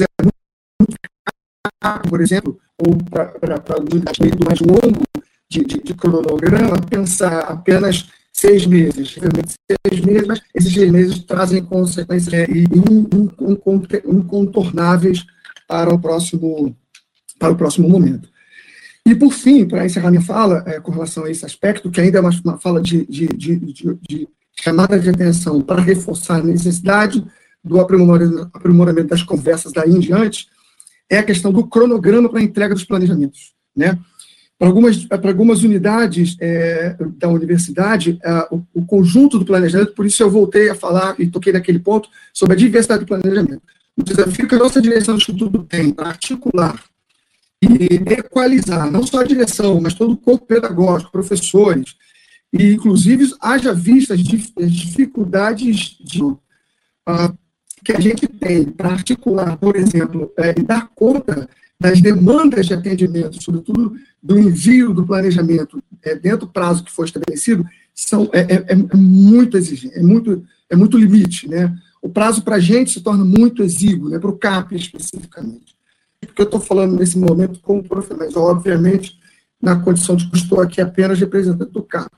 [0.00, 0.96] é muito
[1.80, 5.02] caro, por exemplo, ou para um investimento mais longo
[5.50, 11.64] de, de, de, cronograma, pensar apenas seis meses, seis meses, mas esses seis meses trazem
[11.64, 12.46] consequências é,
[14.06, 15.24] incontornáveis
[15.66, 16.76] para o próximo
[17.38, 18.28] para o próximo momento.
[19.08, 22.18] E, por fim, para encerrar minha fala, é, com relação a esse aspecto, que ainda
[22.18, 24.28] é uma, uma fala de, de, de, de,
[24.62, 27.24] chamada de atenção para reforçar a necessidade
[27.64, 30.48] do aprimoramento das conversas daí em diante,
[31.08, 33.54] é a questão do cronograma para a entrega dos planejamentos.
[33.74, 33.98] Né?
[34.58, 40.04] Para algumas, para algumas unidades é, da universidade, é, o, o, conjunto do planejamento, por
[40.04, 43.62] isso eu voltei a falar e toquei naquele ponto sobre a diversidade do planejamento.
[43.96, 46.78] O desafio que a nossa direção do Instituto tem para articular
[47.62, 51.96] e equalizar, não só a direção, mas todo o corpo pedagógico, professores,
[52.52, 56.38] e, inclusive, haja vista as dificuldades de, uh,
[57.84, 61.48] que a gente tem para articular, por exemplo, é, e dar conta
[61.80, 67.06] das demandas de atendimento, sobretudo do envio do planejamento é, dentro do prazo que foi
[67.06, 67.64] estabelecido,
[67.94, 71.48] são, é, é, é muito exigente, é muito, é muito limite.
[71.48, 71.76] Né?
[72.02, 75.77] O prazo para a gente se torna muito exíguo, né, para o CAP especificamente.
[76.38, 79.18] Porque eu estou falando nesse momento como professor, mas obviamente
[79.60, 82.12] na condição de que estou aqui apenas representante do CAP.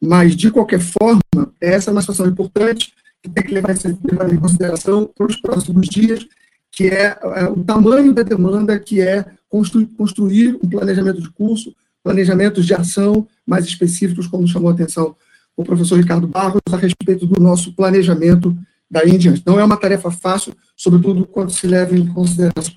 [0.00, 1.20] Mas, de qualquer forma,
[1.60, 6.26] essa é uma situação importante que tem que levar em consideração para os próximos dias,
[6.72, 11.76] que é, é o tamanho da demanda, que é construir, construir um planejamento de curso,
[12.02, 15.14] planejamentos de ação mais específicos, como chamou a atenção
[15.54, 18.56] o professor Ricardo Barros, a respeito do nosso planejamento
[18.90, 19.42] daí em diante.
[19.44, 22.72] Não é uma tarefa fácil, sobretudo quando se leva em consideração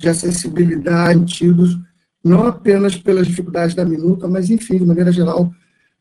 [0.00, 1.78] de acessibilidade tidos,
[2.24, 5.52] não apenas pelas dificuldades da minuta, mas, enfim, de maneira geral,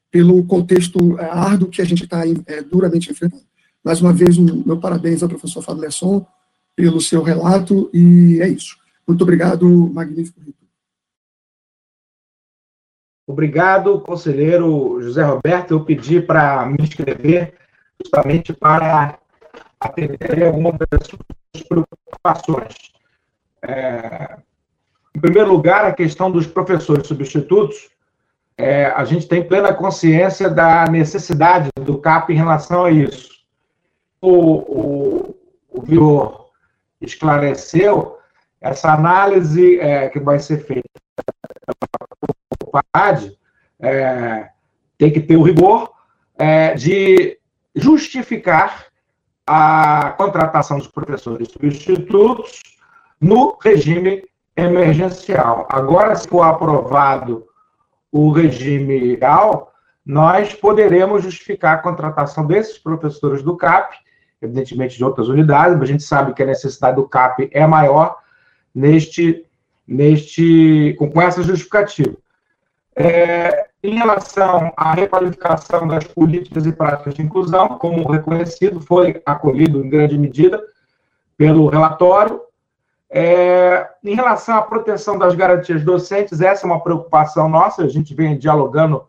[0.10, 3.44] pelo contexto é, árduo que a gente está é, duramente enfrentando.
[3.84, 6.26] Mais uma vez, um, meu parabéns ao professor Fábio Lesson
[6.78, 8.78] pelo seu relato, e é isso.
[9.06, 10.40] Muito obrigado, magnífico
[13.28, 15.72] Obrigado, conselheiro José Roberto.
[15.72, 17.54] Eu pedi para me inscrever
[18.02, 19.20] justamente para
[19.78, 22.99] atender algumas das suas preocupações.
[23.62, 24.38] É,
[25.16, 27.90] em primeiro lugar, a questão dos professores substitutos.
[28.58, 33.30] É, a gente tem plena consciência da necessidade do CAP em relação a isso.
[34.22, 35.36] O, o,
[35.70, 36.50] o
[37.00, 38.18] esclareceu
[38.60, 40.90] essa análise é, que vai ser feita
[42.92, 43.38] PAD
[43.80, 44.50] é,
[44.98, 45.92] tem que ter o rigor
[46.38, 47.38] é, de
[47.76, 48.88] justificar
[49.48, 52.62] a contratação dos professores substitutos
[53.20, 54.24] no regime
[54.56, 55.68] emergencial.
[55.70, 57.46] Agora, se for aprovado
[58.12, 59.72] o regime legal,
[60.06, 63.96] nós poderemos justificar a contratação desses professores do CAP,
[64.42, 68.18] evidentemente de outras unidades, mas a gente sabe que a necessidade do CAP é maior
[68.74, 69.46] neste,
[69.88, 72.16] neste com essa justificativa.
[72.96, 79.84] É, em relação à requalificação das políticas e práticas de inclusão, como reconhecido, foi acolhido
[79.84, 80.62] em grande medida
[81.38, 82.42] pelo relatório.
[83.12, 88.14] É, em relação à proteção das garantias docentes, essa é uma preocupação nossa, a gente
[88.14, 89.04] vem dialogando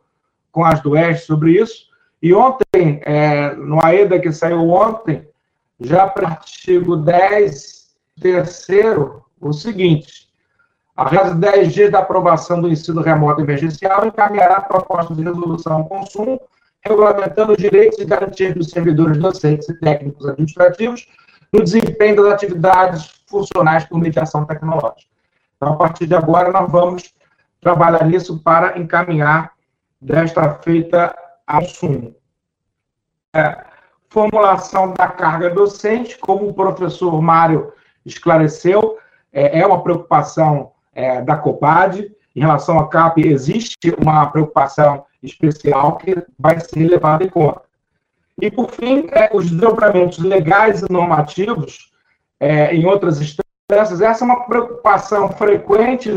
[0.51, 1.91] com as do Oeste sobre isso.
[2.23, 5.29] E ontem, é, no AEDA que saiu ontem,
[5.79, 7.91] já para o artigo 10,
[8.21, 10.31] terceiro, o seguinte:
[11.01, 15.85] Após 10 dias da aprovação do ensino remoto emergencial, encaminhará a proposta de resolução ao
[15.87, 16.39] consumo,
[16.83, 21.09] regulamentando os direitos e garantias dos servidores docentes e técnicos administrativos
[21.53, 25.11] no desempenho das atividades funcionais por mediação tecnológica.
[25.57, 27.15] Então, a partir de agora, nós vamos
[27.61, 29.53] trabalhar nisso para encaminhar
[30.01, 31.15] desta feita
[31.47, 32.15] ao sumo.
[33.35, 33.65] É,
[34.09, 37.73] formulação da carga docente, como o professor Mário
[38.05, 38.99] esclareceu,
[39.33, 42.11] é, é uma preocupação é, da COPAD.
[42.35, 47.63] Em relação à CAP, existe uma preocupação especial que vai ser levada em conta.
[48.41, 51.91] E, por fim, é, os desdobramentos legais e normativos
[52.39, 56.17] é, em outras instâncias, essa é uma preocupação frequente,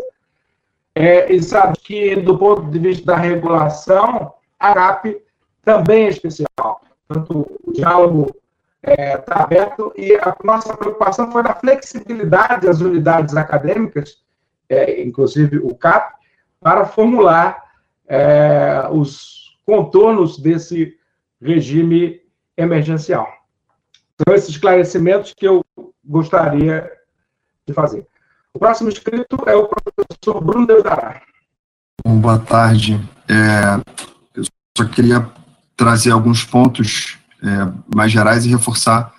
[0.96, 5.22] é, e sabe que, do ponto de vista da regulação, a CAP
[5.64, 6.82] também é especial.
[7.08, 8.36] Portanto, o diálogo
[8.82, 14.24] está é, aberto e a nossa preocupação foi na flexibilidade das unidades acadêmicas
[14.74, 16.14] é, inclusive o CAP,
[16.60, 17.64] para formular
[18.08, 20.98] é, os contornos desse
[21.44, 22.22] regime
[22.58, 23.28] emergencial.
[24.26, 25.64] São esses esclarecimentos que eu
[26.04, 26.90] gostaria
[27.68, 28.08] de fazer.
[28.54, 31.22] O próximo inscrito é o professor Bruno Deusará.
[32.06, 33.00] Bom, boa tarde.
[33.28, 33.82] É,
[34.36, 34.44] eu
[34.78, 35.28] só queria
[35.76, 37.48] trazer alguns pontos é,
[37.94, 39.12] mais gerais e reforçar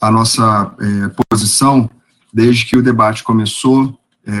[0.00, 1.90] a nossa é, posição
[2.32, 4.32] desde que o debate começou é,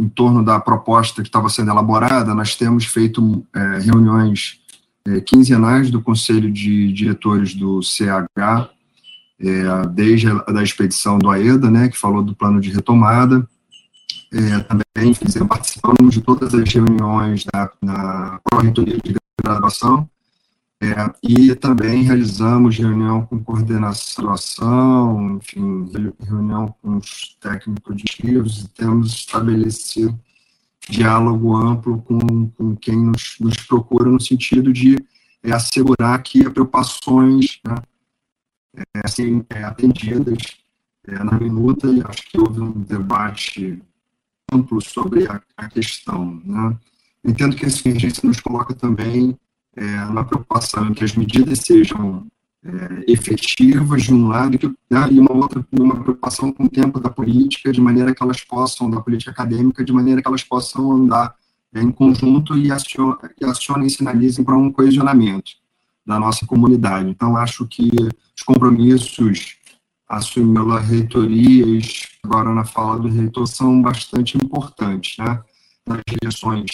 [0.00, 4.57] em torno da proposta que estava sendo elaborada, nós temos feito é, reuniões
[5.08, 8.70] é, quinzenais do Conselho de Diretores do CH,
[9.40, 13.48] é, desde a da expedição do AEDA, né, que falou do plano de retomada,
[14.32, 20.08] é, também fizemos, participamos de todas as reuniões da, na Pró-Reitoria de Graduação,
[20.80, 25.90] é, e também realizamos reunião com coordenação, enfim,
[26.20, 30.18] reunião com os técnicos de tiros, e temos estabelecido
[30.88, 34.96] diálogo amplo com, com quem nos, nos procura no sentido de
[35.42, 37.76] é, assegurar que as preocupações né,
[38.94, 40.58] é, é, atendidas
[41.06, 43.82] é, na minuta, e acho que houve um debate
[44.52, 46.40] amplo sobre a, a questão.
[46.44, 46.76] Né.
[47.24, 49.36] Entendo que essa emergência nos coloca também
[49.76, 52.26] é, uma preocupação que as medidas sejam
[53.06, 57.72] efetivas de um lado né, e uma outra uma preocupação com o tempo da política,
[57.72, 61.34] de maneira que elas possam, da política acadêmica, de maneira que elas possam andar
[61.74, 65.52] é, em conjunto e acionem, e sinalizem para um coesionamento
[66.06, 67.08] da nossa comunidade.
[67.08, 67.90] Então, acho que
[68.36, 69.56] os compromissos
[70.08, 71.80] assumidos pela reitoria,
[72.22, 75.42] agora na fala do reitor, são bastante importantes, né,
[75.86, 76.70] nas direções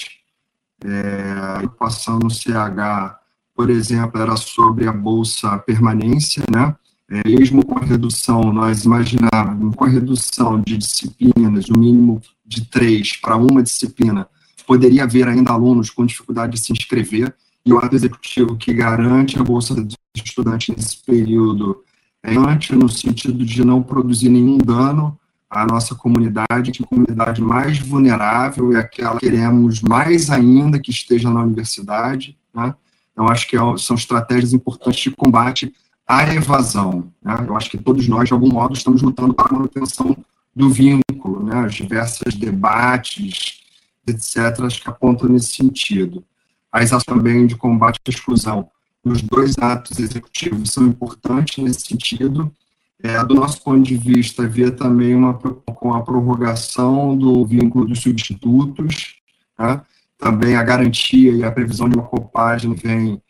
[0.84, 3.23] é, a preocupação no CH
[3.54, 6.74] por exemplo, era sobre a bolsa permanência, né?
[7.08, 12.64] É, mesmo com a redução, nós imaginávamos, com a redução de disciplinas, no mínimo de
[12.64, 14.26] três para uma disciplina,
[14.66, 19.38] poderia haver ainda alunos com dificuldade de se inscrever, e o ato executivo que garante
[19.38, 21.82] a bolsa de estudante nesse período
[22.22, 25.18] é antes no sentido de não produzir nenhum dano
[25.48, 30.90] à nossa comunidade, que a comunidade mais vulnerável é aquela que queremos mais ainda que
[30.90, 32.74] esteja na universidade, né?
[33.14, 35.72] Então, acho que é são estratégias importantes de combate
[36.06, 37.10] à evasão.
[37.22, 37.44] Né?
[37.46, 40.16] Eu acho que todos nós, de algum modo, estamos lutando para a manutenção
[40.54, 41.64] do vínculo, né?
[41.64, 43.60] os diversos debates,
[44.06, 46.24] etc., que apontam nesse sentido.
[46.70, 48.68] As ações também de combate à exclusão.
[49.04, 52.52] Os dois atos executivos são importantes nesse sentido.
[53.00, 58.00] É, do nosso ponto de vista, havia também uma com a prorrogação do vínculo dos
[58.00, 59.16] substitutos,
[59.56, 59.84] tá?
[60.18, 63.20] Também a garantia e a previsão de uma copagem vem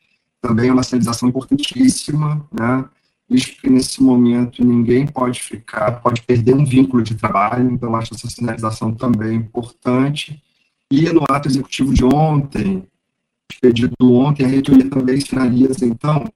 [0.41, 2.85] também uma sinalização importantíssima, né?
[3.29, 8.15] Isso que nesse momento ninguém pode ficar, pode perder um vínculo de trabalho, então acho
[8.15, 10.43] essa sinalização também importante.
[10.91, 12.87] E no ato executivo de ontem,
[13.61, 16.31] pedido ontem, a reitoria também sinaliza, então,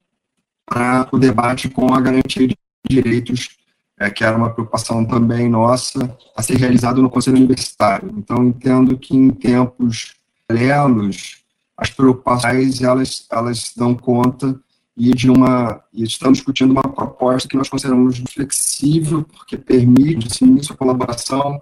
[0.64, 2.56] para o debate com a garantia de
[2.88, 3.50] direitos,
[3.98, 8.12] é, que era uma preocupação também nossa, a ser realizado no Conselho Universitário.
[8.16, 10.14] Então, entendo que em tempos
[10.48, 11.44] paralelos,
[11.76, 14.58] as preocupações elas, elas dão conta
[14.96, 20.74] e de uma e estamos discutindo uma proposta que nós consideramos flexível porque permite início
[20.74, 21.60] a colaboração.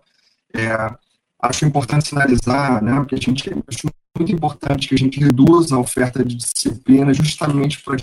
[0.55, 0.95] É,
[1.43, 5.79] acho importante sinalizar né porque a gente acho muito importante que a gente reduza a
[5.79, 7.97] oferta de disciplina justamente para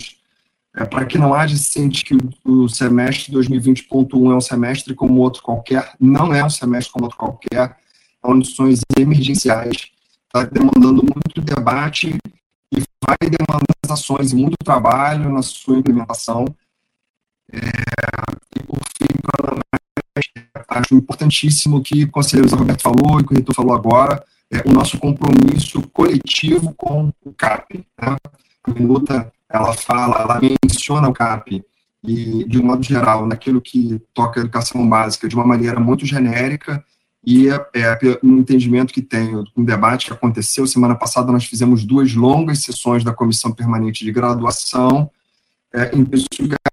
[0.76, 5.42] é, para que não haja sente que o, semestre 2020.1 é um semestre como outro
[5.42, 7.76] qualquer não é um semestre como outro qualquer
[8.20, 9.93] condições emergenciais
[10.34, 12.18] está demandando muito debate
[12.72, 16.44] e vai demandar ações muito trabalho na sua implementação.
[17.52, 17.58] É,
[18.56, 19.60] e, por fim, para
[20.68, 24.72] acho importantíssimo que o conselheiro Zé Roberto falou e o reitor falou agora, é, o
[24.72, 27.86] nosso compromisso coletivo com o CAP.
[28.00, 28.16] Né?
[28.64, 31.64] A minuta, ela fala, ela menciona o CAP,
[32.02, 36.04] e, de um modo geral, naquilo que toca a educação básica, de uma maneira muito
[36.04, 36.84] genérica,
[37.26, 41.84] e é, é um entendimento que tem, um debate que aconteceu semana passada, nós fizemos
[41.84, 45.10] duas longas sessões da Comissão Permanente de Graduação,
[45.72, 46.28] é, em que isso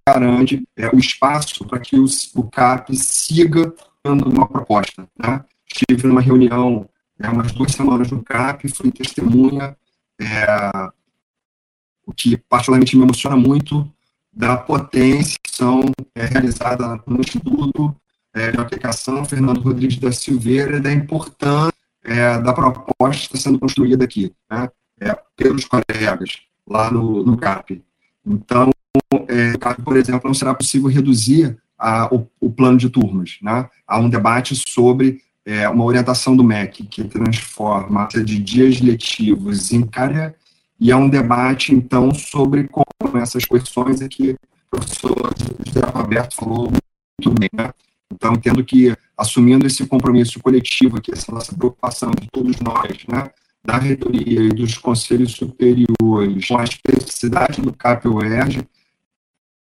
[0.07, 2.05] garante é, o espaço para que o,
[2.35, 3.73] o CAP siga
[4.03, 5.07] dando uma proposta.
[5.17, 5.43] Né?
[5.67, 6.87] Estive numa reunião
[7.19, 9.75] é, umas duas semanas no CAP, fui testemunha,
[10.19, 10.91] é,
[12.05, 13.89] o que particularmente me emociona muito,
[14.33, 15.81] da potência que são
[16.15, 17.95] é, realizada no Instituto,
[18.33, 24.33] é, de aplicação, Fernando Rodrigues da Silveira, da importância é, da proposta sendo construída aqui,
[24.49, 27.83] né, é, pelos colegas lá no, no CAP.
[28.25, 28.71] Então,
[29.27, 33.37] é, CAP, por exemplo, não será possível reduzir a, o, o, plano de turmas.
[33.41, 33.67] Né?
[33.87, 39.81] Há um debate sobre é, uma orientação do MEC que transforma de dias letivos em
[39.85, 40.35] cara,
[40.79, 44.35] e há um debate, então, sobre como essas questões aqui
[44.71, 45.33] o professor
[45.65, 47.71] José Roberto falou muito bem, né?
[48.11, 53.31] Então, entendo que, assumindo esse compromisso coletivo, aqui, essa nossa preocupação de todos nós, né,
[53.63, 58.67] da reitoria e dos conselhos superiores, com a especificidade do CAP-UERJ,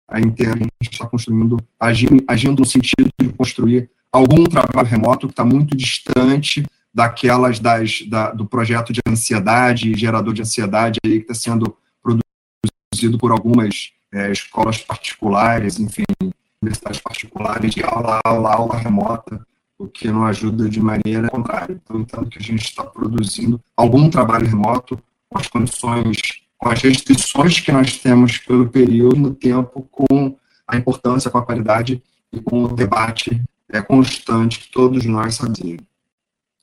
[0.09, 5.27] a Inter, a gente está construindo, agindo, agindo no sentido de construir algum trabalho remoto
[5.27, 6.65] que está muito distante
[6.95, 13.19] daquelas das, da, do projeto de ansiedade, gerador de ansiedade aí que está sendo produzido
[13.19, 16.05] por algumas é, escolas particulares, enfim,
[16.63, 19.45] universidades particulares de aula, aula, aula remota,
[19.77, 21.73] o que não ajuda de maneira contrária.
[21.75, 24.97] Então, entendo que a gente está produzindo algum trabalho remoto
[25.29, 26.19] com as condições,
[26.57, 30.37] com as restrições que nós temos pelo período, no tempo, com
[30.67, 32.03] a importância, com a qualidade
[32.33, 35.85] e com o debate é, constante que todos nós sabemos.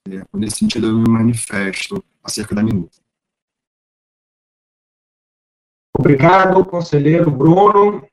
[0.08, 2.98] É, nesse sentido, eu me manifesto acerca da minuta.
[5.98, 8.08] Obrigado, conselheiro Bruno.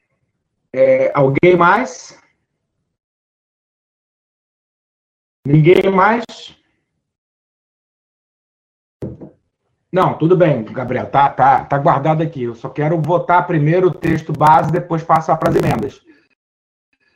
[0.79, 2.21] É, alguém mais?
[5.47, 6.23] Ninguém mais?
[9.91, 12.43] Não, tudo bem, Gabriel, tá, tá, tá guardado aqui.
[12.43, 16.05] Eu só quero votar primeiro o texto base, depois passar para as emendas.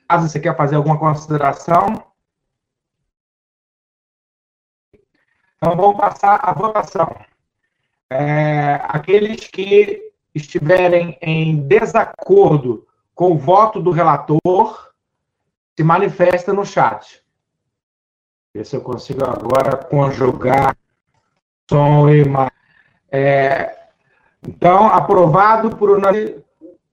[0.09, 2.11] Caso você quer fazer alguma consideração?
[5.57, 7.15] Então, vamos passar a votação.
[8.11, 12.89] É, aqueles que estiverem em desacordo
[13.21, 14.93] com o voto do relator,
[15.77, 17.23] se manifesta no chat.
[18.55, 20.75] Ver se eu consigo agora conjugar
[21.69, 22.25] som e.
[23.13, 23.77] É,
[24.43, 25.91] Então, aprovado por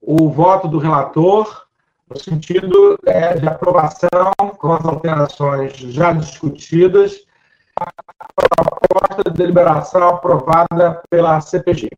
[0.02, 1.66] o voto do relator,
[2.10, 7.26] no sentido é, de aprovação com as alterações já discutidas,
[7.80, 7.90] a
[8.66, 11.90] proposta de deliberação aprovada pela CPG.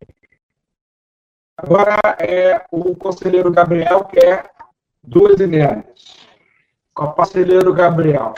[1.62, 4.50] Agora é o conselheiro Gabriel quer
[5.04, 5.42] duas
[6.96, 8.34] o conselheiro Gabriel.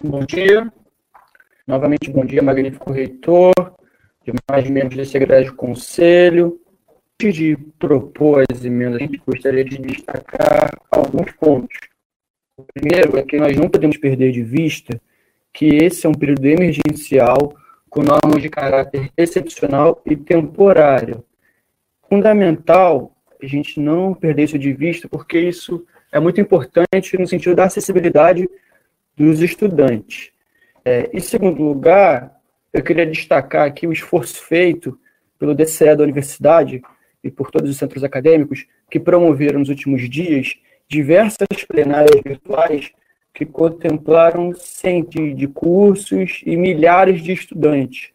[0.00, 0.72] Bom dia.
[1.66, 3.52] Novamente, bom dia, magnífico reitor,
[4.22, 6.60] demais membros desse egrégio conselho.
[7.20, 11.76] Antes de propor as emendas, a gente gostaria de destacar alguns pontos.
[12.56, 15.00] O primeiro é que nós não podemos perder de vista
[15.52, 17.52] que esse é um período emergencial
[17.94, 21.24] com normas de caráter excepcional e temporário.
[22.10, 27.54] Fundamental a gente não perder isso de vista, porque isso é muito importante no sentido
[27.54, 28.48] da acessibilidade
[29.16, 30.32] dos estudantes.
[30.84, 32.34] É, em segundo lugar,
[32.72, 34.98] eu queria destacar aqui o esforço feito
[35.38, 36.82] pelo DCE da universidade
[37.22, 40.54] e por todos os centros acadêmicos que promoveram nos últimos dias
[40.88, 42.90] diversas plenárias virtuais
[43.34, 48.12] que contemplaram centenas de cursos e milhares de estudantes.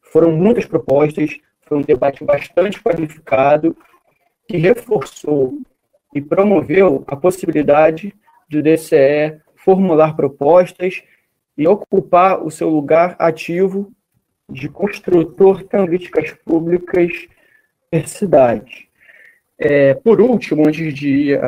[0.00, 3.76] Foram muitas propostas, foi um debate bastante qualificado
[4.48, 5.58] que reforçou
[6.14, 8.14] e promoveu a possibilidade
[8.48, 11.02] do DCE formular propostas
[11.56, 13.92] e ocupar o seu lugar ativo
[14.48, 17.28] de construtor de políticas públicas
[17.92, 18.88] universidade.
[19.58, 21.40] É, por último, antes de ir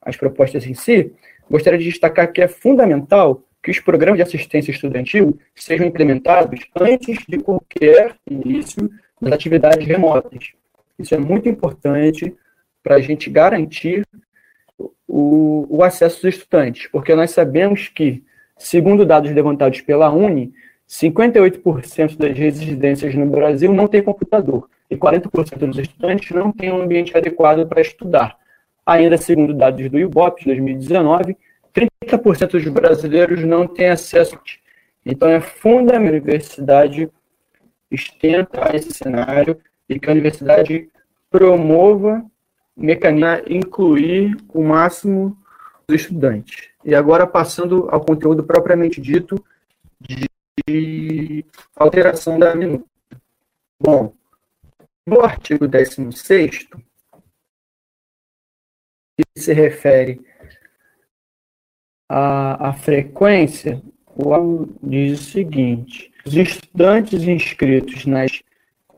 [0.00, 1.12] às propostas em si,
[1.50, 7.18] gostaria de destacar que é fundamental que os programas de assistência estudantil sejam implementados antes
[7.28, 8.90] de qualquer início
[9.20, 10.52] das atividades remotas.
[10.98, 12.34] Isso é muito importante
[12.82, 14.04] para a gente garantir
[15.06, 18.24] o, o acesso dos estudantes, porque nós sabemos que,
[18.58, 20.52] segundo dados levantados pela Uni,
[20.88, 26.82] 58% das residências no Brasil não têm computador e 40% dos estudantes não têm um
[26.82, 28.36] ambiente adequado para estudar.
[28.84, 31.36] Ainda segundo dados do IBOP de 2019,
[31.74, 34.38] 30% dos brasileiros não têm acesso.
[35.04, 37.10] Então é fundamental que a universidade
[37.90, 40.88] estenda esse cenário e que a universidade
[41.30, 42.24] promova
[42.76, 45.36] mecanismo incluir o máximo
[45.86, 46.68] dos estudantes.
[46.84, 49.42] E agora passando ao conteúdo propriamente dito
[50.66, 51.44] de
[51.76, 52.86] alteração da minuta.
[53.80, 54.12] Bom,
[55.06, 56.68] no artigo 16
[59.16, 60.20] que se refere
[62.08, 63.82] à, à frequência,
[64.16, 68.42] o aluno diz o seguinte: os estudantes inscritos nas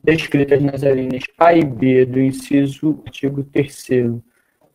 [0.03, 3.89] descritas nas linhas A e B do inciso artigo 3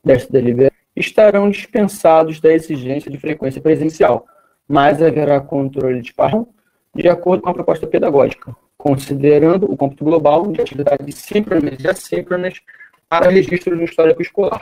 [0.03, 4.25] desta deliberação estarão dispensados da exigência de frequência presencial,
[4.67, 6.47] mas haverá controle de parão
[6.93, 12.59] de acordo com a proposta pedagógica, considerando o cômputo global de atividades síncronas e assíncronas
[13.07, 14.61] para registro no histórico escolar.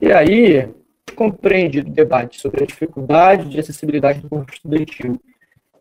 [0.00, 0.68] E aí,
[1.14, 5.20] compreende o debate sobre a dificuldade de acessibilidade do corpo estudantil.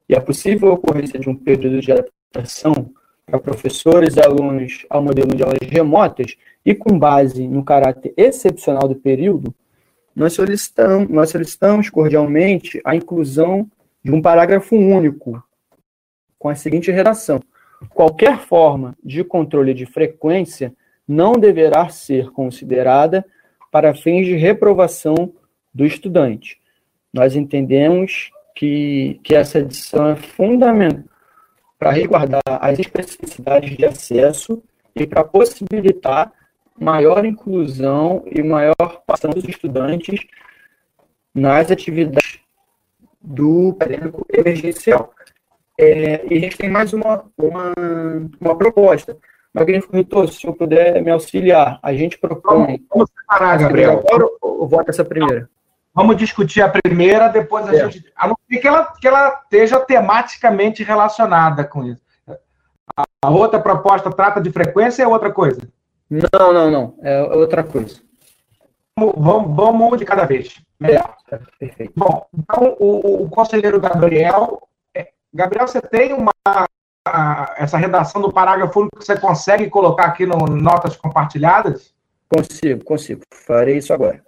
[0.08, 2.94] E a possível ocorrência de um período de adaptação
[3.26, 6.36] para professores e alunos ao modelo de aulas remotas
[6.66, 9.54] e com base no caráter excepcional do período,
[10.16, 13.70] nós solicitamos, nós solicitamos cordialmente a inclusão
[14.02, 15.44] de um parágrafo único
[16.40, 17.42] com a seguinte redação:
[17.90, 20.74] qualquer forma de controle de frequência
[21.08, 23.26] não deverá ser considerada
[23.76, 25.34] para fins de reprovação
[25.74, 26.58] do estudante.
[27.14, 31.04] Nós entendemos que, que essa edição é fundamental
[31.78, 34.64] para resguardar as especificidades de acesso
[34.96, 36.32] e para possibilitar
[36.80, 40.22] maior inclusão e maior participação dos estudantes
[41.34, 42.40] nas atividades
[43.22, 45.14] do acadêmico emergencial.
[45.78, 47.74] É, e a gente tem mais uma, uma,
[48.40, 49.18] uma proposta.
[49.56, 52.84] Magnífico Reitor, se eu puder me auxiliar, a gente propõe.
[52.90, 54.04] Vamos separar, Gabriel.
[54.06, 55.50] Agora ou vota essa primeira?
[55.94, 57.90] Vamos discutir a primeira, depois a é.
[57.90, 58.12] gente.
[58.18, 62.02] A não ser que ela, que ela esteja tematicamente relacionada com isso.
[63.24, 65.62] A outra proposta trata de frequência é outra coisa?
[66.10, 66.96] Não, não, não.
[67.02, 68.02] É outra coisa.
[68.98, 70.62] Vamos, vamos de cada vez.
[70.78, 71.16] Melhor.
[71.32, 71.94] É, perfeito.
[71.96, 74.68] Bom, então o, o conselheiro Gabriel.
[74.94, 76.34] É, Gabriel, você tem uma.
[77.58, 81.94] Essa redação do parágrafo único que você consegue colocar aqui no notas compartilhadas?
[82.28, 83.22] Consigo, consigo.
[83.32, 84.24] Farei isso agora.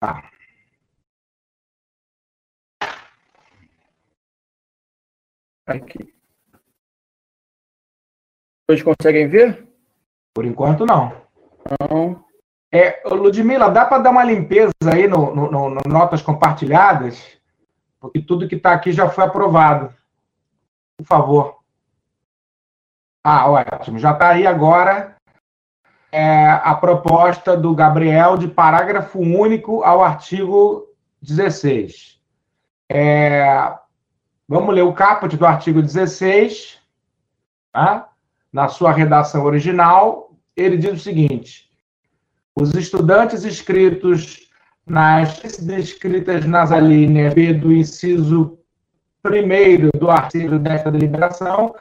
[0.00, 0.30] Tá.
[5.66, 6.14] Aqui.
[8.66, 9.66] Vocês conseguem ver?
[10.34, 11.24] Por enquanto, não.
[11.80, 12.24] Não.
[12.72, 17.38] É, Ludmila, dá para dar uma limpeza aí no, no, no, no, notas compartilhadas?
[18.00, 19.94] Porque tudo que está aqui já foi aprovado.
[20.96, 21.53] Por favor.
[23.26, 23.98] Ah, ótimo.
[23.98, 25.16] Já está aí agora
[26.12, 30.86] é, a proposta do Gabriel de parágrafo único ao artigo
[31.22, 32.20] 16.
[32.86, 33.74] É,
[34.46, 36.78] vamos ler o caput do artigo 16,
[37.72, 38.10] tá?
[38.52, 40.36] na sua redação original.
[40.54, 41.70] Ele diz o seguinte:
[42.54, 44.50] os estudantes inscritos
[44.86, 48.58] nas descritas nas alíneas B do inciso
[49.22, 51.74] primeiro do artigo desta deliberação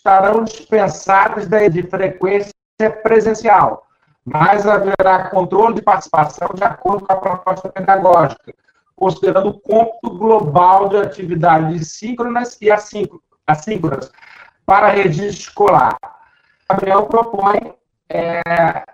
[0.00, 2.54] estarão dispensados de frequência
[3.02, 3.86] presencial,
[4.24, 8.54] mas haverá controle de participação de acordo com a proposta pedagógica,
[8.96, 14.10] considerando o cômputo global de atividades síncronas e assíncronas
[14.64, 15.96] para a rede escolar.
[16.68, 17.74] Gabriel propõe
[18.08, 18.40] é,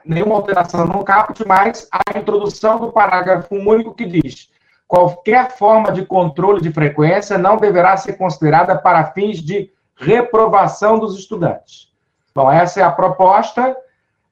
[0.05, 4.51] nenhuma alteração no caput, mas a introdução do parágrafo único que diz
[4.89, 11.19] qualquer forma de controle de frequência não deverá ser considerada para fins de reprovação dos
[11.19, 11.91] estudantes.
[12.35, 13.77] Bom, essa é a proposta.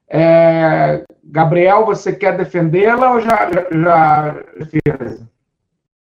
[0.07, 5.25] É, Gabriel, você quer defendê-la ou já, já, fez?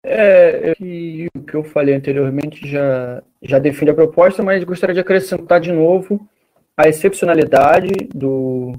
[0.03, 4.99] É, que o que eu falei anteriormente já, já define a proposta, mas gostaria de
[4.99, 6.27] acrescentar de novo
[6.75, 8.73] a excepcionalidade do,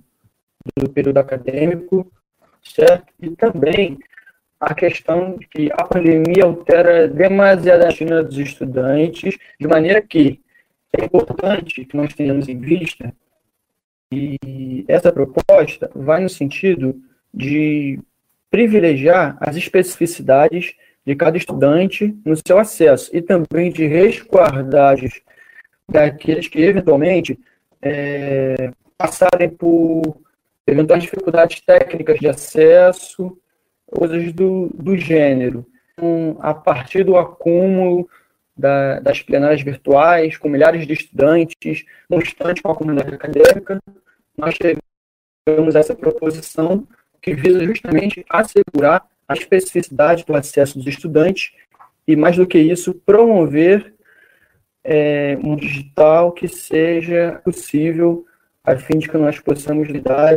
[0.76, 2.10] do período acadêmico,
[2.60, 3.06] certo?
[3.20, 3.98] E também
[4.59, 10.41] a questão de que a pandemia altera demasiado a rotina dos estudantes, de maneira que
[10.93, 13.14] é importante que nós tenhamos em vista
[14.12, 17.01] e essa proposta vai no sentido
[17.32, 17.98] de
[18.51, 20.74] privilegiar as especificidades
[21.05, 24.98] de cada estudante no seu acesso e também de resguardar
[25.89, 27.39] daqueles que eventualmente
[27.81, 30.02] é, passarem por
[30.66, 33.36] eventuais dificuldades técnicas de acesso
[33.86, 35.66] coisas do, do gênero.
[35.93, 38.09] Então, a partir do acúmulo
[38.56, 43.80] da, das plenárias virtuais, com milhares de estudantes, no instante com a comunidade acadêmica,
[44.36, 44.56] nós
[45.74, 46.86] a essa proposição
[47.20, 51.52] que visa justamente assegurar a especificidade do acesso dos estudantes
[52.06, 53.94] e, mais do que isso, promover
[54.84, 58.26] é, um digital que seja possível
[58.64, 60.34] a fim de que nós possamos lidar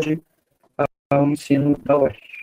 [1.09, 2.34] ao ensino da UERJ.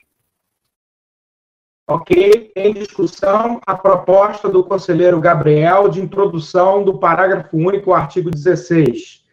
[1.89, 9.25] Ok, em discussão a proposta do conselheiro Gabriel de introdução do parágrafo único artigo 16,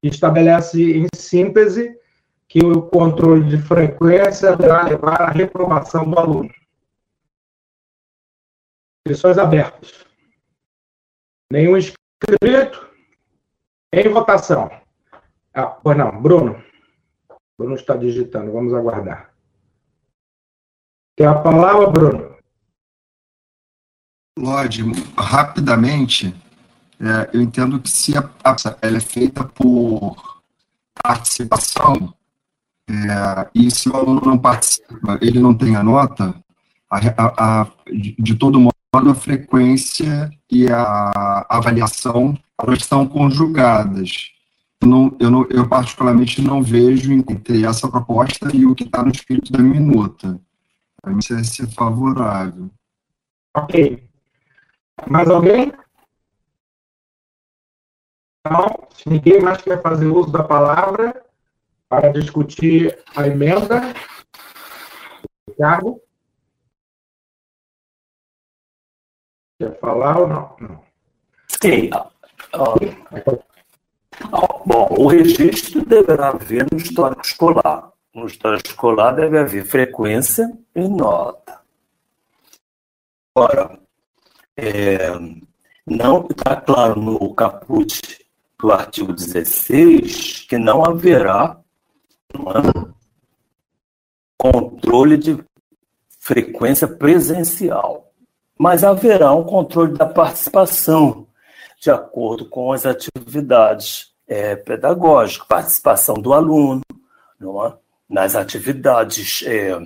[0.00, 1.98] que estabelece, em síntese,
[2.48, 6.50] que o controle de frequência deverá levar à reprovação do aluno.
[9.06, 10.04] Inscrições abertas.
[11.52, 12.88] Nenhum inscrito?
[13.92, 14.70] Em votação.
[15.52, 16.62] Ah, pois não, Bruno.
[17.58, 19.29] Bruno está digitando, vamos aguardar.
[21.20, 22.30] Tem a palavra, Bruno.
[24.38, 24.82] Lorde,
[25.18, 26.34] rapidamente,
[26.98, 28.26] é, eu entendo que se a,
[28.80, 30.16] ela é feita por
[31.02, 32.14] participação,
[32.88, 36.34] é, e se o aluno não participa, ele não tem a nota,
[36.90, 44.30] a, a, a, de todo modo, a frequência e a avaliação elas estão conjugadas.
[44.80, 49.02] Eu, não, eu, não, eu, particularmente, não vejo entre essa proposta e o que está
[49.02, 50.40] no espírito da minuta.
[51.02, 52.70] Para mim, vai ser favorável.
[53.56, 54.08] Ok.
[55.08, 55.72] Mais alguém?
[58.40, 61.24] Então, se ninguém mais quer fazer uso da palavra
[61.88, 63.80] para discutir a emenda,
[65.48, 66.00] Ricardo?
[69.58, 70.56] Quer falar ou não?
[70.60, 70.84] não.
[71.62, 71.90] Sim.
[74.64, 77.92] bom, o registro deverá haver no histórico escolar.
[78.14, 81.60] No histórico escolar deve haver frequência e nota.
[83.34, 83.78] Ora,
[84.56, 85.10] é,
[85.86, 88.00] não está claro no caput
[88.58, 91.60] do artigo 16 que não haverá
[94.36, 95.42] controle de
[96.18, 98.12] frequência presencial,
[98.58, 101.26] mas haverá um controle da participação
[101.80, 106.82] de acordo com as atividades é, pedagógicas, participação do aluno,
[107.38, 107.79] não é?
[108.10, 109.80] Nas atividades é,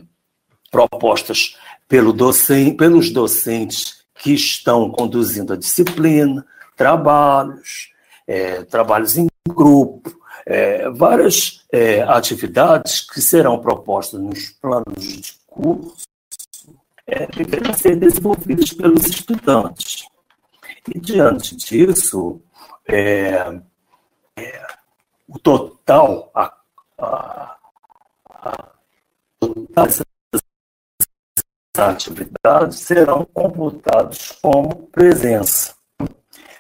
[0.71, 1.57] propostas
[1.87, 6.45] pelo docente, pelos docentes que estão conduzindo a disciplina,
[6.75, 7.93] trabalhos,
[8.27, 10.11] é, trabalhos em grupo,
[10.47, 16.05] é, várias é, atividades que serão propostas nos planos de curso
[17.07, 20.05] é, deverão ser desenvolvidas pelos estudantes.
[20.93, 22.41] E, diante disso,
[22.89, 23.61] é,
[24.37, 24.67] é,
[25.29, 26.55] o total, a,
[26.99, 27.54] a,
[29.77, 30.05] essas
[31.77, 35.75] atividades serão computados como presença.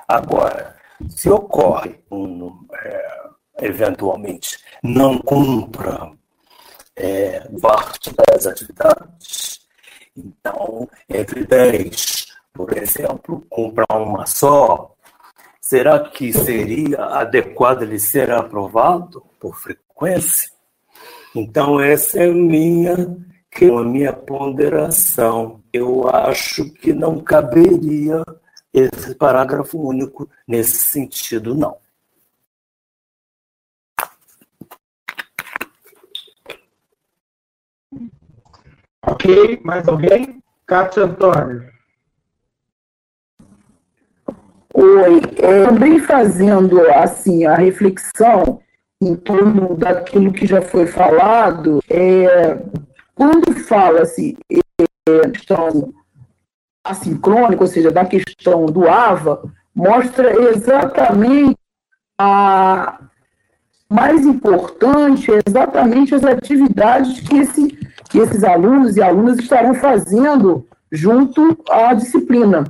[0.06, 0.76] Agora,
[1.08, 3.24] se ocorre um, é,
[3.62, 6.12] eventualmente não cumpra
[6.96, 9.60] é, parte das atividades,
[10.16, 14.94] então, entre 10, por exemplo, comprar uma só,
[15.60, 20.53] será que seria adequado ele ser aprovado por frequência?
[21.34, 22.94] Então, essa é a minha,
[23.50, 25.60] que é a minha ponderação.
[25.72, 28.22] Eu acho que não caberia
[28.72, 31.76] esse parágrafo único nesse sentido, não.
[39.02, 40.42] Ok, mais alguém?
[40.66, 41.68] Cátia Antônio.
[44.72, 48.63] Oi, é, também fazendo assim a reflexão
[49.06, 52.58] em torno daquilo que já foi falado, é,
[53.14, 55.92] quando fala-se é, questão
[56.84, 59.42] assincrônica, ou seja, da questão do AVA,
[59.74, 61.56] mostra exatamente
[62.18, 63.00] a
[63.90, 67.68] mais importante, exatamente as atividades que, esse,
[68.10, 72.64] que esses alunos e alunas estarão fazendo junto à disciplina.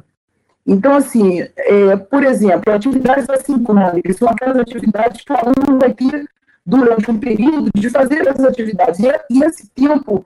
[0.66, 6.26] Então, assim, é, por exemplo, atividades assincrônicas são aquelas atividades que o aluno vai ter
[6.64, 8.98] durante um período de fazer essas atividades.
[9.00, 10.24] E, e esse tempo,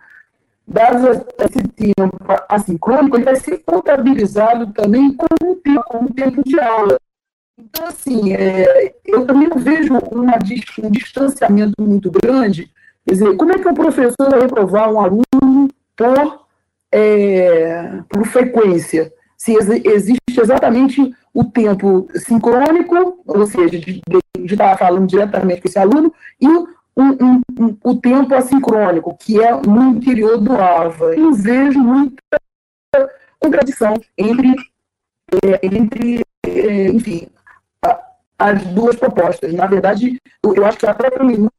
[0.66, 1.08] dado
[1.40, 2.16] esse tempo
[2.48, 6.98] assincrônico, ele vai ser contabilizado também como um tempo, como tempo de aula.
[7.58, 10.38] Então, assim, é, eu também vejo uma,
[10.84, 12.70] um distanciamento muito grande.
[13.04, 16.46] Quer dizer, como é que o professor vai reprovar um aluno por,
[16.92, 19.12] é, por frequência?
[19.38, 19.54] Se
[19.84, 26.12] existe exatamente o tempo sincrônico, ou seja, de, de, estar falando diretamente com esse aluno,
[26.40, 26.66] e um,
[26.96, 31.14] um, um, o tempo assincrônico, que é no interior do AVA.
[31.14, 32.40] Eu vejo muita
[33.38, 34.56] contradição entre,
[35.44, 37.28] é, entre é, enfim,
[37.84, 38.00] a,
[38.40, 39.54] as duas propostas.
[39.54, 41.54] Na verdade, eu, eu acho que a própria minuta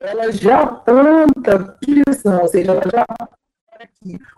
[0.00, 3.06] ela já aponta direção, ou seja, ela já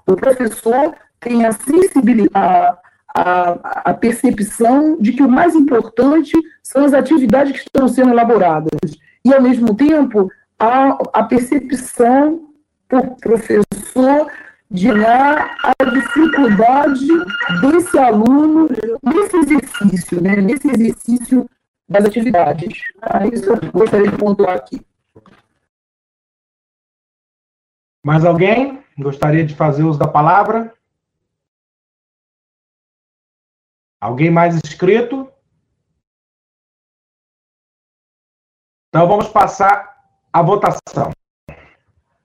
[0.07, 2.79] o professor tem a sensibilidade,
[3.15, 6.33] a, a, percepção de que o mais importante
[6.63, 8.79] são as atividades que estão sendo elaboradas.
[9.25, 12.49] E, ao mesmo tempo, a, a percepção
[12.89, 14.31] do professor
[14.71, 17.09] de olhar a dificuldade
[17.61, 18.69] desse aluno
[19.03, 21.49] nesse exercício, né, nesse exercício
[21.89, 22.83] das atividades.
[23.01, 24.81] Ah, isso eu gostaria de pontuar aqui.
[28.05, 30.73] Mais alguém gostaria de fazer uso da palavra?
[34.01, 35.33] Alguém mais inscrito?
[38.89, 39.99] Então vamos passar
[40.33, 41.11] a votação.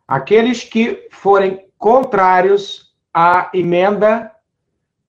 [0.07, 4.33] Aqueles que forem contrários à emenda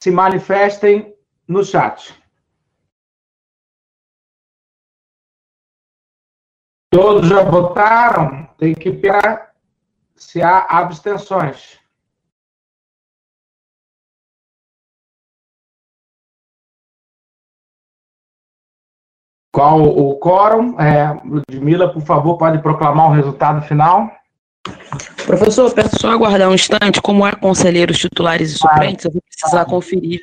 [0.01, 1.17] se manifestem
[1.47, 2.19] no chat.
[6.91, 8.47] Todos já votaram?
[8.57, 9.55] Tem que pegar
[10.17, 11.84] se há abstenções.
[19.55, 20.81] Qual o quórum?
[20.81, 24.11] É, Ludmila, por favor, pode proclamar o resultado final.
[25.25, 27.01] Professor, peço só aguardar um instante.
[27.01, 30.21] Como há conselheiros titulares e suplentes, eu vou precisar conferir.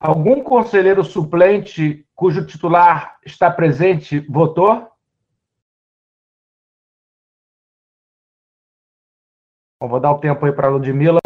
[0.00, 4.90] Algum conselheiro suplente cujo titular está presente votou?
[9.80, 11.20] Bom, vou dar o tempo aí para a Ludmila.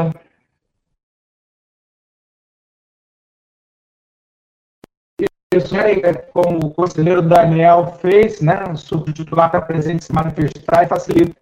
[5.56, 8.74] É como o conselheiro Daniel fez, né?
[8.76, 11.36] Subtitular está presente se manifestar e facilita.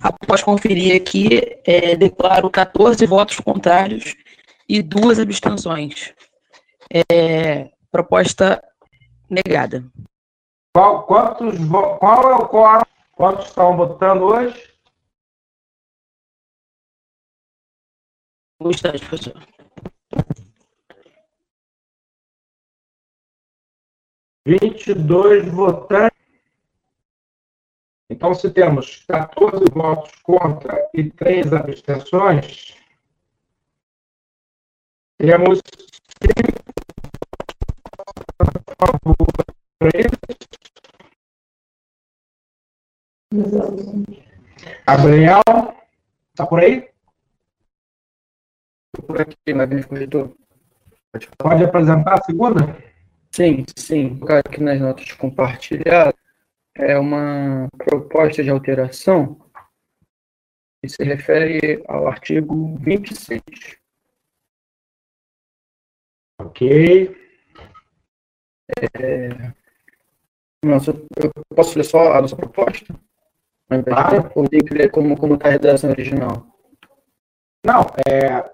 [0.00, 4.16] Após conferir aqui, é, declaro 14 votos contrários
[4.68, 6.12] e duas abstenções.
[7.10, 8.62] É, proposta
[9.30, 9.84] negada.
[10.74, 11.54] Qual, quantos,
[11.98, 12.82] qual é o quórum?
[13.12, 14.71] Quantos estão votando hoje?
[18.64, 19.34] Um instante, professor.
[24.46, 26.16] Vinte e dois votantes.
[28.08, 32.76] Então, se temos 14 votos contra e três abstenções,
[35.18, 35.60] temos
[36.22, 36.62] cinco
[38.38, 38.44] a
[38.86, 39.26] favor,
[44.86, 45.42] Gabriel,
[46.32, 46.91] está por aí?
[49.00, 50.36] Por aqui, magnífico corretor.
[51.12, 52.78] Pode, Pode apresentar a segunda?
[53.30, 54.20] Sim, sim.
[54.28, 56.14] Aqui nas notas compartilhadas
[56.74, 59.40] é uma proposta de alteração
[60.82, 63.42] que se refere ao artigo 26.
[66.40, 67.16] Ok.
[68.94, 69.52] É...
[70.64, 72.94] Nossa, eu posso ler só a nossa proposta?
[73.68, 74.30] Claro.
[74.34, 76.46] Ou tem que ler como está a redação original?
[77.64, 78.52] Não, é,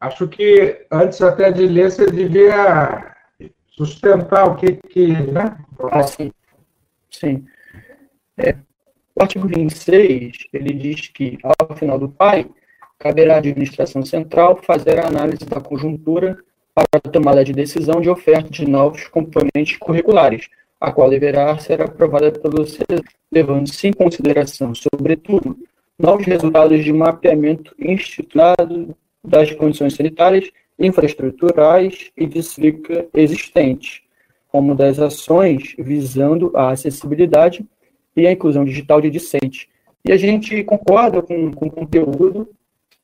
[0.00, 3.14] acho que antes até de ler, você devia
[3.68, 4.72] sustentar o que.
[4.72, 5.56] que né?
[5.90, 6.32] Ah, sim.
[7.10, 7.44] Sim.
[8.38, 8.56] É,
[9.14, 12.46] o artigo 26, ele diz que, ao final do PAI,
[12.98, 16.38] caberá à administração central fazer a análise da conjuntura
[16.74, 20.48] para a tomada de decisão de oferta de novos componentes curriculares,
[20.80, 25.58] a qual deverá ser aprovada pelo CES, levando-se em consideração, sobretudo,
[25.98, 34.02] novos resultados de mapeamento institucionado das condições sanitárias, infraestruturais e de SLICA existentes,
[34.48, 37.64] como das ações visando a acessibilidade
[38.16, 39.68] e a inclusão digital de discente.
[40.04, 42.48] E a gente concorda com, com o conteúdo,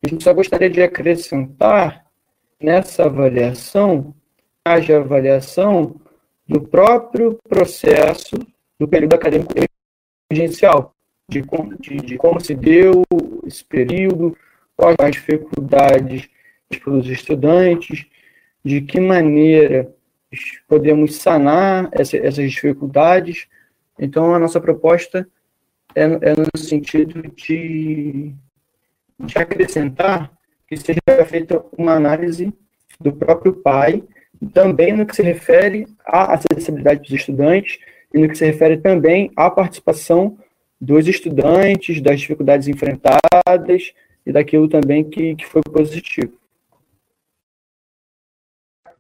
[0.05, 2.07] a gente só gostaria de acrescentar
[2.61, 4.15] nessa avaliação,
[4.65, 5.97] haja avaliação
[6.49, 8.37] do próprio processo
[8.79, 9.53] do período acadêmico
[10.31, 10.95] emergencial,
[11.29, 11.43] de,
[11.81, 13.03] de, de como se deu
[13.47, 14.37] esse período,
[14.77, 16.29] quais as dificuldades
[16.83, 18.07] para os estudantes,
[18.65, 19.93] de que maneira
[20.69, 23.47] podemos sanar essa, essas dificuldades.
[23.99, 25.27] Então, a nossa proposta
[25.95, 28.35] é, é no sentido de,
[29.21, 30.31] de acrescentar
[30.69, 32.53] que seja feita uma análise
[33.01, 34.03] do próprio pai,
[34.53, 37.79] também no que se refere à acessibilidade dos estudantes
[38.13, 40.37] e no que se refere também à participação
[40.81, 43.95] dos estudantes, das dificuldades enfrentadas
[44.27, 46.37] e daquilo também que, que foi positivo.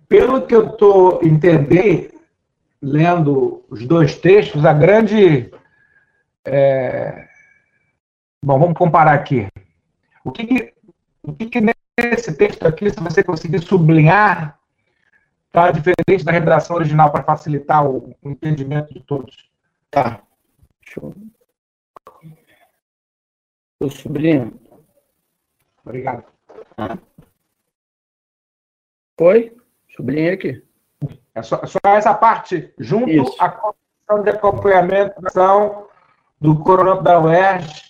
[0.08, 2.14] Pelo que eu estou entendendo,
[2.80, 5.50] lendo os dois textos, a grande.
[6.44, 7.28] É...
[8.44, 9.48] Bom, vamos comparar aqui.
[10.24, 10.74] O que, que
[11.26, 14.60] o que, que nesse texto aqui, se você conseguir sublinhar,
[15.48, 19.50] está diferente da redação original para facilitar o, o, entendimento de todos?
[19.90, 20.22] Tá.
[20.84, 21.14] Deixa eu.
[23.74, 24.65] Estou sublinhando.
[25.86, 26.24] Obrigado.
[26.76, 26.98] Ah.
[29.16, 29.56] Foi?
[29.96, 30.62] Sublinhei aqui.
[31.32, 33.36] É só, é só, essa parte, junto Isso.
[33.38, 35.86] à comissão de acompanhamento da ação
[36.40, 37.86] do coronel da UERJ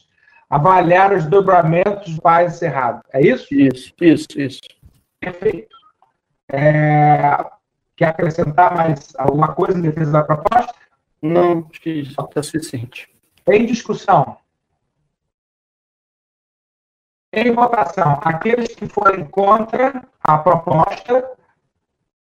[0.49, 3.03] avaliar os dobramentos do encerrado.
[3.13, 3.53] É isso?
[3.53, 4.61] Isso, isso, isso.
[5.19, 5.75] Perfeito.
[6.53, 7.45] É...
[7.97, 10.75] Quer acrescentar mais alguma coisa em defesa da proposta?
[11.23, 13.09] Não, acho que está suficiente.
[13.49, 14.37] Em discussão.
[17.39, 21.37] Em votação, aqueles que forem contra a proposta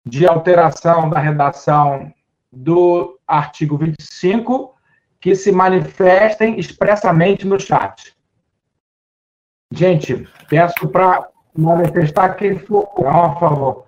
[0.04, 2.12] de alteração da redação
[2.50, 4.74] do artigo 25
[5.20, 8.16] que se manifestem expressamente no chat.
[9.72, 13.86] Gente, peço para manifestar quem for a favor.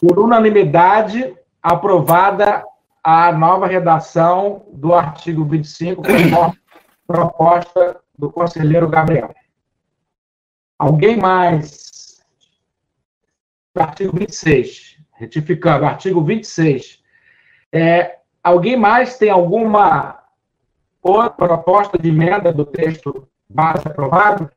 [0.00, 2.64] Por unanimidade, aprovada
[3.02, 6.58] a nova redação do artigo 25, conforme
[7.06, 9.34] proposta do conselheiro Gabriel.
[10.78, 12.22] Alguém mais
[13.74, 17.02] artigo 26, retificando, artigo 26.
[17.72, 20.22] É, alguém mais tem alguma
[21.02, 24.50] outra proposta de emenda do texto base aprovado?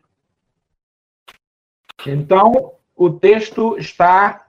[2.06, 4.46] Então, o texto está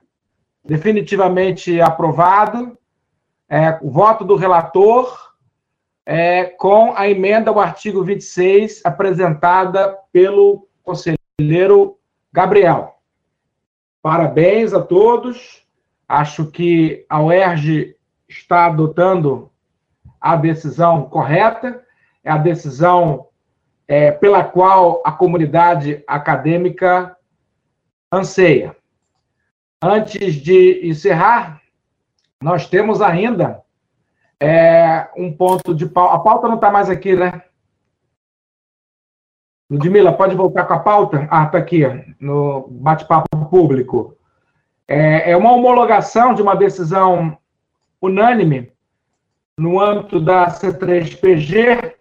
[0.63, 2.77] definitivamente aprovado.
[3.49, 5.33] É, o voto do relator
[6.05, 11.97] é, com a emenda ao artigo 26 apresentada pelo conselheiro
[12.31, 12.99] Gabriel.
[14.01, 15.65] Parabéns a todos.
[16.07, 17.95] Acho que a UERJ
[18.27, 19.51] está adotando
[20.21, 21.83] a decisão correta,
[22.23, 23.27] é a decisão
[23.87, 27.15] é, pela qual a comunidade acadêmica
[28.11, 28.75] anseia.
[29.81, 31.61] Antes de encerrar,
[32.41, 33.63] nós temos ainda
[34.39, 36.15] é, um ponto de pauta.
[36.15, 37.41] A pauta não está mais aqui, né?
[39.69, 41.27] Ludmila, pode voltar com a pauta?
[41.31, 41.81] Ah, está aqui,
[42.19, 44.15] no bate-papo público.
[44.87, 47.37] É, é uma homologação de uma decisão
[47.99, 48.71] unânime
[49.57, 51.93] no âmbito da C3PG,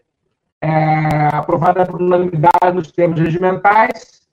[0.60, 4.28] é, aprovada por unanimidade nos termos regimentais.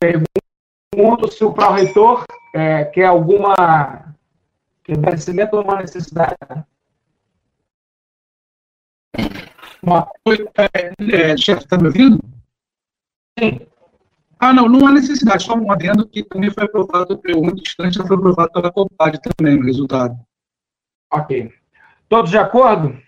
[0.00, 2.24] Pergunto se o pró-reitor
[2.54, 4.14] é, quer alguma
[4.92, 6.36] esclarecimento ou uma necessidade.
[9.82, 10.10] Uma,
[10.74, 12.20] é, é, chefe, está me ouvindo?
[13.38, 13.66] Sim.
[14.38, 17.98] Ah, não, não há necessidade, só um adendo que também foi aprovado, pelo muito distante,
[17.98, 20.18] foi aprovado pela COPAD também, o resultado.
[21.12, 21.52] Ok.
[22.08, 22.98] Todos de acordo?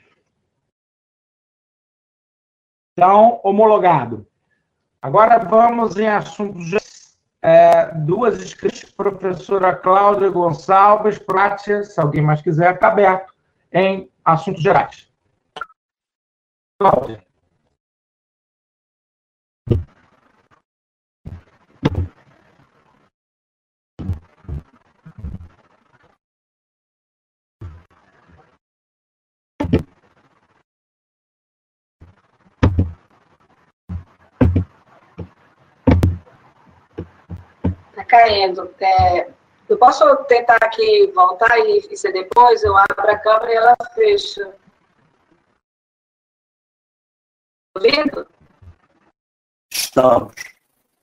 [2.93, 4.27] Então, homologado.
[5.01, 6.71] Agora vamos em assuntos
[7.43, 13.35] é, duas inscritas, professora Cláudia Gonçalves, Prátia, se alguém mais quiser, está aberto
[13.73, 15.11] em assuntos gerais.
[16.79, 17.32] Cláudia.
[38.13, 38.75] Caindo.
[38.79, 39.31] É,
[39.69, 42.63] eu posso tentar aqui voltar e, e ser depois?
[42.63, 44.55] Eu abro a câmera e ela fecha.
[47.75, 48.29] Ouvindo?
[49.73, 50.35] Estamos.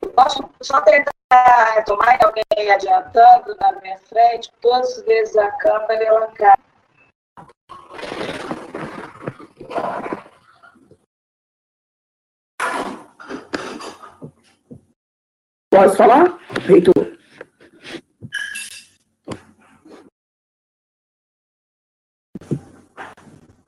[0.03, 4.51] Eu posso só tentar retomar e alguém adiantando na minha frente?
[4.61, 6.57] Todas as vezes a câmera ela cai.
[15.71, 16.93] Posso falar, reitor?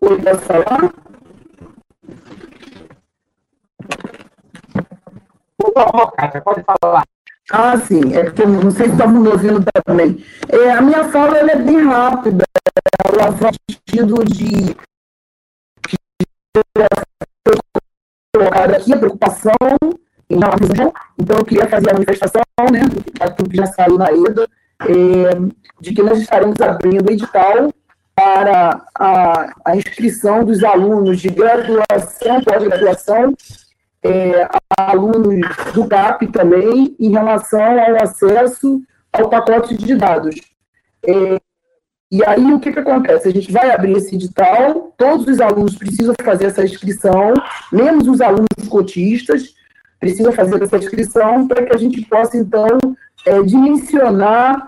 [0.01, 0.93] Oi, posso falar?
[5.57, 7.03] Por favor, Kátia, pode falar.
[7.51, 10.25] Ah, sim, é que eu não sei se estão me ouvindo também.
[10.49, 12.43] É, a minha fala ela é bem rápida,
[13.05, 13.37] ela no
[13.69, 14.75] sentido de,
[15.85, 16.25] de
[18.35, 19.53] colocar aqui a preocupação
[21.17, 22.81] então eu queria fazer a manifestação, né,
[23.19, 24.47] aquilo que já saiu na EDA,
[24.81, 27.71] é, de que nós estaremos abrindo o edital
[28.15, 33.35] para a, a inscrição dos alunos de graduação, pós-graduação,
[34.03, 38.81] é, alunos do GAP também, em relação ao acesso
[39.13, 40.35] ao pacote de dados.
[41.05, 41.39] É,
[42.11, 43.29] e aí, o que, que acontece?
[43.29, 47.33] A gente vai abrir esse edital, todos os alunos precisam fazer essa inscrição,
[47.71, 49.53] menos os alunos cotistas,
[50.01, 52.67] precisam fazer essa inscrição para que a gente possa, então,
[53.25, 54.67] é, dimensionar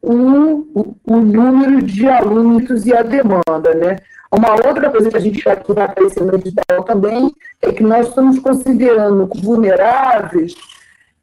[0.00, 3.96] o, o, o, número de alunos e a demanda, né?
[4.32, 8.08] Uma outra coisa que a gente que vai aparecer no edital também é que nós
[8.08, 10.54] estamos considerando vulneráveis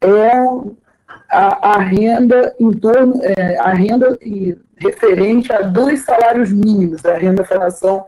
[0.00, 0.30] é
[1.28, 4.16] a, a renda em torno, é, a renda
[4.76, 8.06] referente a dois salários mínimos, a renda em relação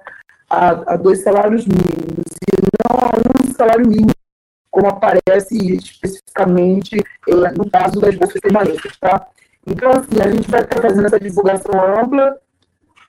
[0.48, 4.19] a, a dois salários mínimos, e não a um salário mínimo
[4.70, 6.96] como aparece especificamente
[7.28, 9.26] eh, no caso das bolsas permanentes, tá?
[9.66, 12.36] Então, assim, a gente vai estar fazendo essa divulgação ampla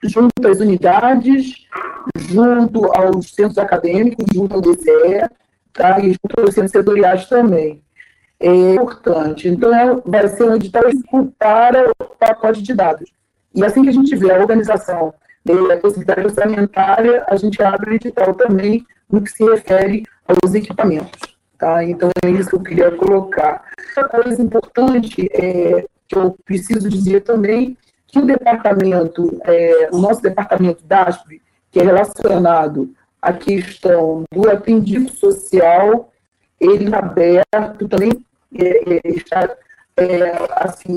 [0.02, 1.66] junto às unidades,
[2.16, 5.28] junto aos centros acadêmicos, junto ao DCE,
[5.72, 6.00] tá?
[6.00, 7.82] e junto aos centros setoriais também.
[8.40, 9.48] É importante.
[9.48, 10.82] Então, é, vai ser um edital
[11.38, 13.10] para o pacote de dados.
[13.54, 17.94] E assim que a gente tiver a organização da possibilidade orçamentária, a gente abre o
[17.94, 21.31] edital também no que se refere aos equipamentos.
[21.62, 21.84] Tá?
[21.84, 23.62] Então, é isso que eu queria colocar.
[23.96, 30.20] Outra coisa importante é, que eu preciso dizer também, que o departamento, é, o nosso
[30.20, 32.92] departamento DASP, que é relacionado
[33.22, 36.12] à questão do atendimento social,
[36.58, 38.10] ele é aberto também
[38.58, 39.48] é, é, está
[39.98, 40.96] é, assim,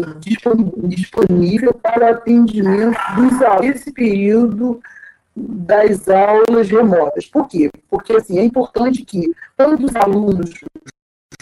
[0.89, 4.81] disponível para atendimento dos alunos nesse período
[5.35, 7.25] das aulas remotas.
[7.25, 7.69] Por quê?
[7.89, 10.51] Porque assim, é importante que tanto os alunos,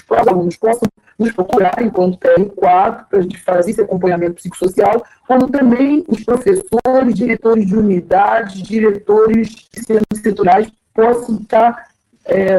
[0.10, 0.88] os alunos possam
[1.20, 7.14] nos procurar enquanto TR4 para a gente fazer esse acompanhamento psicossocial, como também os professores,
[7.14, 11.88] diretores de unidades, diretores de centros setoriais possam estar
[12.26, 12.58] é,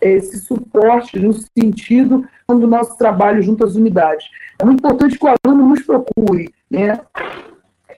[0.00, 4.26] esse suporte no sentido do nosso trabalho junto às unidades.
[4.58, 7.00] É muito importante que o aluno nos procure, né?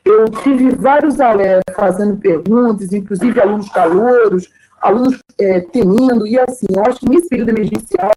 [0.07, 4.49] Eu tive vários alunos fazendo perguntas, inclusive alunos calouros,
[4.81, 8.13] alunos é, temendo, e assim, eu acho que nesse período emergencial,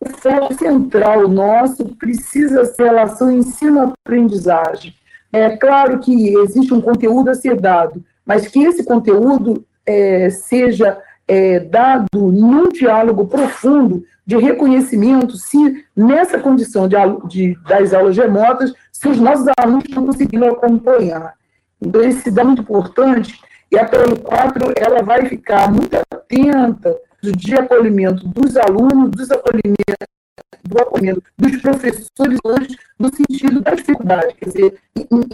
[0.00, 4.94] o foco central nosso precisa ser a relação ensino-aprendizagem.
[5.32, 10.96] É claro que existe um conteúdo a ser dado, mas que esse conteúdo é, seja
[11.26, 16.96] é, dado num diálogo profundo de reconhecimento, se nessa condição de,
[17.28, 21.34] de, das aulas remotas, se os nossos alunos estão conseguindo acompanhar.
[21.80, 27.54] Então, esse dado é muito importante, e a PL4 ela vai ficar muito atenta de
[27.54, 30.06] acolhimento dos alunos, dos acolhimento,
[30.64, 34.78] do acolhimento dos professores hoje, no sentido da dificuldade, quer dizer,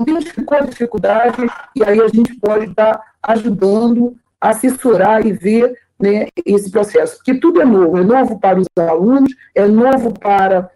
[0.07, 6.70] identificou a dificuldade, e aí a gente pode estar ajudando assessorar e ver né, esse
[6.70, 7.17] processo.
[7.17, 10.70] Porque tudo é novo, é novo para os alunos, é novo para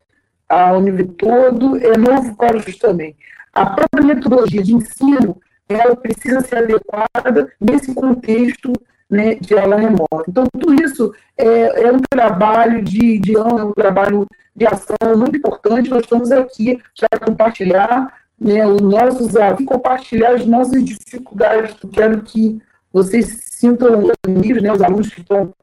[0.49, 3.17] a Univ todo, é novo para os também.
[3.53, 8.73] A própria metodologia de ensino, ela precisa ser adequada nesse contexto
[9.09, 10.25] né, de aula remota.
[10.29, 14.27] Então, tudo isso é, é um trabalho de, de é um trabalho
[14.57, 15.91] de ação muito importante.
[15.91, 19.33] Nós estamos aqui para compartilhar né, os nossos
[19.67, 21.77] compartilhar as nossas dificuldades.
[21.93, 22.61] Quero que
[22.93, 25.55] vocês sintam unidos, né, os alunos que estão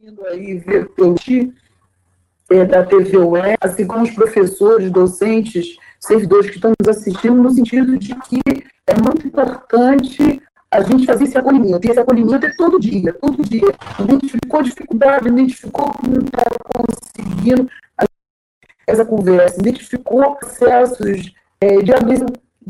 [0.00, 0.88] indo aí ver
[2.50, 7.98] é, da TVUE, assim como os professores, docentes, servidores que estão nos assistindo, no sentido
[7.98, 8.40] de que
[8.86, 11.86] é muito importante a gente fazer esse acolhimento.
[11.86, 13.74] E esse acolhimento é todo dia, todo dia.
[14.00, 17.68] Identificou dificuldade, identificou que não está conseguindo
[18.86, 21.92] essa conversa, identificou processos é, de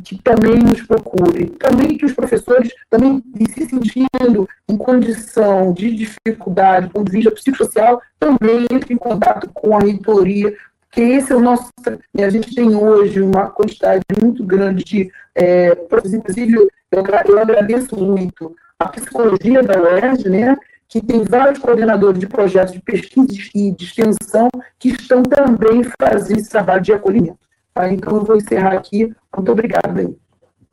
[0.04, 1.46] que também nos procure.
[1.46, 8.66] Também que os professores também se sentindo em condição de dificuldade, com vista psicossocial, também
[8.70, 10.54] entrem em contato com a reitoria,
[10.90, 11.70] que esse é o nosso.
[12.18, 15.76] A gente tem hoje uma quantidade muito grande de é,
[16.06, 20.56] inclusive, eu, eu agradeço muito a psicologia da UERJ, né,
[20.88, 26.38] que tem vários coordenadores de projetos de pesquisa e de extensão que estão também fazendo
[26.38, 27.45] esse trabalho de acolhimento.
[27.76, 27.92] Tá?
[27.92, 29.14] Então, eu vou encerrar aqui.
[29.36, 30.18] Muito obrigada aí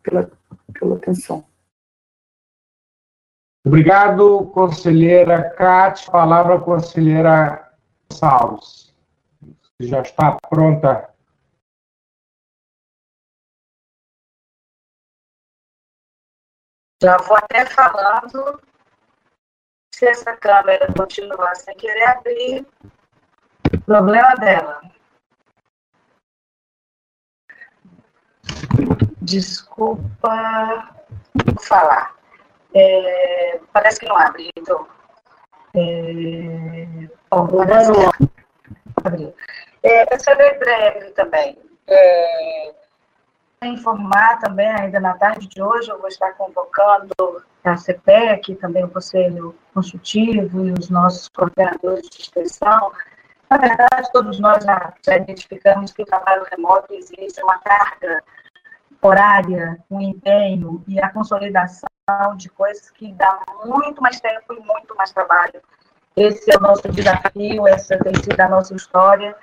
[0.02, 0.32] pela,
[0.74, 1.46] pela atenção.
[3.66, 6.10] Obrigado, conselheira Cátia.
[6.10, 7.76] Palavra, conselheira
[8.10, 8.96] Gonçalves.
[9.82, 11.14] Já está pronta.
[17.02, 18.62] Já vou até falando.
[19.94, 22.66] Se essa câmera continuar sem querer abrir,
[23.86, 24.93] problema dela.
[29.22, 30.90] Desculpa
[31.62, 32.16] falar.
[32.74, 34.88] É, parece que não abre, então.
[35.76, 37.48] É, bom,
[39.04, 39.34] abriu.
[39.82, 41.58] É, eu serei breve também.
[41.88, 42.74] É,
[43.64, 48.90] informar também, ainda na tarde de hoje, eu vou estar convocando a CPEC, também o
[48.90, 52.92] Conselho Consultivo e os nossos coordenadores de extensão.
[53.50, 58.24] Na verdade, todos nós já, já identificamos que o trabalho remoto existe uma carga
[59.04, 61.88] horária, um empenho e a consolidação
[62.36, 65.62] de coisas que dá muito mais tempo e muito mais trabalho.
[66.16, 69.36] Esse é o nosso desafio, essa tem sido a nossa história,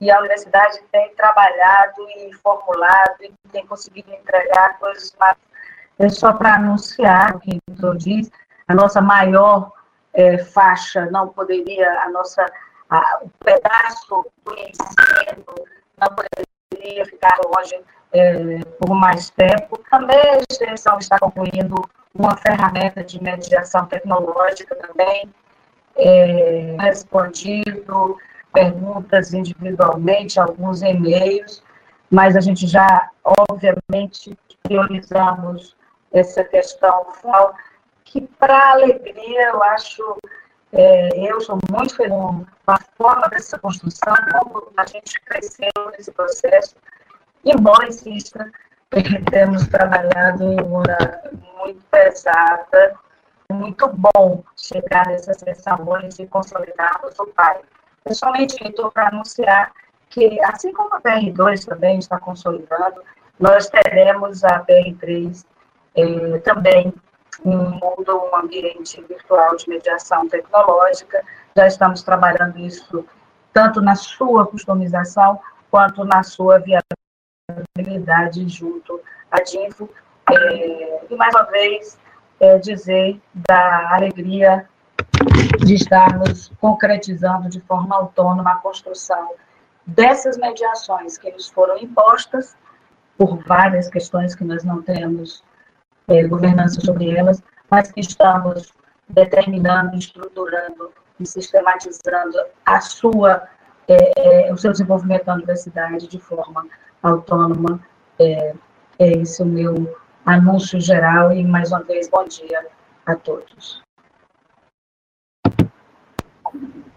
[0.00, 5.36] e a universidade tem trabalhado e formulado e tem conseguido entregar coisas mais.
[5.98, 8.30] É só para anunciar o que o diz,
[8.66, 9.72] a nossa maior
[10.12, 12.44] é, faixa não poderia, a nossa,
[12.90, 15.44] a, o pedaço do ensino
[15.98, 17.80] não poderia ficar longe
[18.14, 19.78] é, por mais tempo.
[19.90, 21.74] Também a extensão está concluindo
[22.14, 25.28] uma ferramenta de mediação tecnológica também,
[25.96, 28.16] é, respondido
[28.52, 31.62] perguntas individualmente, alguns e-mails,
[32.08, 35.76] mas a gente já, obviamente, priorizamos
[36.12, 37.06] essa questão
[38.04, 40.16] que, para alegria, eu acho,
[40.72, 46.12] é, eu sou muito feliz com a forma dessa construção, como a gente cresceu nesse
[46.12, 46.76] processo,
[47.44, 48.50] embora insista,
[49.30, 50.84] temos trabalhado uma
[51.58, 52.94] muito pesada,
[53.50, 57.60] muito bom chegar nessa sessão hoje e consolidarmos o pai.
[58.02, 59.72] Principalmente, Heitor, para anunciar
[60.10, 63.02] que, assim como a BR2 também está consolidando,
[63.38, 65.44] nós teremos a BR3
[65.96, 66.94] eh, também
[67.44, 71.24] um mundo, um ambiente virtual de mediação tecnológica.
[71.56, 73.04] Já estamos trabalhando isso
[73.52, 75.40] tanto na sua customização
[75.70, 77.03] quanto na sua viabilidade
[78.48, 79.00] junto
[79.30, 79.90] à DINFO.
[80.30, 81.98] Eh, e, mais uma vez,
[82.40, 84.66] eh, dizer da alegria
[85.58, 89.34] de estarmos concretizando de forma autônoma a construção
[89.86, 92.56] dessas mediações que nos foram impostas
[93.18, 95.44] por várias questões que nós não temos
[96.08, 98.72] é, governança sobre elas, mas que estamos
[99.08, 103.46] determinando, estruturando e sistematizando a sua,
[103.86, 106.66] é, é, o seu desenvolvimento da universidade de forma
[107.08, 107.80] autônoma.
[108.18, 108.54] É,
[108.98, 112.66] é esse o meu anúncio geral e, mais uma vez, bom dia
[113.04, 113.82] a todos.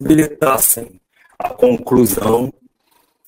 [0.02, 1.00] habilitassem
[1.40, 2.53] a conclusão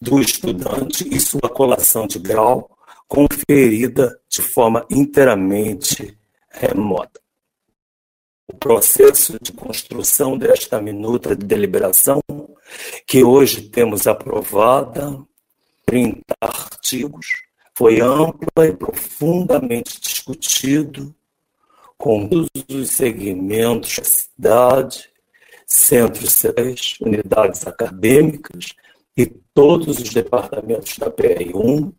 [0.02, 2.70] do estudante e sua colação de grau
[3.08, 6.18] conferida de forma inteiramente
[6.50, 7.20] remota.
[8.48, 12.22] O processo de construção desta minuta de deliberação,
[13.06, 15.18] que hoje temos aprovada,
[15.86, 17.28] 30 artigos,
[17.74, 21.16] foi ampla e profundamente discutido
[21.98, 25.10] com todos os segmentos da cidade,
[25.66, 28.74] centros centrais, unidades acadêmicas
[29.16, 31.92] e todos os departamentos da PR1,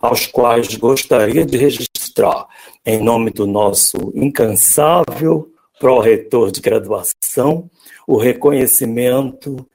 [0.00, 2.46] aos quais gostaria de registrar,
[2.84, 7.70] em nome do nosso incansável pró-reitor de graduação,
[8.06, 9.66] o reconhecimento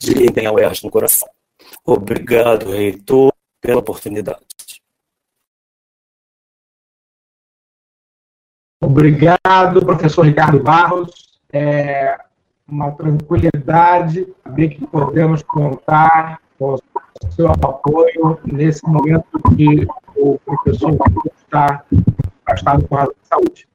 [0.00, 1.28] quem tem a UERJ no coração.
[1.84, 4.40] Obrigado, reitor, pela oportunidade.
[8.82, 11.38] Obrigado, professor Ricardo Barros.
[11.52, 12.18] É
[12.66, 20.96] uma tranquilidade saber que podemos contar com o seu apoio nesse momento que o professor
[21.36, 21.84] está
[22.46, 23.68] afastado por de saúde.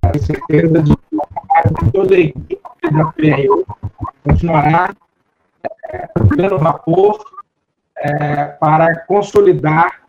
[0.00, 2.58] Tenho certeza de que toda a equipe
[2.92, 3.66] da PRU
[4.24, 4.94] continuará
[6.36, 7.24] dando vapor
[7.96, 10.02] é, para consolidar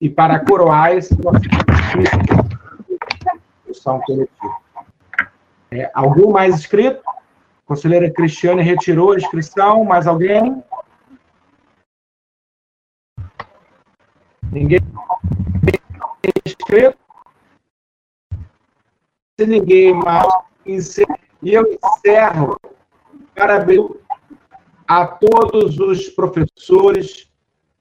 [0.00, 1.48] e para coroar esse processo.
[5.70, 7.02] É, algum mais inscrito?
[7.66, 9.84] Conselheira Cristiane retirou a inscrição.
[9.84, 10.62] Mais alguém?
[14.52, 14.80] Ninguém
[16.46, 16.98] inscrito?
[19.38, 20.26] Se ninguém mais
[20.66, 22.56] e eu encerro.
[23.34, 24.03] Parabéns
[24.86, 27.30] a todos os professores,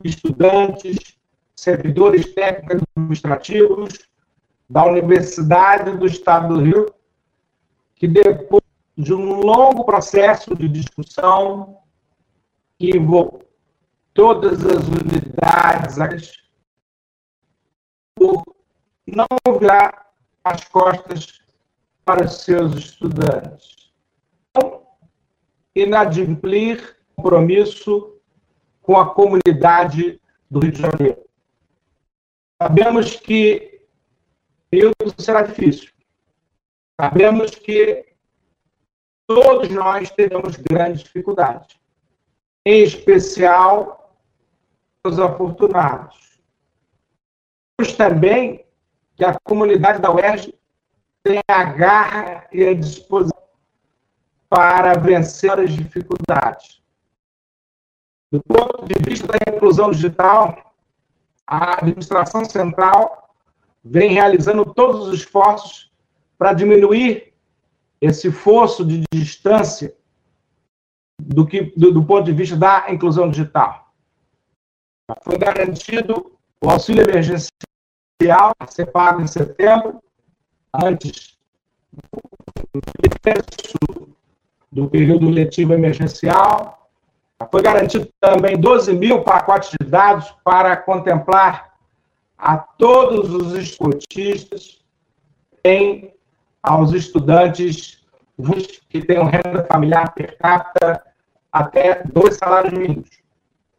[0.03, 1.17] estudantes,
[1.56, 4.07] servidores técnicos administrativos,
[4.69, 6.93] da Universidade do Estado do Rio,
[7.95, 8.64] que depois
[8.98, 11.80] de um longo processo de discussão
[12.77, 13.43] que envolveu
[14.14, 16.33] todas as unidades,
[18.15, 18.43] por
[19.07, 19.25] não
[19.59, 20.11] virar
[20.43, 21.41] as costas
[22.06, 23.91] para seus estudantes.
[24.56, 24.83] Não
[25.76, 28.19] inadimplir compromisso
[28.82, 31.24] com a comunidade do Rio de Janeiro.
[32.61, 33.88] Sabemos que
[34.69, 35.92] período será difícil.
[37.00, 38.06] Sabemos que
[39.27, 41.80] todos nós teremos grandes dificuldades,
[42.66, 44.18] em especial
[45.06, 46.40] os afortunados.
[47.82, 48.66] Sabemos também
[49.16, 50.53] que a comunidade da UERJ
[51.24, 53.33] tem a garra e a disposição
[54.53, 56.80] para vencer as dificuldades.
[58.32, 60.75] Do ponto de vista da inclusão digital,
[61.48, 63.35] a administração central
[63.83, 65.91] vem realizando todos os esforços
[66.38, 67.33] para diminuir
[67.99, 69.95] esse fosso de distância
[71.19, 73.91] do, que, do, do ponto de vista da inclusão digital.
[75.23, 76.32] Foi garantido
[76.64, 77.49] o auxílio emergencial
[78.93, 79.99] pago em setembro,
[80.72, 81.40] antes
[82.72, 84.14] do
[84.74, 86.90] do período letivo emergencial.
[87.52, 91.74] Foi garantido também 12 mil pacotes de dados para contemplar
[92.38, 94.84] a todos os esportistas,
[95.61, 96.14] tem
[96.61, 98.03] aos estudantes
[98.90, 101.02] que tenham renda familiar per capita
[101.52, 103.10] até dois salários mínimos.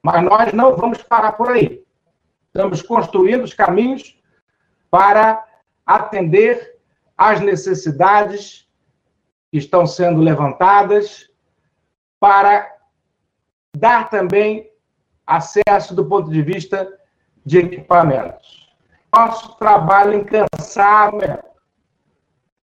[0.02, 1.82] Mas nós não vamos parar por aí.
[2.47, 4.16] Estamos construindo os caminhos
[4.90, 5.44] para
[5.84, 6.78] atender
[7.18, 8.64] às necessidades
[9.58, 11.31] estão sendo levantadas,
[12.18, 12.74] para
[13.76, 14.70] dar também
[15.26, 16.91] acesso do ponto de vista
[17.44, 18.74] de equipamentos.
[19.15, 21.39] Nosso trabalho incansável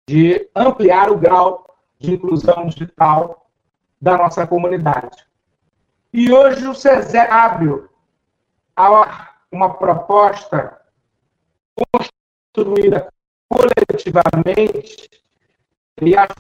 [0.08, 1.66] de ampliar o grau
[2.00, 3.50] de inclusão digital
[4.00, 5.26] da nossa comunidade.
[6.14, 7.84] E hoje o CESE abre
[9.52, 10.80] uma proposta
[11.76, 13.12] construída
[13.50, 15.10] coletivamente
[16.02, 16.34] E acho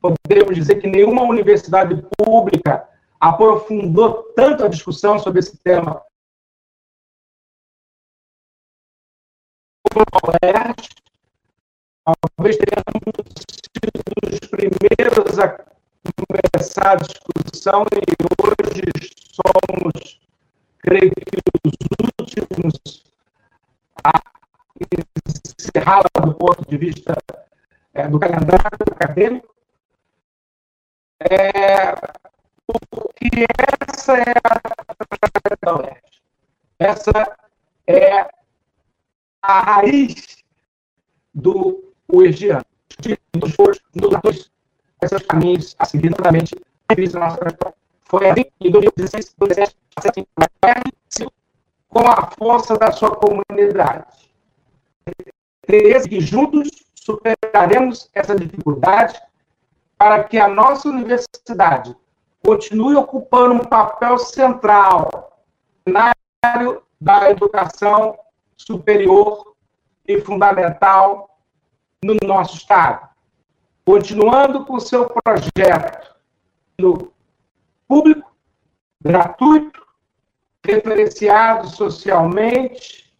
[0.00, 2.88] podemos dizer que nenhuma universidade pública
[3.18, 6.02] aprofundou tanto a discussão sobre esse tema.
[12.36, 13.00] Talvez tenhamos
[13.72, 15.64] sido os primeiros a
[16.26, 18.02] começar a discussão e
[18.44, 20.20] hoje somos,
[20.80, 21.72] creio que, os
[22.20, 23.02] últimos
[24.04, 24.20] a
[25.58, 27.16] encerrá-la do ponto de vista
[27.94, 28.60] é, do calendário
[28.92, 29.54] acadêmico,
[31.20, 31.94] é,
[32.66, 33.46] porque
[33.88, 34.74] essa é a
[35.62, 36.00] da UERJ.
[36.78, 37.36] Essa
[37.86, 38.28] é
[39.42, 40.44] a raiz
[41.32, 42.64] do UERJiano.
[43.32, 44.50] Dos dois,
[45.02, 46.54] esses caminhos a seguir, naturalmente,
[47.14, 47.76] na nossa trajetória.
[48.04, 51.28] Foi assim, em 2016, 2017,
[51.88, 54.04] com a força da sua comunidade.
[56.08, 56.68] que juntos
[57.04, 59.20] superaremos essa dificuldade
[59.98, 61.94] para que a nossa universidade
[62.42, 65.44] continue ocupando um papel central
[65.86, 68.18] na área da educação
[68.56, 69.54] superior
[70.08, 71.38] e fundamental
[72.02, 73.06] no nosso Estado.
[73.84, 76.14] Continuando com seu projeto
[77.86, 78.34] público,
[79.02, 79.86] gratuito,
[80.64, 83.14] referenciado socialmente,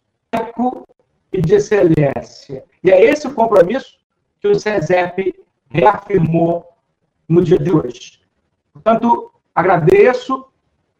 [1.35, 2.63] e de excelência.
[2.83, 3.97] E é esse o compromisso
[4.39, 5.35] que o CESEP
[5.69, 6.65] reafirmou
[7.27, 8.21] no dia de hoje.
[8.71, 10.45] Portanto, agradeço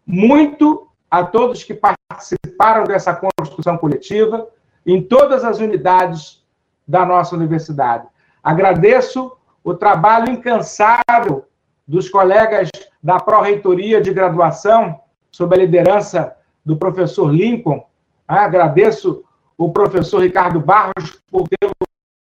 [0.06, 4.48] muito a todos que participaram dessa construção coletiva
[4.86, 6.44] em todas as unidades
[6.88, 8.08] da nossa universidade.
[8.44, 9.32] Agradeço
[9.64, 11.46] o trabalho incansável
[11.88, 12.70] dos colegas
[13.02, 15.00] da Pró-Reitoria de Graduação,
[15.32, 17.86] sob a liderança do professor Lincoln.
[18.28, 19.24] Agradeço
[19.58, 21.70] o professor Ricardo Barros por ter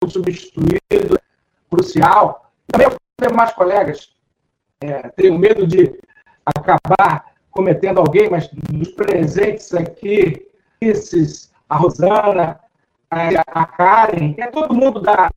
[0.08, 1.18] substituído,
[1.70, 2.50] crucial.
[2.66, 4.14] Também os demais colegas.
[4.80, 5.98] É, tenho medo de
[6.44, 10.46] acabar cometendo alguém, mas dos presentes aqui,
[10.80, 12.60] esses, a Rosana,
[13.10, 15.30] a Karen, é todo mundo da,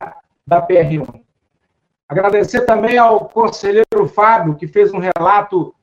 [0.46, 1.20] da PR1.
[2.08, 5.74] Agradecer também ao conselheiro Fábio, que fez um relato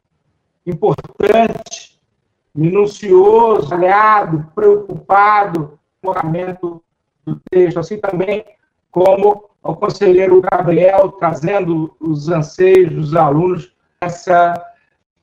[0.66, 2.00] importante,
[2.53, 6.84] minucioso, aliado, preocupado com o orçamento
[7.26, 8.45] do texto, assim também
[8.92, 14.53] como ao conselheiro Gabriel, trazendo os anseios dos alunos nessa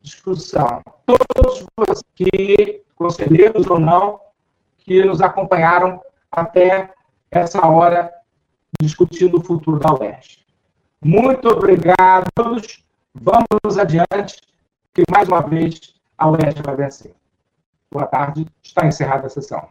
[0.02, 0.82] discussão.
[1.06, 4.20] Todos vocês que, conselheiros ou não,
[4.78, 6.92] que nos acompanharam até
[7.30, 8.12] essa hora
[8.80, 10.44] discutindo o futuro da UERJ.
[11.02, 12.84] Muito obrigado a todos.
[13.14, 14.42] Vamos adiante,
[14.92, 17.14] que mais uma vez a UERJ vai vencer.
[17.90, 19.68] Boa tarde, está encerrada a sessão.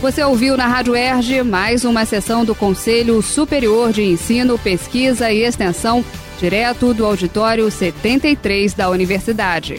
[0.00, 5.42] Você ouviu na Rádio Erge mais uma sessão do Conselho Superior de Ensino, Pesquisa e
[5.42, 6.02] Extensão,
[6.38, 9.78] direto do auditório 73 da Universidade.